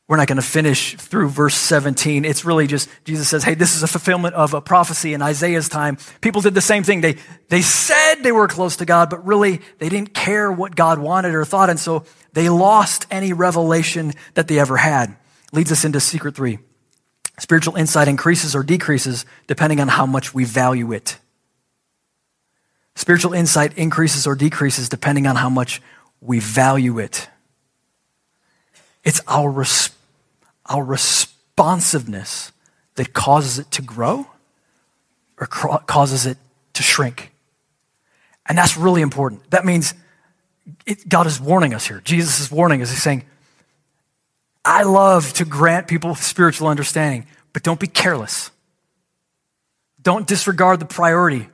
We're 0.08 0.16
not 0.16 0.28
going 0.28 0.38
to 0.38 0.42
finish 0.42 0.96
through 0.96 1.30
verse 1.30 1.56
17. 1.56 2.24
It's 2.24 2.46
really 2.46 2.66
just, 2.66 2.88
Jesus 3.04 3.28
says, 3.28 3.44
hey, 3.44 3.56
this 3.56 3.76
is 3.76 3.84
a 3.84 3.88
fulfillment 3.88 4.36
of 4.36 4.54
a 4.54 4.62
prophecy 4.62 5.14
in 5.14 5.22
Isaiah's 5.22 5.68
time. 5.68 5.98
People 6.22 6.42
did 6.42 6.54
the 6.54 6.62
same 6.62 6.84
thing. 6.84 7.02
They, 7.02 7.18
they 7.50 7.62
said 7.62 8.24
they 8.24 8.32
were 8.32 8.48
close 8.48 8.78
to 8.78 8.86
God, 8.86 9.10
but 9.10 9.26
really 9.26 9.60
they 9.80 9.90
didn't 9.90 10.14
care 10.14 10.50
what 10.50 10.78
God 10.78 11.00
wanted 11.00 11.36
or 11.36 11.44
thought. 11.44 11.70
And 11.70 11.78
so 11.78 12.06
they 12.32 12.48
lost 12.48 13.06
any 13.12 13.34
revelation 13.34 14.14
that 14.36 14.48
they 14.48 14.60
ever 14.60 14.78
had. 14.78 15.18
Leads 15.52 15.74
us 15.74 15.84
into 15.84 16.00
secret 16.00 16.36
three. 16.36 16.60
Spiritual 17.38 17.76
insight 17.76 18.08
increases 18.08 18.56
or 18.56 18.64
decreases 18.64 19.26
depending 19.46 19.82
on 19.82 19.90
how 19.90 20.06
much 20.06 20.34
we 20.34 20.46
value 20.46 20.94
it. 20.94 21.20
Spiritual 22.96 23.34
insight 23.34 23.78
increases 23.78 24.26
or 24.26 24.36
decreases 24.36 24.88
depending 24.88 25.28
on 25.28 25.36
how 25.36 25.50
much 25.50 25.82
we 26.22 26.40
value 26.40 26.98
it. 26.98 27.30
It's 29.04 29.22
our 29.28 29.52
response 29.52 29.97
our 30.68 30.84
responsiveness 30.84 32.52
that 32.96 33.14
causes 33.14 33.60
it 33.60 33.72
to 33.72 33.82
grow 33.82 34.28
or 35.40 35.48
causes 35.48 36.26
it 36.26 36.38
to 36.74 36.84
shrink. 36.84 37.32
And 38.46 38.58
that's 38.58 38.78
really 38.78 39.02
important. 39.02 39.50
That 39.52 39.66
means 39.66 39.94
it, 40.86 41.08
God 41.08 41.28
is 41.28 41.40
warning 41.40 41.74
us 41.74 41.88
here. 41.88 42.02
Jesus 42.04 42.40
is 42.40 42.52
warning 42.52 42.82
us. 42.82 42.90
He's 42.90 43.02
saying, 43.02 43.24
I 44.66 44.84
love 44.84 45.34
to 45.34 45.46
grant 45.46 45.88
people 45.88 46.16
spiritual 46.16 46.68
understanding, 46.68 47.26
but 47.54 47.64
don't 47.64 47.80
be 47.80 47.88
careless. 47.88 48.52
Don't 50.02 50.28
disregard 50.28 50.80
the 50.80 50.86
priority 50.86 51.48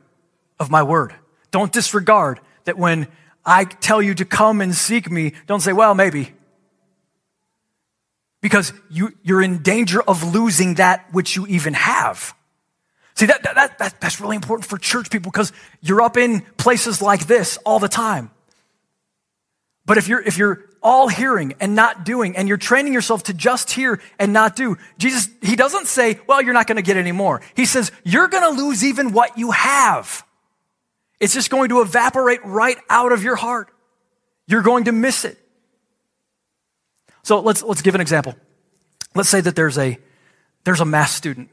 of 0.60 0.72
my 0.72 0.84
word. 0.84 1.14
Don't 1.52 1.72
disregard 1.72 2.40
that 2.66 2.78
when 2.78 3.08
I 3.46 3.66
tell 3.66 4.02
you 4.02 4.14
to 4.16 4.26
come 4.26 4.62
and 4.62 4.74
seek 4.74 5.12
me, 5.12 5.34
don't 5.48 5.60
say, 5.60 5.74
well, 5.74 5.94
maybe 5.94 6.34
because 8.44 8.74
you, 8.90 9.14
you're 9.24 9.42
in 9.42 9.64
danger 9.64 10.02
of 10.02 10.36
losing 10.36 10.76
that 10.76 11.08
which 11.14 11.38
you 11.38 11.48
even 11.48 11.74
have. 11.74 12.36
See, 13.16 13.26
that, 13.28 13.42
that, 13.44 13.78
that, 13.80 14.02
that's 14.02 14.20
really 14.20 14.36
important 14.36 14.70
for 14.70 14.78
church 14.78 15.10
people 15.10 15.32
because 15.32 15.54
you're 15.80 16.02
up 16.02 16.18
in 16.18 16.42
places 16.58 17.02
like 17.02 17.26
this 17.26 17.58
all 17.66 17.80
the 17.80 17.88
time. 17.88 18.32
But 19.86 19.98
if 19.98 20.10
you're, 20.10 20.22
if 20.22 20.38
you're 20.38 20.66
all 20.82 21.08
hearing 21.08 21.54
and 21.62 21.74
not 21.74 22.04
doing, 22.04 22.36
and 22.36 22.50
you're 22.50 22.58
training 22.58 22.92
yourself 22.92 23.24
to 23.24 23.34
just 23.34 23.72
hear 23.72 24.02
and 24.20 24.34
not 24.34 24.58
do, 24.58 24.78
Jesus, 24.98 25.30
he 25.42 25.56
doesn't 25.56 25.88
say, 25.88 26.20
well, 26.28 26.42
you're 26.42 26.54
not 26.54 26.68
going 26.68 26.76
to 26.76 26.82
get 26.82 26.98
any 26.98 27.14
more. 27.14 27.42
He 27.56 27.66
says, 27.66 27.94
you're 28.04 28.28
going 28.28 28.44
to 28.44 28.62
lose 28.62 28.84
even 28.84 29.14
what 29.14 29.38
you 29.38 29.52
have. 29.52 30.26
It's 31.22 31.34
just 31.34 31.50
going 31.50 31.70
to 31.70 31.80
evaporate 31.80 32.44
right 32.44 32.78
out 32.90 33.14
of 33.14 33.24
your 33.24 33.38
heart. 33.38 33.70
You're 34.48 34.64
going 34.64 34.86
to 34.86 34.92
miss 34.92 35.24
it. 35.24 35.38
So 37.24 37.40
let's, 37.40 37.64
let's 37.64 37.82
give 37.82 37.96
an 37.96 38.02
example. 38.02 38.36
Let's 39.16 39.30
say 39.30 39.42
that 39.42 39.56
there's 39.56 39.78
a, 39.78 39.98
there's 40.64 40.82
a 40.82 40.86
math 40.86 41.10
student 41.10 41.50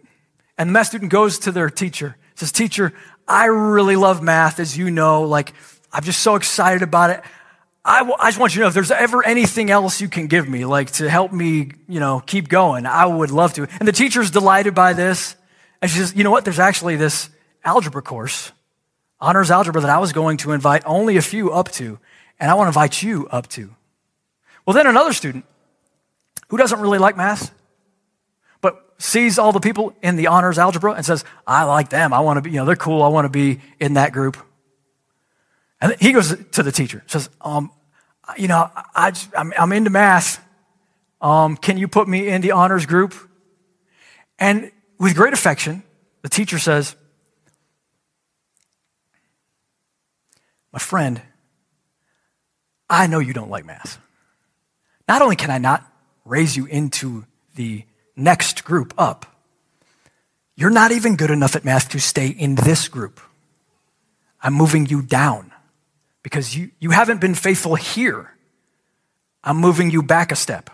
and 0.61 0.69
the 0.69 0.73
math 0.73 0.89
student 0.89 1.11
goes 1.11 1.39
to 1.41 1.53
their 1.53 1.71
teacher, 1.71 2.17
says, 2.35 2.53
teacher, 2.53 2.93
I 3.27 3.47
really 3.47 3.97
love 3.97 4.23
math, 4.23 4.61
as 4.61 4.77
you 4.77 4.91
know, 4.91 5.23
like, 5.23 5.55
I'm 5.91 6.03
just 6.03 6.21
so 6.21 6.35
excited 6.35 6.83
about 6.83 7.09
it. 7.09 7.23
I, 7.83 8.01
w- 8.01 8.17
I 8.21 8.29
just 8.29 8.39
want 8.39 8.55
you 8.55 8.59
to 8.59 8.65
know 8.65 8.69
if 8.69 8.75
there's 8.75 8.91
ever 8.91 9.25
anything 9.25 9.71
else 9.71 10.03
you 10.03 10.09
can 10.09 10.27
give 10.27 10.47
me, 10.47 10.67
like 10.67 10.91
to 10.93 11.09
help 11.09 11.33
me, 11.33 11.73
you 11.89 11.99
know, 11.99 12.21
keep 12.21 12.49
going, 12.49 12.85
I 12.85 13.07
would 13.07 13.31
love 13.31 13.55
to. 13.55 13.67
And 13.79 13.89
the 13.89 13.93
teacher's 13.93 14.31
delighted 14.31 14.75
by 14.75 14.93
this. 14.93 15.35
And 15.81 15.91
she 15.91 15.97
says, 15.97 16.15
you 16.15 16.25
know 16.25 16.31
what? 16.31 16.45
There's 16.45 16.59
actually 16.59 16.97
this 16.97 17.31
algebra 17.65 18.03
course, 18.03 18.53
honors 19.19 19.51
algebra, 19.51 19.81
that 19.81 19.91
I 19.91 19.99
was 19.99 20.13
going 20.13 20.37
to 20.39 20.53
invite 20.53 20.83
only 20.85 21.17
a 21.17 21.23
few 21.23 21.53
up 21.53 21.71
to, 21.73 21.99
and 22.39 22.51
I 22.51 22.55
want 22.55 22.67
to 22.67 22.69
invite 22.69 23.03
you 23.03 23.29
up 23.29 23.49
to. 23.49 23.75
Well, 24.67 24.75
then 24.75 24.87
another 24.87 25.15
student 25.15 25.47
who 26.51 26.57
doesn't 26.57 26.81
really 26.81 26.99
like 26.99 27.17
math, 27.17 27.53
but 28.61 28.95
sees 28.99 29.39
all 29.39 29.53
the 29.53 29.61
people 29.61 29.95
in 30.03 30.17
the 30.17 30.27
honors 30.27 30.59
algebra 30.59 30.93
and 30.93 31.07
says, 31.07 31.25
I 31.47 31.65
like 31.65 31.91
them. 31.91 32.13
I 32.13 32.21
want 32.21 32.37
to 32.37 32.43
be, 32.43 32.51
you 32.51 32.57
know, 32.57 32.65
they're 32.65 32.77
cool. 32.77 33.03
I 33.03 33.09
want 33.09 33.25
to 33.25 33.31
be 33.31 33.61
in 33.79 33.95
that 33.95 34.13
group. 34.13 34.37
And 35.81 35.97
he 36.01 36.13
goes 36.13 36.37
to 36.37 36.63
the 36.63 36.73
teacher, 36.73 37.03
says, 37.07 37.31
um, 37.41 37.71
you 38.37 38.49
know, 38.49 38.69
I, 38.95 39.13
I'm, 39.37 39.53
I'm 39.59 39.73
into 39.73 39.91
math. 39.91 40.45
Um, 41.21 41.57
can 41.57 41.79
you 41.79 41.89
put 41.89 42.09
me 42.09 42.29
in 42.29 42.43
the 42.43 42.53
honors 42.53 42.85
group? 42.85 43.15
And 44.39 44.73
with 44.99 45.15
great 45.15 45.33
affection, 45.33 45.83
the 46.23 46.29
teacher 46.29 46.59
says, 46.59 46.97
My 50.73 50.79
friend, 50.79 51.21
I 52.89 53.09
know 53.09 53.19
you 53.19 53.33
don't 53.33 53.51
like 53.51 53.65
math. 53.65 53.99
Not 55.09 55.23
only 55.23 55.35
can 55.35 55.51
I 55.51 55.59
not 55.59 55.90
raise 56.31 56.57
you 56.57 56.65
into 56.67 57.27
the 57.57 57.85
next 58.15 58.65
group 58.65 58.95
up. 58.97 59.27
You're 60.55 60.71
not 60.71 60.93
even 60.93 61.17
good 61.17 61.31
enough 61.31 61.57
at 61.57 61.65
math 61.65 61.89
to 61.91 61.99
stay 61.99 62.29
in 62.29 62.55
this 62.55 62.87
group. 62.87 63.21
I'm 64.41 64.55
moving 64.55 64.87
you 64.87 65.03
down 65.03 65.53
because 66.23 66.57
you, 66.57 66.71
you 66.79 66.91
haven't 66.91 67.21
been 67.21 67.35
faithful 67.35 67.75
here. 67.75 68.31
I'm 69.43 69.57
moving 69.57 69.91
you 69.91 70.03
back 70.03 70.31
a 70.31 70.37
step. 70.37 70.71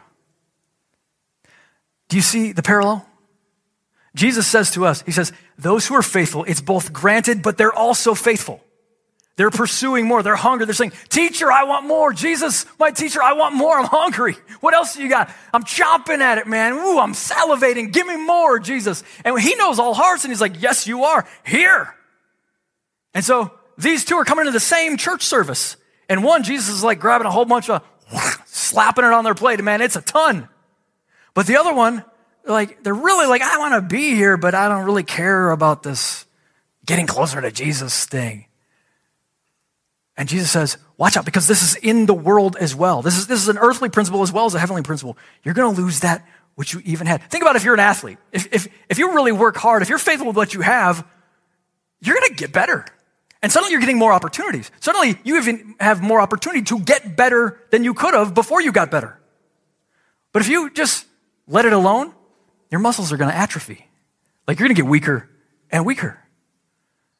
Do 2.09 2.17
you 2.17 2.23
see 2.23 2.53
the 2.53 2.63
parallel? 2.63 3.09
Jesus 4.15 4.47
says 4.47 4.71
to 4.73 4.85
us, 4.85 5.03
He 5.03 5.13
says, 5.13 5.33
those 5.59 5.87
who 5.87 5.95
are 5.95 6.03
faithful, 6.03 6.45
it's 6.45 6.61
both 6.61 6.93
granted, 6.93 7.43
but 7.43 7.57
they're 7.57 7.73
also 7.73 8.15
faithful. 8.15 8.61
They're 9.37 9.51
pursuing 9.51 10.07
more. 10.07 10.23
They're 10.23 10.35
hungry. 10.35 10.65
They're 10.65 10.75
saying, 10.75 10.93
Teacher, 11.11 11.53
I 11.53 11.65
want 11.65 11.87
more. 11.87 12.13
Jesus, 12.13 12.65
my 12.79 12.91
teacher, 12.91 13.23
I 13.23 13.35
want 13.35 13.55
more. 13.55 13.79
I'm 13.79 13.85
hungry. 13.85 14.37
What 14.61 14.73
else 14.73 14.97
do 14.97 15.03
you 15.03 15.11
got? 15.11 15.31
I'm 15.53 15.63
chomping 15.63 16.21
at 16.21 16.39
it, 16.39 16.47
man. 16.47 16.73
Ooh, 16.73 16.99
I'm 16.99 17.13
salivating. 17.13 17.93
Give 17.93 18.07
me 18.07 18.17
more, 18.17 18.59
Jesus. 18.59 19.05
And 19.25 19.39
he 19.39 19.55
knows 19.57 19.79
all 19.79 19.93
hearts, 19.93 20.25
and 20.25 20.33
he's 20.33 20.41
like, 20.41 20.61
Yes, 20.63 20.87
you 20.87 21.05
are. 21.05 21.29
Here. 21.45 21.95
And 23.13 23.25
so 23.25 23.53
these 23.77 24.05
two 24.05 24.17
are 24.17 24.25
coming 24.25 24.47
to 24.47 24.51
the 24.51 24.61
same 24.61 24.97
church 24.97 25.23
service. 25.23 25.77
And 26.09 26.25
one, 26.25 26.43
Jesus 26.43 26.75
is 26.75 26.85
like 26.85 26.99
grabbing 26.99 27.27
a 27.27 27.31
whole 27.31 27.45
bunch 27.45 27.69
of, 27.69 27.83
slapping 28.47 29.05
it 29.05 29.13
on 29.13 29.25
their 29.25 29.35
plate. 29.35 29.63
Man, 29.63 29.83
it's 29.83 29.97
a 29.97 30.03
ton. 30.03 30.49
But 31.35 31.47
the 31.47 31.59
other 31.59 31.75
one, 31.75 32.05
like, 32.47 32.83
they're 32.83 32.95
really 32.95 33.27
like, 33.27 33.43
I 33.43 33.59
want 33.59 33.75
to 33.75 33.83
be 33.83 34.15
here, 34.15 34.37
but 34.37 34.55
I 34.55 34.69
don't 34.69 34.85
really 34.85 35.03
care 35.03 35.51
about 35.51 35.83
this 35.83 36.25
getting 36.87 37.07
closer 37.07 37.41
to 37.41 37.51
Jesus 37.51 38.07
thing. 38.07 38.47
And 40.17 40.29
Jesus 40.29 40.51
says, 40.51 40.79
watch 40.97 41.17
out 41.17 41.25
because 41.25 41.47
this 41.47 41.63
is 41.63 41.77
in 41.77 42.07
the 42.07 42.15
world 42.15 42.57
as 42.57 42.75
well. 42.75 43.03
This 43.03 43.19
is, 43.19 43.27
this 43.27 43.43
is 43.43 43.49
an 43.49 43.59
earthly 43.59 43.91
principle 43.91 44.23
as 44.23 44.33
well 44.33 44.47
as 44.47 44.55
a 44.55 44.59
heavenly 44.59 44.83
principle. 44.83 45.17
You're 45.45 45.55
going 45.55 45.75
to 45.75 45.81
lose 45.81 46.01
that 46.01 46.27
which 46.55 46.73
you 46.73 46.81
even 46.85 47.07
had. 47.07 47.23
Think 47.31 47.43
about 47.43 47.57
if 47.57 47.65
you're 47.65 47.75
an 47.75 47.81
athlete. 47.81 48.19
If, 48.33 48.53
if, 48.53 48.69
if 48.89 48.99
you 48.99 49.15
really 49.15 49.33
work 49.33 49.57
hard, 49.57 49.83
if 49.83 49.91
you're 49.91 49.99
faithful 49.99 50.27
with 50.29 50.37
what 50.37 50.55
you 50.55 50.63
have, 50.63 51.07
you're 52.01 52.15
going 52.15 52.29
to 52.31 52.35
get 52.35 52.53
better. 52.53 52.87
And 53.43 53.53
suddenly 53.53 53.73
you're 53.73 53.81
getting 53.81 53.99
more 53.99 54.13
opportunities. 54.13 54.71
Suddenly 54.81 55.19
you 55.23 55.37
even 55.37 55.75
have 55.79 56.01
more 56.01 56.21
opportunity 56.21 56.63
to 56.63 56.81
get 56.81 57.15
better 57.15 57.61
than 57.71 57.85
you 57.85 57.93
could 57.93 58.15
have 58.15 58.33
before 58.33 58.63
you 58.63 58.73
got 58.73 58.91
better. 58.91 59.21
But 60.33 60.43
if 60.43 60.49
you 60.49 60.71
just 60.71 61.07
let 61.47 61.67
it 61.67 61.75
alone, 61.75 62.15
your 62.71 62.81
muscles 62.81 63.13
are 63.13 63.19
going 63.19 63.31
to 63.31 63.37
atrophy. 63.37 63.87
Like 64.49 64.59
you're 64.59 64.67
going 64.67 64.77
to 64.77 64.83
get 64.83 64.89
weaker 64.89 65.29
and 65.71 65.85
weaker. 65.85 66.19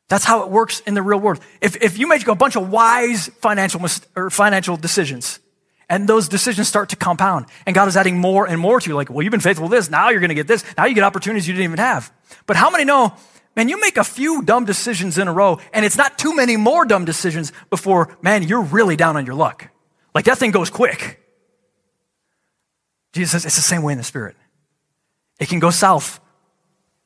That's 0.09 0.25
how 0.25 0.43
it 0.43 0.51
works 0.51 0.81
in 0.81 0.95
the 0.95 1.03
real 1.03 1.19
world. 1.19 1.41
If, 1.61 1.83
if 1.83 1.99
you 1.99 2.07
make 2.07 2.27
a 2.29 2.35
bunch 2.35 2.57
of 2.57 2.71
wise 2.71 3.29
financial, 3.41 3.85
or 4.15 4.31
financial 4.31 4.77
decisions, 4.77 5.41
and 5.89 6.09
those 6.09 6.29
decisions 6.29 6.69
start 6.69 6.91
to 6.91 6.97
compound, 6.97 7.47
and 7.67 7.75
God 7.75 7.89
is 7.89 7.97
adding 7.97 8.19
more 8.19 8.47
and 8.47 8.61
more 8.61 8.81
to 8.81 8.89
you, 8.89 8.95
like, 8.95 9.11
well, 9.11 9.23
you've 9.23 9.33
been 9.33 9.41
faithful 9.41 9.69
this, 9.69 9.91
now 9.91 10.11
you're 10.11 10.21
to 10.21 10.35
get 10.35 10.47
this, 10.47 10.65
now 10.77 10.87
you 10.87 10.95
get 10.95 11.05
opportunities 11.05 11.47
you 11.49 11.55
didn't 11.55 11.65
even 11.65 11.79
have. 11.79 12.13
But 12.47 12.57
how 12.57 12.71
many 12.71 12.85
know, 12.85 13.15
man, 13.57 13.69
you 13.69 13.81
make 13.81 13.97
a 13.97 14.05
few 14.05 14.43
dumb 14.43 14.65
decisions 14.65 15.19
in 15.19 15.27
a 15.27 15.33
row, 15.33 15.59
and 15.73 15.85
it's 15.85 15.97
not 15.97 16.19
too 16.19 16.35
many 16.35 16.57
more 16.57 16.85
dumb 16.85 17.05
decisions 17.05 17.53
before, 17.71 18.17
man, 18.23 18.45
you're 18.45 18.63
really 18.63 18.95
down 18.95 19.17
on 19.17 19.27
your 19.27 19.35
luck. 19.35 19.69
Like 20.15 20.27
that 20.27 20.39
thing 20.39 20.53
goes 20.53 20.71
quick. 20.71 21.21
Jesus 23.13 23.33
says 23.33 23.47
it's 23.47 23.57
the 23.57 23.63
same 23.63 23.83
way 23.83 23.93
in 23.93 23.99
the 23.99 24.05
Spirit. 24.05 24.37
It 25.41 25.49
can 25.49 25.59
go 25.59 25.71
south 25.71 26.21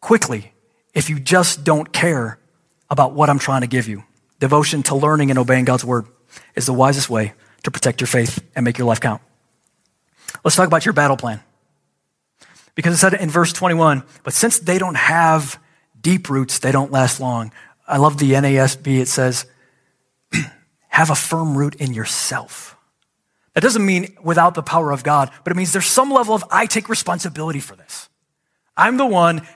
quickly 0.01 0.53
if 0.93 1.09
you 1.09 1.19
just 1.19 1.65
don't 1.65 1.93
care 1.93 2.40
about 2.91 3.13
what 3.13 3.31
I'm 3.31 3.39
trying 3.39 3.61
to 3.61 3.67
give 3.67 3.89
you. 3.89 4.05
Devotion 4.39 4.83
to 4.85 4.95
learning 4.95 5.31
and 5.31 5.39
obeying 5.39 5.65
God's 5.65 5.85
word 5.85 6.07
is 6.55 6.67
the 6.67 6.73
wisest 6.73 7.09
way 7.09 7.35
to 7.63 7.71
protect 7.71 8.01
your 8.01 8.09
faith 8.09 8.43
and 8.55 8.65
make 8.65 8.79
your 8.79 8.87
life 8.87 9.01
count. 9.01 9.23
Let's 10.45 10.57
talk 10.57 10.67
about 10.67 10.85
your 10.85 10.93
battle 10.93 11.17
plan. 11.17 11.41
Because 12.75 12.95
it 12.95 12.99
said 12.99 13.15
in 13.15 13.29
verse 13.29 13.53
21, 13.53 14.03
but 14.23 14.33
since 14.33 14.59
they 14.59 14.79
don't 14.79 14.97
have 14.97 15.61
deep 16.01 16.31
roots, 16.31 16.59
they 16.59 16.73
don't 16.73 16.91
last 16.91 17.21
long. 17.21 17.53
I 17.87 17.99
love 17.99 18.19
the 18.19 18.33
NASB. 18.33 19.01
It 19.01 19.09
says, 19.09 19.47
have 20.89 21.11
a 21.11 21.15
firm 21.15 21.57
root 21.59 21.75
in 21.75 21.93
yourself. 21.93 22.77
That 23.55 23.63
doesn't 23.63 23.85
mean 23.85 24.17
without 24.23 24.55
the 24.55 24.63
power 24.63 24.93
of 24.93 25.03
God, 25.03 25.31
but 25.45 25.51
it 25.51 25.57
means 25.57 25.73
there's 25.73 25.87
some 25.87 26.11
level 26.11 26.35
of 26.35 26.45
I 26.51 26.67
take 26.67 26.89
responsibility 26.89 27.61
for 27.61 27.77
this. 27.77 28.09
I'm 28.77 28.97
the 28.97 29.07
one 29.07 29.47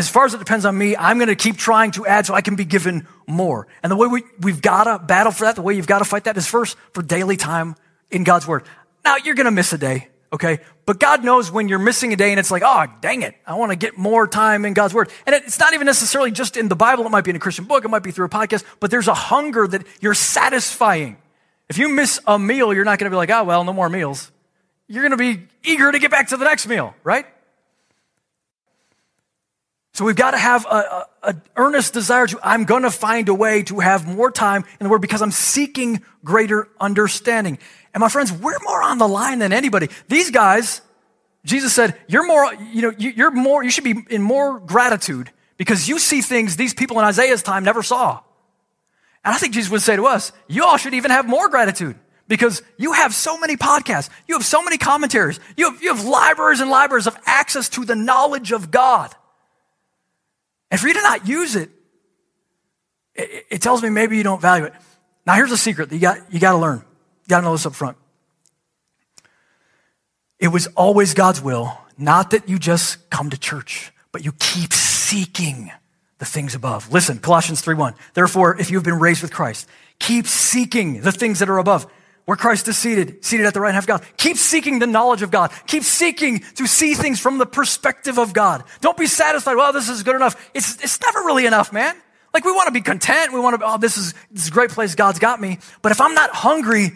as 0.00 0.08
far 0.08 0.24
as 0.24 0.32
it 0.32 0.38
depends 0.38 0.64
on 0.64 0.78
me, 0.78 0.96
I'm 0.96 1.18
going 1.18 1.28
to 1.28 1.36
keep 1.36 1.58
trying 1.58 1.90
to 1.90 2.06
add 2.06 2.24
so 2.24 2.32
I 2.32 2.40
can 2.40 2.56
be 2.56 2.64
given 2.64 3.06
more. 3.26 3.66
And 3.82 3.92
the 3.92 3.96
way 3.96 4.06
we, 4.06 4.22
we've 4.40 4.62
got 4.62 4.84
to 4.84 4.98
battle 4.98 5.30
for 5.30 5.44
that, 5.44 5.56
the 5.56 5.62
way 5.62 5.74
you've 5.74 5.86
got 5.86 5.98
to 5.98 6.06
fight 6.06 6.24
that 6.24 6.38
is 6.38 6.46
first 6.46 6.78
for 6.94 7.02
daily 7.02 7.36
time 7.36 7.76
in 8.10 8.24
God's 8.24 8.46
word. 8.46 8.62
Now, 9.04 9.16
you're 9.16 9.34
going 9.34 9.44
to 9.44 9.50
miss 9.50 9.74
a 9.74 9.78
day, 9.78 10.08
okay? 10.32 10.60
But 10.86 11.00
God 11.00 11.22
knows 11.22 11.52
when 11.52 11.68
you're 11.68 11.78
missing 11.78 12.14
a 12.14 12.16
day 12.16 12.30
and 12.30 12.40
it's 12.40 12.50
like, 12.50 12.62
oh, 12.64 12.86
dang 13.02 13.20
it, 13.20 13.34
I 13.46 13.56
want 13.56 13.72
to 13.72 13.76
get 13.76 13.98
more 13.98 14.26
time 14.26 14.64
in 14.64 14.72
God's 14.72 14.94
word. 14.94 15.10
And 15.26 15.34
it's 15.36 15.58
not 15.58 15.74
even 15.74 15.84
necessarily 15.84 16.30
just 16.30 16.56
in 16.56 16.68
the 16.68 16.76
Bible, 16.76 17.04
it 17.04 17.10
might 17.10 17.24
be 17.24 17.30
in 17.30 17.36
a 17.36 17.40
Christian 17.40 17.66
book, 17.66 17.84
it 17.84 17.88
might 17.88 18.02
be 18.02 18.10
through 18.10 18.24
a 18.24 18.30
podcast, 18.30 18.64
but 18.80 18.90
there's 18.90 19.06
a 19.06 19.12
hunger 19.12 19.66
that 19.66 19.86
you're 20.00 20.14
satisfying. 20.14 21.18
If 21.68 21.76
you 21.76 21.90
miss 21.90 22.18
a 22.26 22.38
meal, 22.38 22.72
you're 22.72 22.86
not 22.86 22.98
going 22.98 23.10
to 23.10 23.14
be 23.14 23.18
like, 23.18 23.28
oh, 23.28 23.44
well, 23.44 23.64
no 23.64 23.74
more 23.74 23.90
meals. 23.90 24.32
You're 24.88 25.06
going 25.06 25.18
to 25.18 25.18
be 25.18 25.46
eager 25.62 25.92
to 25.92 25.98
get 25.98 26.10
back 26.10 26.28
to 26.28 26.38
the 26.38 26.46
next 26.46 26.66
meal, 26.66 26.94
right? 27.04 27.26
So 30.00 30.06
we've 30.06 30.16
got 30.16 30.30
to 30.30 30.38
have 30.38 30.66
an 31.22 31.42
earnest 31.56 31.92
desire 31.92 32.26
to, 32.26 32.40
I'm 32.42 32.64
going 32.64 32.84
to 32.84 32.90
find 32.90 33.28
a 33.28 33.34
way 33.34 33.64
to 33.64 33.80
have 33.80 34.08
more 34.08 34.30
time 34.30 34.64
in 34.80 34.84
the 34.84 34.88
Word 34.88 35.02
because 35.02 35.20
I'm 35.20 35.30
seeking 35.30 36.00
greater 36.24 36.68
understanding. 36.80 37.58
And 37.92 38.00
my 38.00 38.08
friends, 38.08 38.32
we're 38.32 38.58
more 38.62 38.82
on 38.82 38.96
the 38.96 39.06
line 39.06 39.40
than 39.40 39.52
anybody. 39.52 39.90
These 40.08 40.30
guys, 40.30 40.80
Jesus 41.44 41.74
said, 41.74 41.98
you're 42.08 42.26
more, 42.26 42.50
you 42.72 42.80
know, 42.80 42.94
you're 42.96 43.30
more, 43.30 43.62
you 43.62 43.70
should 43.70 43.84
be 43.84 43.94
in 44.08 44.22
more 44.22 44.58
gratitude 44.58 45.30
because 45.58 45.86
you 45.86 45.98
see 45.98 46.22
things 46.22 46.56
these 46.56 46.72
people 46.72 46.98
in 46.98 47.04
Isaiah's 47.04 47.42
time 47.42 47.62
never 47.62 47.82
saw. 47.82 48.22
And 49.22 49.34
I 49.34 49.36
think 49.36 49.52
Jesus 49.52 49.70
would 49.70 49.82
say 49.82 49.96
to 49.96 50.06
us, 50.06 50.32
you 50.48 50.64
all 50.64 50.78
should 50.78 50.94
even 50.94 51.10
have 51.10 51.28
more 51.28 51.50
gratitude 51.50 51.94
because 52.26 52.62
you 52.78 52.94
have 52.94 53.12
so 53.12 53.36
many 53.36 53.58
podcasts. 53.58 54.08
You 54.26 54.36
have 54.36 54.46
so 54.46 54.62
many 54.62 54.78
commentaries. 54.78 55.38
You 55.58 55.70
have, 55.70 55.82
you 55.82 55.94
have 55.94 56.06
libraries 56.06 56.60
and 56.60 56.70
libraries 56.70 57.06
of 57.06 57.18
access 57.26 57.68
to 57.68 57.84
the 57.84 57.94
knowledge 57.94 58.50
of 58.52 58.70
God. 58.70 59.14
And 60.70 60.80
for 60.80 60.88
you 60.88 60.94
to 60.94 61.02
not 61.02 61.26
use 61.26 61.56
it, 61.56 61.70
it, 63.14 63.46
it 63.50 63.62
tells 63.62 63.82
me 63.82 63.90
maybe 63.90 64.16
you 64.16 64.22
don't 64.22 64.40
value 64.40 64.64
it. 64.64 64.72
Now, 65.26 65.34
here's 65.34 65.52
a 65.52 65.56
secret 65.56 65.90
that 65.90 65.96
you 65.96 66.00
got, 66.00 66.32
you 66.32 66.40
got 66.40 66.52
to 66.52 66.58
learn. 66.58 66.78
You 66.78 67.28
got 67.28 67.40
to 67.40 67.46
know 67.46 67.52
this 67.52 67.66
up 67.66 67.74
front. 67.74 67.96
It 70.38 70.48
was 70.48 70.66
always 70.68 71.12
God's 71.12 71.42
will, 71.42 71.76
not 71.98 72.30
that 72.30 72.48
you 72.48 72.58
just 72.58 73.10
come 73.10 73.30
to 73.30 73.38
church, 73.38 73.92
but 74.10 74.24
you 74.24 74.32
keep 74.32 74.72
seeking 74.72 75.70
the 76.18 76.24
things 76.24 76.54
above. 76.54 76.92
Listen, 76.92 77.18
Colossians 77.18 77.62
3:1. 77.62 77.94
Therefore, 78.14 78.56
if 78.58 78.70
you 78.70 78.76
have 78.76 78.84
been 78.84 78.98
raised 78.98 79.22
with 79.22 79.32
Christ, 79.32 79.68
keep 79.98 80.26
seeking 80.26 81.02
the 81.02 81.12
things 81.12 81.40
that 81.40 81.50
are 81.50 81.58
above, 81.58 81.86
where 82.30 82.36
Christ 82.36 82.68
is 82.68 82.78
seated, 82.78 83.24
seated 83.24 83.44
at 83.46 83.54
the 83.54 83.60
right 83.60 83.74
hand 83.74 83.82
of 83.82 83.88
God. 83.88 84.04
Keep 84.16 84.36
seeking 84.36 84.78
the 84.78 84.86
knowledge 84.86 85.22
of 85.22 85.32
God. 85.32 85.50
Keep 85.66 85.82
seeking 85.82 86.38
to 86.54 86.68
see 86.68 86.94
things 86.94 87.18
from 87.18 87.38
the 87.38 87.44
perspective 87.44 88.20
of 88.20 88.32
God. 88.32 88.62
Don't 88.80 88.96
be 88.96 89.08
satisfied, 89.08 89.56
well, 89.56 89.72
this 89.72 89.88
is 89.88 90.04
good 90.04 90.14
enough. 90.14 90.48
It's, 90.54 90.80
it's 90.80 91.00
never 91.00 91.18
really 91.24 91.44
enough, 91.46 91.72
man. 91.72 91.92
Like 92.32 92.44
we 92.44 92.52
want 92.52 92.68
to 92.68 92.72
be 92.72 92.82
content. 92.82 93.32
We 93.32 93.40
want 93.40 93.58
to, 93.58 93.66
oh, 93.66 93.78
this 93.78 93.98
is, 93.98 94.12
this 94.30 94.44
is 94.44 94.48
a 94.48 94.52
great 94.52 94.70
place. 94.70 94.94
God's 94.94 95.18
got 95.18 95.40
me. 95.40 95.58
But 95.82 95.90
if 95.90 96.00
I'm 96.00 96.14
not 96.14 96.30
hungry, 96.30 96.92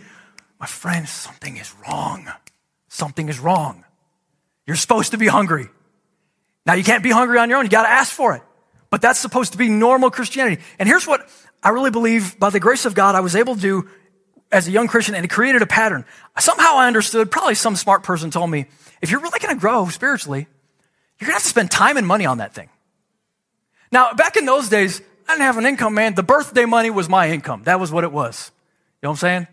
my 0.60 0.66
friend, 0.66 1.08
something 1.08 1.56
is 1.56 1.74
wrong. 1.84 2.30
Something 2.86 3.28
is 3.28 3.40
wrong. 3.40 3.84
You're 4.68 4.76
supposed 4.76 5.10
to 5.10 5.18
be 5.18 5.26
hungry. 5.26 5.66
Now 6.64 6.74
you 6.74 6.84
can't 6.84 7.02
be 7.02 7.10
hungry 7.10 7.38
on 7.38 7.48
your 7.48 7.58
own. 7.58 7.64
You 7.64 7.70
got 7.70 7.82
to 7.82 7.90
ask 7.90 8.12
for 8.12 8.36
it. 8.36 8.42
But 8.88 9.02
that's 9.02 9.18
supposed 9.18 9.50
to 9.50 9.58
be 9.58 9.68
normal 9.68 10.12
Christianity. 10.12 10.62
And 10.78 10.88
here's 10.88 11.08
what 11.08 11.28
I 11.60 11.70
really 11.70 11.90
believe 11.90 12.38
by 12.38 12.50
the 12.50 12.60
grace 12.60 12.84
of 12.84 12.94
God, 12.94 13.16
I 13.16 13.20
was 13.20 13.34
able 13.34 13.56
to 13.56 13.60
do 13.60 13.88
as 14.54 14.68
a 14.68 14.70
young 14.70 14.86
Christian 14.86 15.16
and 15.16 15.24
it 15.24 15.28
created 15.28 15.62
a 15.62 15.66
pattern. 15.66 16.04
Somehow 16.38 16.76
I 16.76 16.86
understood, 16.86 17.30
probably 17.30 17.56
some 17.56 17.74
smart 17.74 18.04
person 18.04 18.30
told 18.30 18.48
me, 18.48 18.66
if 19.02 19.10
you're 19.10 19.20
really 19.20 19.40
going 19.40 19.54
to 19.54 19.60
grow 19.60 19.88
spiritually, 19.88 20.46
you're 21.18 21.26
going 21.26 21.32
to 21.32 21.34
have 21.34 21.42
to 21.42 21.48
spend 21.48 21.70
time 21.70 21.96
and 21.96 22.06
money 22.06 22.24
on 22.24 22.38
that 22.38 22.54
thing. 22.54 22.68
Now, 23.90 24.14
back 24.14 24.36
in 24.36 24.46
those 24.46 24.68
days, 24.68 25.02
I 25.28 25.32
didn't 25.32 25.42
have 25.42 25.58
an 25.58 25.66
income, 25.66 25.94
man. 25.94 26.14
The 26.14 26.22
birthday 26.22 26.66
money 26.66 26.90
was 26.90 27.08
my 27.08 27.30
income. 27.30 27.64
That 27.64 27.80
was 27.80 27.90
what 27.90 28.04
it 28.04 28.12
was. 28.12 28.52
You 29.02 29.06
know 29.06 29.10
what 29.10 29.14
I'm 29.14 29.18
saying? 29.18 29.46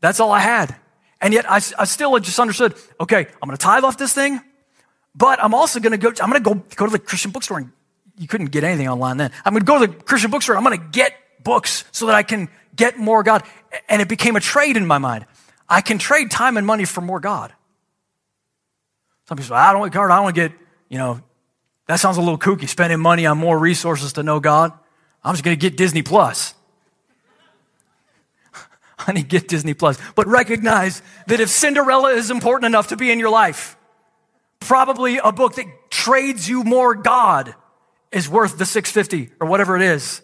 That's 0.00 0.20
all 0.20 0.32
I 0.32 0.40
had. 0.40 0.74
And 1.20 1.34
yet 1.34 1.50
I, 1.50 1.56
I 1.56 1.84
still 1.84 2.18
just 2.18 2.38
understood, 2.38 2.74
okay, 2.98 3.18
I'm 3.20 3.48
going 3.48 3.56
to 3.56 3.62
tithe 3.62 3.84
off 3.84 3.98
this 3.98 4.14
thing, 4.14 4.40
but 5.14 5.42
I'm 5.42 5.54
also 5.54 5.80
going 5.80 5.92
to 5.92 5.98
go, 5.98 6.08
I'm 6.22 6.30
going 6.30 6.42
to 6.42 6.54
go, 6.54 6.54
go 6.76 6.86
to 6.86 6.92
the 6.92 6.98
Christian 6.98 7.30
bookstore 7.30 7.58
and 7.58 7.72
you 8.18 8.26
couldn't 8.26 8.52
get 8.52 8.64
anything 8.64 8.88
online 8.88 9.18
then. 9.18 9.32
I'm 9.44 9.52
going 9.52 9.60
to 9.60 9.66
go 9.66 9.80
to 9.80 9.86
the 9.86 10.04
Christian 10.04 10.30
bookstore. 10.30 10.56
I'm 10.56 10.64
going 10.64 10.78
to 10.78 10.88
get 10.88 11.14
books 11.42 11.84
so 11.92 12.06
that 12.06 12.14
I 12.14 12.22
can 12.22 12.48
get 12.76 12.98
more 12.98 13.22
God. 13.22 13.42
And 13.88 14.00
it 14.00 14.08
became 14.08 14.36
a 14.36 14.40
trade 14.40 14.76
in 14.76 14.86
my 14.86 14.98
mind. 14.98 15.26
I 15.68 15.80
can 15.80 15.98
trade 15.98 16.30
time 16.30 16.56
and 16.56 16.66
money 16.66 16.84
for 16.84 17.00
more 17.00 17.20
God. 17.20 17.52
Some 19.28 19.36
people 19.36 19.48
say, 19.48 19.54
I 19.54 19.72
don't 19.72 19.80
want 19.80 19.92
God. 19.92 20.04
I 20.04 20.16
don't 20.16 20.24
want 20.24 20.36
to 20.36 20.48
get, 20.48 20.58
you 20.88 20.98
know, 20.98 21.20
that 21.86 21.96
sounds 21.96 22.16
a 22.16 22.20
little 22.20 22.38
kooky, 22.38 22.68
spending 22.68 23.00
money 23.00 23.26
on 23.26 23.38
more 23.38 23.58
resources 23.58 24.12
to 24.14 24.22
know 24.22 24.40
God. 24.40 24.72
I'm 25.24 25.34
just 25.34 25.44
going 25.44 25.56
to 25.56 25.60
get 25.60 25.76
Disney 25.76 26.02
Plus. 26.02 26.54
Honey, 28.98 29.22
get 29.22 29.48
Disney 29.48 29.74
Plus. 29.74 29.98
But 30.14 30.28
recognize 30.28 31.02
that 31.26 31.40
if 31.40 31.48
Cinderella 31.48 32.10
is 32.10 32.30
important 32.30 32.66
enough 32.66 32.88
to 32.88 32.96
be 32.96 33.10
in 33.10 33.18
your 33.18 33.30
life, 33.30 33.76
probably 34.60 35.18
a 35.18 35.32
book 35.32 35.54
that 35.56 35.66
trades 35.90 36.48
you 36.48 36.62
more 36.62 36.94
God 36.94 37.54
is 38.12 38.28
worth 38.28 38.58
the 38.58 38.66
650 38.66 39.34
or 39.40 39.48
whatever 39.48 39.76
it 39.76 39.82
is 39.82 40.22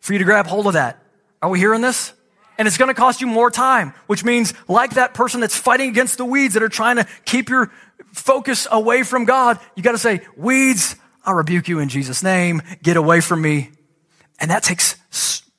for 0.00 0.12
you 0.12 0.18
to 0.18 0.24
grab 0.24 0.46
hold 0.46 0.66
of 0.66 0.72
that. 0.74 1.02
Are 1.42 1.48
we 1.48 1.58
hearing 1.58 1.80
this? 1.80 2.12
And 2.58 2.66
it's 2.66 2.76
going 2.76 2.88
to 2.88 2.94
cost 2.94 3.20
you 3.20 3.28
more 3.28 3.50
time, 3.50 3.94
which 4.08 4.24
means 4.24 4.52
like 4.66 4.94
that 4.94 5.14
person 5.14 5.40
that's 5.40 5.56
fighting 5.56 5.90
against 5.90 6.18
the 6.18 6.24
weeds 6.24 6.54
that 6.54 6.62
are 6.62 6.68
trying 6.68 6.96
to 6.96 7.06
keep 7.24 7.48
your 7.48 7.70
focus 8.12 8.66
away 8.70 9.02
from 9.02 9.24
God, 9.24 9.58
you 9.76 9.82
got 9.82 9.92
to 9.92 9.98
say, 9.98 10.20
weeds, 10.36 10.96
I 11.24 11.32
rebuke 11.32 11.68
you 11.68 11.78
in 11.78 11.88
Jesus' 11.88 12.22
name. 12.22 12.62
Get 12.82 12.96
away 12.96 13.20
from 13.20 13.42
me. 13.42 13.70
And 14.40 14.50
that 14.50 14.62
takes 14.62 14.96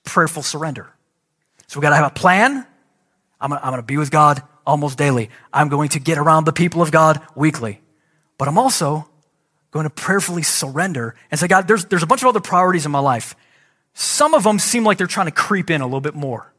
prayerful 0.03 0.43
surrender. 0.43 0.89
So 1.67 1.79
we 1.79 1.83
got 1.83 1.91
to 1.91 1.95
have 1.95 2.11
a 2.11 2.13
plan. 2.13 2.65
I'm 3.39 3.51
going 3.51 3.75
to 3.75 3.83
be 3.83 3.97
with 3.97 4.11
God 4.11 4.41
almost 4.65 4.97
daily. 4.97 5.29
I'm 5.53 5.69
going 5.69 5.89
to 5.89 5.99
get 5.99 6.17
around 6.17 6.45
the 6.45 6.53
people 6.53 6.81
of 6.81 6.91
God 6.91 7.21
weekly. 7.35 7.81
But 8.37 8.47
I'm 8.47 8.57
also 8.57 9.07
going 9.71 9.83
to 9.83 9.89
prayerfully 9.89 10.43
surrender 10.43 11.15
and 11.29 11.39
say, 11.39 11.47
God, 11.47 11.67
there's, 11.67 11.85
there's 11.85 12.03
a 12.03 12.07
bunch 12.07 12.23
of 12.23 12.27
other 12.27 12.39
priorities 12.39 12.85
in 12.85 12.91
my 12.91 12.99
life. 12.99 13.35
Some 13.99 14.33
of 14.33 14.43
them 14.43 14.59
seem 14.59 14.85
like 14.85 14.97
they're 14.97 15.07
trying 15.07 15.25
to 15.25 15.31
creep 15.33 15.69
in 15.69 15.81
a 15.81 15.85
little 15.85 15.99
bit 15.99 16.15
more. 16.15 16.53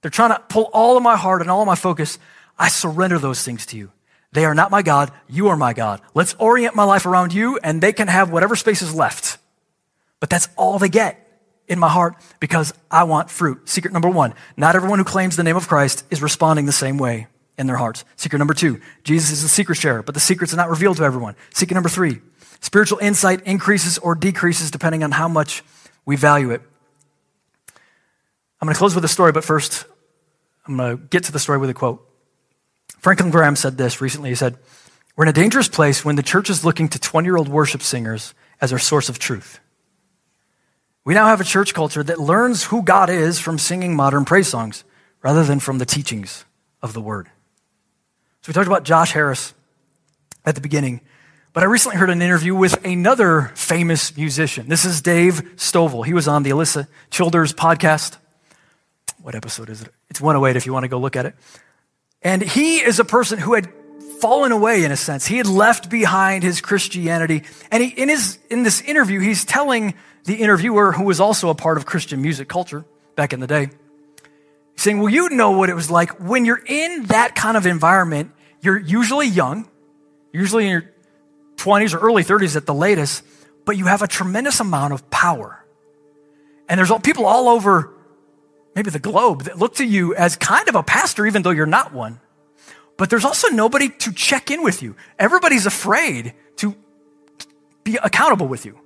They're 0.00 0.12
trying 0.12 0.30
to 0.30 0.38
pull 0.48 0.70
all 0.72 0.96
of 0.96 1.02
my 1.02 1.16
heart 1.16 1.40
and 1.40 1.50
all 1.50 1.60
of 1.60 1.66
my 1.66 1.74
focus. 1.74 2.20
I 2.56 2.68
surrender 2.68 3.18
those 3.18 3.42
things 3.42 3.66
to 3.66 3.76
you. 3.76 3.90
They 4.30 4.44
are 4.44 4.54
not 4.54 4.70
my 4.70 4.80
God. 4.80 5.10
You 5.28 5.48
are 5.48 5.56
my 5.56 5.72
God. 5.72 6.00
Let's 6.14 6.36
orient 6.38 6.76
my 6.76 6.84
life 6.84 7.04
around 7.04 7.32
you 7.32 7.58
and 7.64 7.80
they 7.80 7.92
can 7.92 8.06
have 8.06 8.30
whatever 8.30 8.54
space 8.54 8.80
is 8.80 8.94
left. 8.94 9.38
But 10.20 10.30
that's 10.30 10.48
all 10.56 10.78
they 10.78 10.88
get 10.88 11.18
in 11.66 11.80
my 11.80 11.88
heart 11.88 12.14
because 12.38 12.72
I 12.92 13.02
want 13.04 13.28
fruit. 13.28 13.68
Secret 13.68 13.92
number 13.92 14.08
one, 14.08 14.32
not 14.56 14.76
everyone 14.76 15.00
who 15.00 15.04
claims 15.04 15.34
the 15.34 15.42
name 15.42 15.56
of 15.56 15.66
Christ 15.66 16.04
is 16.12 16.22
responding 16.22 16.66
the 16.66 16.70
same 16.70 16.96
way 16.96 17.26
in 17.58 17.66
their 17.66 17.76
hearts. 17.76 18.04
Secret 18.14 18.38
number 18.38 18.54
two, 18.54 18.80
Jesus 19.02 19.32
is 19.32 19.42
the 19.42 19.48
secret 19.48 19.78
sharer, 19.78 20.04
but 20.04 20.14
the 20.14 20.20
secrets 20.20 20.54
are 20.54 20.58
not 20.58 20.70
revealed 20.70 20.98
to 20.98 21.02
everyone. 21.02 21.34
Secret 21.52 21.74
number 21.74 21.88
three, 21.88 22.20
spiritual 22.60 23.00
insight 23.00 23.40
increases 23.46 23.98
or 23.98 24.14
decreases 24.14 24.70
depending 24.70 25.02
on 25.02 25.10
how 25.10 25.26
much 25.26 25.64
we 26.04 26.16
value 26.16 26.50
it. 26.50 26.62
I'm 28.60 28.66
going 28.66 28.74
to 28.74 28.78
close 28.78 28.94
with 28.94 29.04
a 29.04 29.08
story, 29.08 29.32
but 29.32 29.44
first, 29.44 29.86
I'm 30.66 30.76
going 30.76 30.96
to 30.96 31.02
get 31.04 31.24
to 31.24 31.32
the 31.32 31.38
story 31.38 31.58
with 31.58 31.70
a 31.70 31.74
quote. 31.74 32.08
Franklin 32.98 33.30
Graham 33.30 33.56
said 33.56 33.76
this 33.76 34.00
recently. 34.00 34.28
He 34.28 34.36
said, 34.36 34.56
We're 35.16 35.24
in 35.24 35.28
a 35.28 35.32
dangerous 35.32 35.68
place 35.68 36.04
when 36.04 36.16
the 36.16 36.22
church 36.22 36.48
is 36.48 36.64
looking 36.64 36.88
to 36.88 36.98
20 37.00 37.26
year 37.26 37.36
old 37.36 37.48
worship 37.48 37.82
singers 37.82 38.34
as 38.60 38.72
our 38.72 38.78
source 38.78 39.08
of 39.08 39.18
truth. 39.18 39.58
We 41.04 41.14
now 41.14 41.26
have 41.26 41.40
a 41.40 41.44
church 41.44 41.74
culture 41.74 42.04
that 42.04 42.20
learns 42.20 42.64
who 42.64 42.82
God 42.82 43.10
is 43.10 43.40
from 43.40 43.58
singing 43.58 43.96
modern 43.96 44.24
praise 44.24 44.46
songs 44.46 44.84
rather 45.20 45.44
than 45.44 45.58
from 45.58 45.78
the 45.78 45.86
teachings 45.86 46.44
of 46.80 46.92
the 46.92 47.00
word. 47.00 47.28
So 48.42 48.50
we 48.50 48.54
talked 48.54 48.68
about 48.68 48.84
Josh 48.84 49.12
Harris 49.12 49.52
at 50.44 50.54
the 50.54 50.60
beginning, 50.60 51.00
but 51.52 51.62
I 51.62 51.66
recently 51.66 51.98
heard 51.98 52.10
an 52.10 52.22
interview 52.22 52.54
with 52.54 52.82
another 52.84 53.52
famous 53.54 54.16
musician. 54.16 54.68
This 54.68 54.84
is 54.84 55.02
Dave 55.02 55.56
Stovall. 55.56 56.04
He 56.04 56.14
was 56.14 56.26
on 56.26 56.42
the 56.42 56.50
Alisa 56.50 56.86
Childers 57.10 57.52
podcast. 57.52 58.16
What 59.20 59.34
episode 59.34 59.68
is 59.68 59.82
it? 59.82 59.92
It's 60.08 60.20
108 60.20 60.56
if 60.56 60.64
you 60.64 60.72
want 60.72 60.84
to 60.84 60.88
go 60.88 60.98
look 60.98 61.14
at 61.14 61.26
it. 61.26 61.34
And 62.22 62.40
he 62.40 62.78
is 62.78 62.98
a 63.00 63.04
person 63.04 63.38
who 63.38 63.52
had 63.52 63.68
fallen 64.20 64.52
away 64.52 64.84
in 64.84 64.92
a 64.92 64.96
sense. 64.96 65.26
He 65.26 65.36
had 65.36 65.46
left 65.46 65.90
behind 65.90 66.42
his 66.42 66.60
Christianity. 66.60 67.42
And 67.70 67.82
he, 67.82 67.90
in, 67.90 68.08
his, 68.08 68.38
in 68.48 68.62
this 68.62 68.80
interview, 68.80 69.20
he's 69.20 69.44
telling 69.44 69.94
the 70.24 70.36
interviewer, 70.36 70.92
who 70.92 71.04
was 71.04 71.20
also 71.20 71.50
a 71.50 71.54
part 71.54 71.76
of 71.76 71.84
Christian 71.84 72.22
music 72.22 72.48
culture 72.48 72.84
back 73.14 73.32
in 73.32 73.40
the 73.40 73.46
day, 73.46 73.70
saying, 74.76 75.00
Well, 75.00 75.08
you 75.08 75.28
know 75.30 75.50
what 75.50 75.68
it 75.68 75.74
was 75.74 75.90
like 75.90 76.18
when 76.20 76.44
you're 76.44 76.62
in 76.64 77.04
that 77.06 77.34
kind 77.34 77.56
of 77.56 77.66
environment. 77.66 78.30
You're 78.60 78.78
usually 78.78 79.26
young, 79.26 79.68
usually 80.32 80.64
in 80.66 80.70
your 80.70 80.91
20s 81.62 81.94
or 81.94 81.98
early 81.98 82.24
30s 82.24 82.56
at 82.56 82.66
the 82.66 82.74
latest, 82.74 83.24
but 83.64 83.76
you 83.76 83.86
have 83.86 84.02
a 84.02 84.08
tremendous 84.08 84.60
amount 84.60 84.92
of 84.92 85.08
power. 85.10 85.64
And 86.68 86.78
there's 86.78 86.92
people 87.02 87.26
all 87.26 87.48
over 87.48 87.92
maybe 88.74 88.90
the 88.90 88.98
globe 88.98 89.44
that 89.44 89.58
look 89.58 89.76
to 89.76 89.84
you 89.84 90.14
as 90.14 90.36
kind 90.36 90.68
of 90.68 90.74
a 90.74 90.82
pastor, 90.82 91.26
even 91.26 91.42
though 91.42 91.50
you're 91.50 91.66
not 91.66 91.92
one. 91.92 92.20
But 92.96 93.10
there's 93.10 93.24
also 93.24 93.48
nobody 93.48 93.88
to 93.88 94.12
check 94.12 94.50
in 94.50 94.62
with 94.62 94.82
you. 94.82 94.96
Everybody's 95.18 95.66
afraid 95.66 96.34
to 96.56 96.74
be 97.84 97.96
accountable 98.02 98.48
with 98.48 98.64
you. 98.64 98.78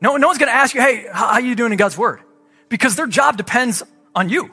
No, 0.00 0.16
no 0.16 0.26
one's 0.26 0.38
going 0.38 0.50
to 0.50 0.54
ask 0.54 0.74
you, 0.74 0.80
hey, 0.80 1.06
how, 1.10 1.26
how 1.28 1.32
are 1.34 1.40
you 1.40 1.54
doing 1.54 1.72
in 1.72 1.78
God's 1.78 1.96
word? 1.96 2.20
Because 2.68 2.96
their 2.96 3.06
job 3.06 3.36
depends 3.36 3.82
on 4.14 4.28
you. 4.28 4.50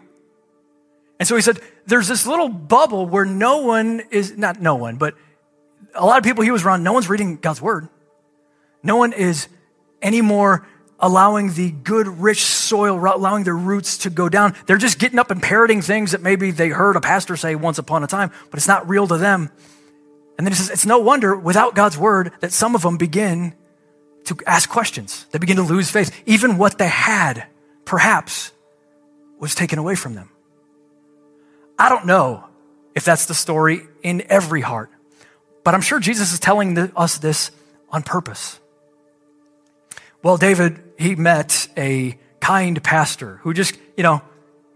And 1.20 1.28
so 1.28 1.36
he 1.36 1.42
said, 1.42 1.60
there's 1.86 2.08
this 2.08 2.26
little 2.26 2.50
bubble 2.50 3.06
where 3.06 3.26
no 3.26 3.60
one 3.60 4.02
is, 4.12 4.38
not 4.38 4.62
no 4.62 4.76
one, 4.76 4.98
but 4.98 5.16
a 5.96 6.06
lot 6.06 6.18
of 6.18 6.24
people 6.24 6.44
he 6.44 6.52
was 6.52 6.64
around, 6.64 6.84
no 6.84 6.94
one's 6.94 7.10
reading 7.10 7.38
God's 7.38 7.62
word. 7.62 7.88
No 8.82 8.98
one 8.98 9.14
is 9.14 9.48
anymore 10.02 10.68
allowing 11.00 11.54
the 11.54 11.72
good, 11.72 12.08
rich 12.08 12.44
soil, 12.44 12.96
allowing 12.98 13.44
their 13.44 13.56
roots 13.56 14.00
to 14.00 14.10
go 14.10 14.30
down. 14.30 14.56
They're 14.66 14.78
just 14.78 15.00
getting 15.00 15.20
up 15.20 15.32
and 15.32 15.42
parroting 15.42 15.82
things 15.82 16.12
that 16.12 16.22
maybe 16.22 16.52
they 16.52 16.70
heard 16.70 16.96
a 16.96 17.02
pastor 17.02 17.36
say 17.36 17.56
once 17.56 17.78
upon 17.78 18.04
a 18.04 18.08
time, 18.08 18.32
but 18.50 18.58
it's 18.58 18.68
not 18.68 18.88
real 18.88 19.08
to 19.08 19.18
them. 19.18 19.52
And 20.38 20.48
then 20.48 20.52
he 20.52 20.58
says, 20.58 20.70
it's 20.70 20.86
no 20.86 21.00
wonder 21.00 21.36
without 21.36 21.76
God's 21.76 21.98
word 21.98 22.32
that 22.40 22.52
some 22.52 22.74
of 22.74 22.82
them 22.82 22.98
begin 22.98 23.54
to 24.26 24.38
ask 24.48 24.70
questions. 24.70 25.26
They 25.32 25.40
begin 25.40 25.58
to 25.58 25.64
lose 25.64 25.92
faith. 25.92 26.12
Even 26.26 26.58
what 26.58 26.78
they 26.78 26.88
had, 26.88 27.46
perhaps, 27.86 28.52
was 29.40 29.54
taken 29.54 29.80
away 29.80 29.96
from 29.96 30.16
them. 30.16 30.30
I 31.78 31.90
don't 31.90 32.06
know 32.06 32.46
if 32.96 33.04
that's 33.04 33.26
the 33.26 33.34
story 33.34 33.82
in 34.04 34.24
every 34.30 34.62
heart, 34.62 34.90
but 35.64 35.74
I'm 35.74 35.82
sure 35.82 36.00
Jesus 36.00 36.34
is 36.34 36.40
telling 36.40 36.78
us 36.96 37.18
this 37.18 37.52
on 37.90 38.04
purpose. 38.04 38.60
Well, 40.22 40.38
David, 40.38 40.82
he 40.98 41.16
met 41.16 41.68
a 41.78 42.18
kind 42.40 42.82
pastor 42.84 43.38
who 43.44 43.54
just, 43.54 43.78
you 43.98 44.04
know, 44.04 44.22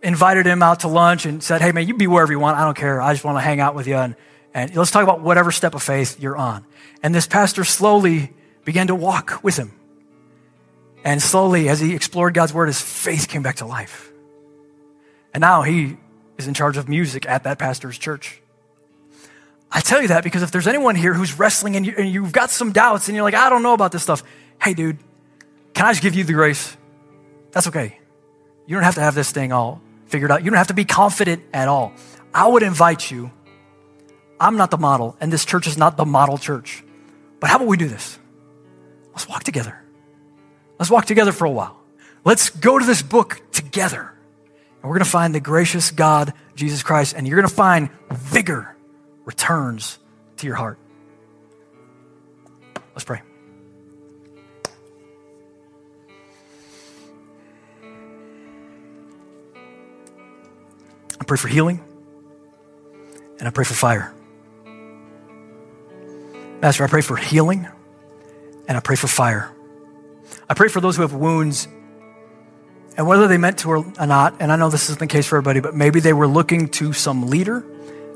invited 0.03 0.45
him 0.45 0.61
out 0.61 0.81
to 0.81 0.87
lunch 0.87 1.25
and 1.25 1.41
said, 1.43 1.61
Hey, 1.61 1.71
man, 1.71 1.87
you 1.87 1.95
be 1.95 2.07
wherever 2.07 2.31
you 2.31 2.39
want. 2.39 2.57
I 2.57 2.65
don't 2.65 2.77
care. 2.77 3.01
I 3.01 3.13
just 3.13 3.25
want 3.25 3.37
to 3.37 3.41
hang 3.41 3.59
out 3.59 3.75
with 3.75 3.87
you. 3.87 3.95
And, 3.95 4.15
and 4.53 4.75
let's 4.75 4.91
talk 4.91 5.03
about 5.03 5.21
whatever 5.21 5.51
step 5.51 5.75
of 5.75 5.83
faith 5.83 6.19
you're 6.19 6.37
on. 6.37 6.65
And 7.03 7.13
this 7.13 7.27
pastor 7.27 7.63
slowly 7.63 8.33
began 8.65 8.87
to 8.87 8.95
walk 8.95 9.43
with 9.43 9.57
him. 9.57 9.71
And 11.03 11.21
slowly, 11.21 11.69
as 11.69 11.79
he 11.79 11.95
explored 11.95 12.33
God's 12.33 12.53
word, 12.53 12.67
his 12.67 12.81
faith 12.81 13.27
came 13.27 13.43
back 13.43 13.57
to 13.57 13.65
life. 13.65 14.11
And 15.33 15.41
now 15.41 15.61
he 15.61 15.97
is 16.37 16.47
in 16.47 16.53
charge 16.53 16.77
of 16.77 16.89
music 16.89 17.25
at 17.25 17.43
that 17.43 17.59
pastor's 17.59 17.97
church. 17.97 18.41
I 19.71 19.81
tell 19.81 20.01
you 20.01 20.07
that 20.09 20.23
because 20.23 20.43
if 20.43 20.51
there's 20.51 20.67
anyone 20.67 20.95
here 20.95 21.13
who's 21.13 21.37
wrestling 21.37 21.75
and, 21.75 21.85
you, 21.85 22.23
have 22.23 22.31
got 22.31 22.49
some 22.49 22.71
doubts 22.71 23.07
and 23.07 23.15
you're 23.15 23.23
like, 23.23 23.33
I 23.33 23.49
don't 23.49 23.63
know 23.63 23.73
about 23.73 23.91
this 23.91 24.03
stuff, 24.03 24.23
hey, 24.61 24.73
dude, 24.73 24.97
can 25.73 25.85
I 25.85 25.91
just 25.91 26.01
give 26.01 26.15
you 26.15 26.23
the 26.23 26.33
grace? 26.33 26.75
That's 27.51 27.67
okay. 27.67 27.99
You 28.65 28.75
don't 28.75 28.83
have 28.83 28.95
to 28.95 29.01
have 29.01 29.15
this 29.15 29.31
thing 29.31 29.51
all 29.51 29.81
figured 30.07 30.31
out. 30.31 30.43
You 30.43 30.49
don't 30.49 30.57
have 30.57 30.67
to 30.67 30.73
be 30.73 30.85
confident 30.85 31.43
at 31.53 31.67
all. 31.67 31.93
I 32.33 32.47
would 32.47 32.63
invite 32.63 33.11
you. 33.11 33.31
I'm 34.39 34.57
not 34.57 34.71
the 34.71 34.77
model, 34.77 35.17
and 35.19 35.33
this 35.33 35.45
church 35.45 35.67
is 35.67 35.77
not 35.77 35.97
the 35.97 36.05
model 36.05 36.37
church. 36.37 36.83
But 37.39 37.49
how 37.49 37.57
about 37.57 37.67
we 37.67 37.77
do 37.77 37.87
this? 37.87 38.19
Let's 39.11 39.27
walk 39.27 39.43
together. 39.43 39.81
Let's 40.79 40.91
walk 40.91 41.05
together 41.05 41.31
for 41.31 41.45
a 41.45 41.51
while. 41.51 41.79
Let's 42.23 42.49
go 42.49 42.77
to 42.77 42.85
this 42.85 43.01
book 43.01 43.41
together. 43.51 44.13
And 44.81 44.83
we're 44.83 44.97
going 44.97 45.05
to 45.05 45.09
find 45.09 45.33
the 45.33 45.39
gracious 45.39 45.91
God, 45.91 46.33
Jesus 46.55 46.83
Christ, 46.83 47.15
and 47.17 47.27
you're 47.27 47.37
going 47.37 47.49
to 47.49 47.55
find 47.55 47.89
vigor 48.11 48.75
returns 49.27 49.99
to 50.37 50.47
your 50.47 50.55
heart. 50.55 50.79
Let's 52.95 53.03
pray. 53.03 53.21
I 61.19 61.23
pray 61.25 61.37
for 61.37 61.49
healing 61.49 61.83
and 63.37 63.47
I 63.47 63.51
pray 63.51 63.65
for 63.65 63.73
fire. 63.73 64.13
Master, 66.61 66.85
I 66.85 66.87
pray 66.87 67.01
for 67.01 67.17
healing 67.17 67.67
and 68.67 68.77
I 68.77 68.79
pray 68.79 68.95
for 68.95 69.07
fire. 69.07 69.53
I 70.49 70.53
pray 70.53 70.69
for 70.69 70.79
those 70.79 70.95
who 70.95 71.01
have 71.01 71.13
wounds 71.13 71.67
and 72.95 73.05
whether 73.05 73.27
they 73.27 73.37
meant 73.37 73.59
to 73.59 73.71
or 73.71 74.07
not, 74.07 74.37
and 74.39 74.53
I 74.53 74.55
know 74.55 74.69
this 74.69 74.85
isn't 74.85 74.99
the 74.99 75.07
case 75.07 75.27
for 75.27 75.35
everybody, 75.37 75.59
but 75.59 75.75
maybe 75.75 75.99
they 75.99 76.13
were 76.13 76.27
looking 76.27 76.69
to 76.69 76.93
some 76.93 77.27
leader, 77.27 77.63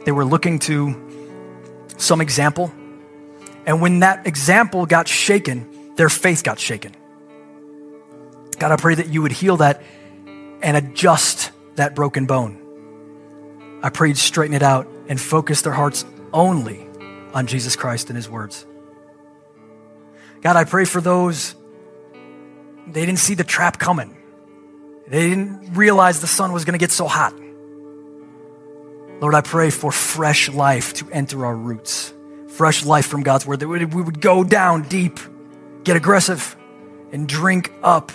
they 0.05 0.11
were 0.11 0.25
looking 0.25 0.59
to 0.59 0.95
some 1.97 2.21
example. 2.21 2.71
And 3.65 3.81
when 3.81 3.99
that 3.99 4.25
example 4.25 4.85
got 4.85 5.07
shaken, 5.07 5.93
their 5.95 6.09
faith 6.09 6.43
got 6.43 6.59
shaken. 6.59 6.95
God, 8.57 8.71
I 8.71 8.75
pray 8.75 8.95
that 8.95 9.09
you 9.09 9.21
would 9.21 9.31
heal 9.31 9.57
that 9.57 9.81
and 10.61 10.77
adjust 10.77 11.51
that 11.75 11.95
broken 11.95 12.25
bone. 12.25 13.79
I 13.83 13.89
pray 13.89 14.09
you'd 14.09 14.17
straighten 14.17 14.55
it 14.55 14.63
out 14.63 14.87
and 15.07 15.19
focus 15.19 15.61
their 15.61 15.73
hearts 15.73 16.05
only 16.33 16.87
on 17.33 17.47
Jesus 17.47 17.75
Christ 17.75 18.09
and 18.09 18.15
his 18.15 18.29
words. 18.29 18.65
God, 20.41 20.55
I 20.55 20.63
pray 20.63 20.85
for 20.85 21.01
those, 21.01 21.55
they 22.87 23.05
didn't 23.05 23.19
see 23.19 23.35
the 23.35 23.43
trap 23.43 23.79
coming. 23.79 24.17
They 25.07 25.29
didn't 25.29 25.73
realize 25.73 26.21
the 26.21 26.27
sun 26.27 26.51
was 26.51 26.65
going 26.65 26.73
to 26.73 26.79
get 26.79 26.91
so 26.91 27.07
hot. 27.07 27.33
Lord, 29.21 29.35
I 29.35 29.41
pray 29.41 29.69
for 29.69 29.91
fresh 29.91 30.49
life 30.49 30.95
to 30.95 31.07
enter 31.11 31.45
our 31.45 31.55
roots, 31.55 32.11
fresh 32.47 32.83
life 32.83 33.05
from 33.05 33.21
God's 33.21 33.45
word, 33.45 33.59
that 33.59 33.67
we 33.67 33.85
would 33.85 34.19
go 34.19 34.43
down 34.43 34.81
deep, 34.89 35.19
get 35.83 35.95
aggressive, 35.95 36.57
and 37.11 37.29
drink 37.29 37.71
up 37.83 38.11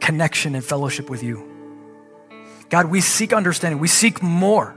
connection 0.00 0.56
and 0.56 0.64
fellowship 0.64 1.08
with 1.08 1.22
you. 1.22 1.48
God, 2.68 2.86
we 2.86 3.00
seek 3.00 3.32
understanding. 3.32 3.78
We 3.78 3.86
seek 3.86 4.20
more. 4.20 4.76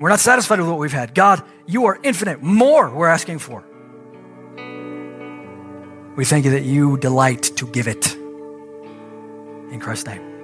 We're 0.00 0.08
not 0.08 0.20
satisfied 0.20 0.58
with 0.58 0.68
what 0.68 0.78
we've 0.78 0.92
had. 0.92 1.14
God, 1.14 1.42
you 1.64 1.86
are 1.86 1.98
infinite. 2.02 2.42
More 2.42 2.90
we're 2.90 3.06
asking 3.06 3.38
for. 3.38 3.64
We 6.16 6.24
thank 6.24 6.44
you 6.44 6.50
that 6.50 6.64
you 6.64 6.96
delight 6.96 7.44
to 7.56 7.66
give 7.66 7.86
it. 7.86 8.14
In 8.14 9.78
Christ's 9.80 10.06
name. 10.06 10.35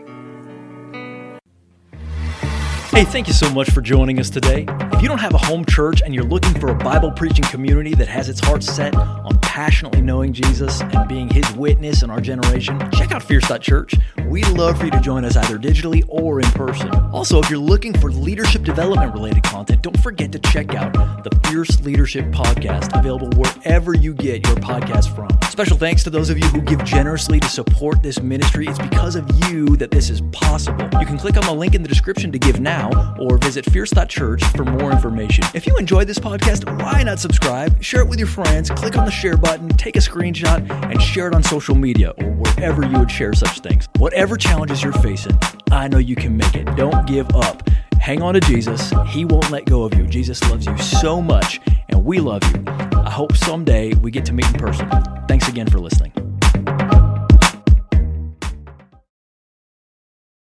Hey, 2.93 3.05
thank 3.05 3.27
you 3.27 3.33
so 3.33 3.51
much 3.55 3.71
for 3.71 3.81
joining 3.81 4.21
us 4.21 4.29
today. 4.29 4.67
If 4.69 5.01
you 5.01 5.09
don't 5.09 5.19
have 5.19 5.33
a 5.33 5.39
home 5.39 5.65
church 5.65 6.03
and 6.03 6.15
you're 6.15 6.25
looking 6.25 6.53
for 6.61 6.69
a 6.69 6.75
Bible 6.75 7.11
preaching 7.11 7.43
community 7.47 7.95
that 7.95 8.07
has 8.07 8.29
its 8.29 8.39
heart 8.39 8.63
set 8.63 8.95
on 8.95 9.39
passionately 9.39 10.03
knowing 10.03 10.35
Jesus 10.35 10.83
and 10.83 11.09
being 11.09 11.27
his 11.31 11.51
witness 11.53 12.03
in 12.03 12.11
our 12.11 12.21
generation, 12.21 12.79
check 12.93 13.11
out 13.13 13.23
Church. 13.63 13.95
We'd 14.27 14.49
love 14.49 14.79
for 14.79 14.85
you 14.85 14.91
to 14.91 15.01
join 15.01 15.25
us 15.25 15.37
either 15.37 15.59
digitally 15.59 16.05
or 16.09 16.41
in 16.41 16.51
person. 16.51 16.91
Also, 17.13 17.39
if 17.39 17.49
you're 17.49 17.59
looking 17.59 17.99
for 17.99 18.11
leadership 18.11 18.63
development 18.63 19.15
related 19.15 19.43
content, 19.43 19.83
don't 19.83 19.99
forget 20.01 20.31
to 20.33 20.39
check 20.39 20.75
out 20.75 20.93
the 21.25 21.31
Fierce 21.49 21.81
Leadership 21.81 22.27
Podcast, 22.27 22.99
available 22.99 23.31
wherever 23.39 23.95
you 23.95 24.13
get 24.13 24.47
your 24.47 24.57
podcast 24.57 25.15
from. 25.15 25.29
Special 25.51 25.77
thanks 25.77 26.03
to 26.05 26.11
those 26.11 26.31
of 26.31 26.39
you 26.39 26.45
who 26.49 26.61
give 26.63 26.83
generously 26.85 27.41
to 27.41 27.49
support 27.49 28.03
this 28.03 28.21
ministry. 28.21 28.67
It's 28.67 28.79
because 28.79 29.17
of 29.17 29.29
you 29.49 29.77
that 29.77 29.91
this 29.91 30.11
is 30.11 30.21
possible. 30.33 30.89
You 30.99 31.07
can 31.07 31.19
click 31.19 31.37
on 31.37 31.45
the 31.45 31.55
link 31.55 31.75
in 31.75 31.83
the 31.83 31.89
description 31.89 32.33
to 32.33 32.39
give 32.39 32.61
now 32.61 32.82
now 32.91 33.15
or 33.19 33.39
visit 33.39 33.65
fierce.church 33.67 34.45
for 34.57 34.65
more 34.65 34.91
information. 34.91 35.45
If 35.55 35.67
you 35.67 35.77
enjoyed 35.77 36.07
this 36.07 36.19
podcast, 36.19 36.65
why 36.83 37.03
not 37.03 37.19
subscribe, 37.19 37.83
share 37.83 38.01
it 38.01 38.09
with 38.09 38.19
your 38.19 38.29
friends, 38.29 38.71
click 38.71 38.97
on 38.97 39.05
the 39.05 39.11
share 39.11 39.37
button, 39.37 39.69
take 39.69 39.97
a 39.97 40.01
screenshot, 40.01 40.69
and 40.91 41.01
share 41.01 41.29
it 41.29 41.35
on 41.35 41.43
social 41.43 41.75
media 41.75 42.11
or 42.19 42.31
wherever 42.31 42.85
you 42.87 42.99
would 42.99 43.11
share 43.11 43.33
such 43.33 43.61
things. 43.61 43.89
Whatever 43.99 44.37
challenges 44.37 44.83
you're 44.83 44.93
facing, 44.93 45.39
I 45.71 45.89
know 45.89 45.99
you 45.99 46.17
can 46.17 46.37
make 46.37 46.55
it. 46.55 46.65
Don't 46.77 47.07
give 47.07 47.35
up. 47.35 47.69
Hang 48.01 48.21
on 48.23 48.35
to 48.35 48.41
Jesus. 48.41 48.93
He 49.07 49.25
won't 49.25 49.51
let 49.51 49.65
go 49.65 49.85
of 49.85 49.95
you. 49.95 50.07
Jesus 50.07 50.43
loves 50.51 50.67
you 50.67 50.77
so 50.79 51.23
much, 51.23 51.61
and 51.89 52.05
we 52.05 52.19
love 52.19 52.43
you. 52.53 52.65
I 52.67 53.11
hope 53.11 53.37
someday 53.37 53.95
we 53.95 54.11
get 54.11 54.25
to 54.27 54.33
meet 54.33 54.47
in 54.47 54.55
person. 54.55 54.91
Thanks 55.29 55.49
again 55.49 55.69
for 55.69 55.79
listening. 55.79 56.22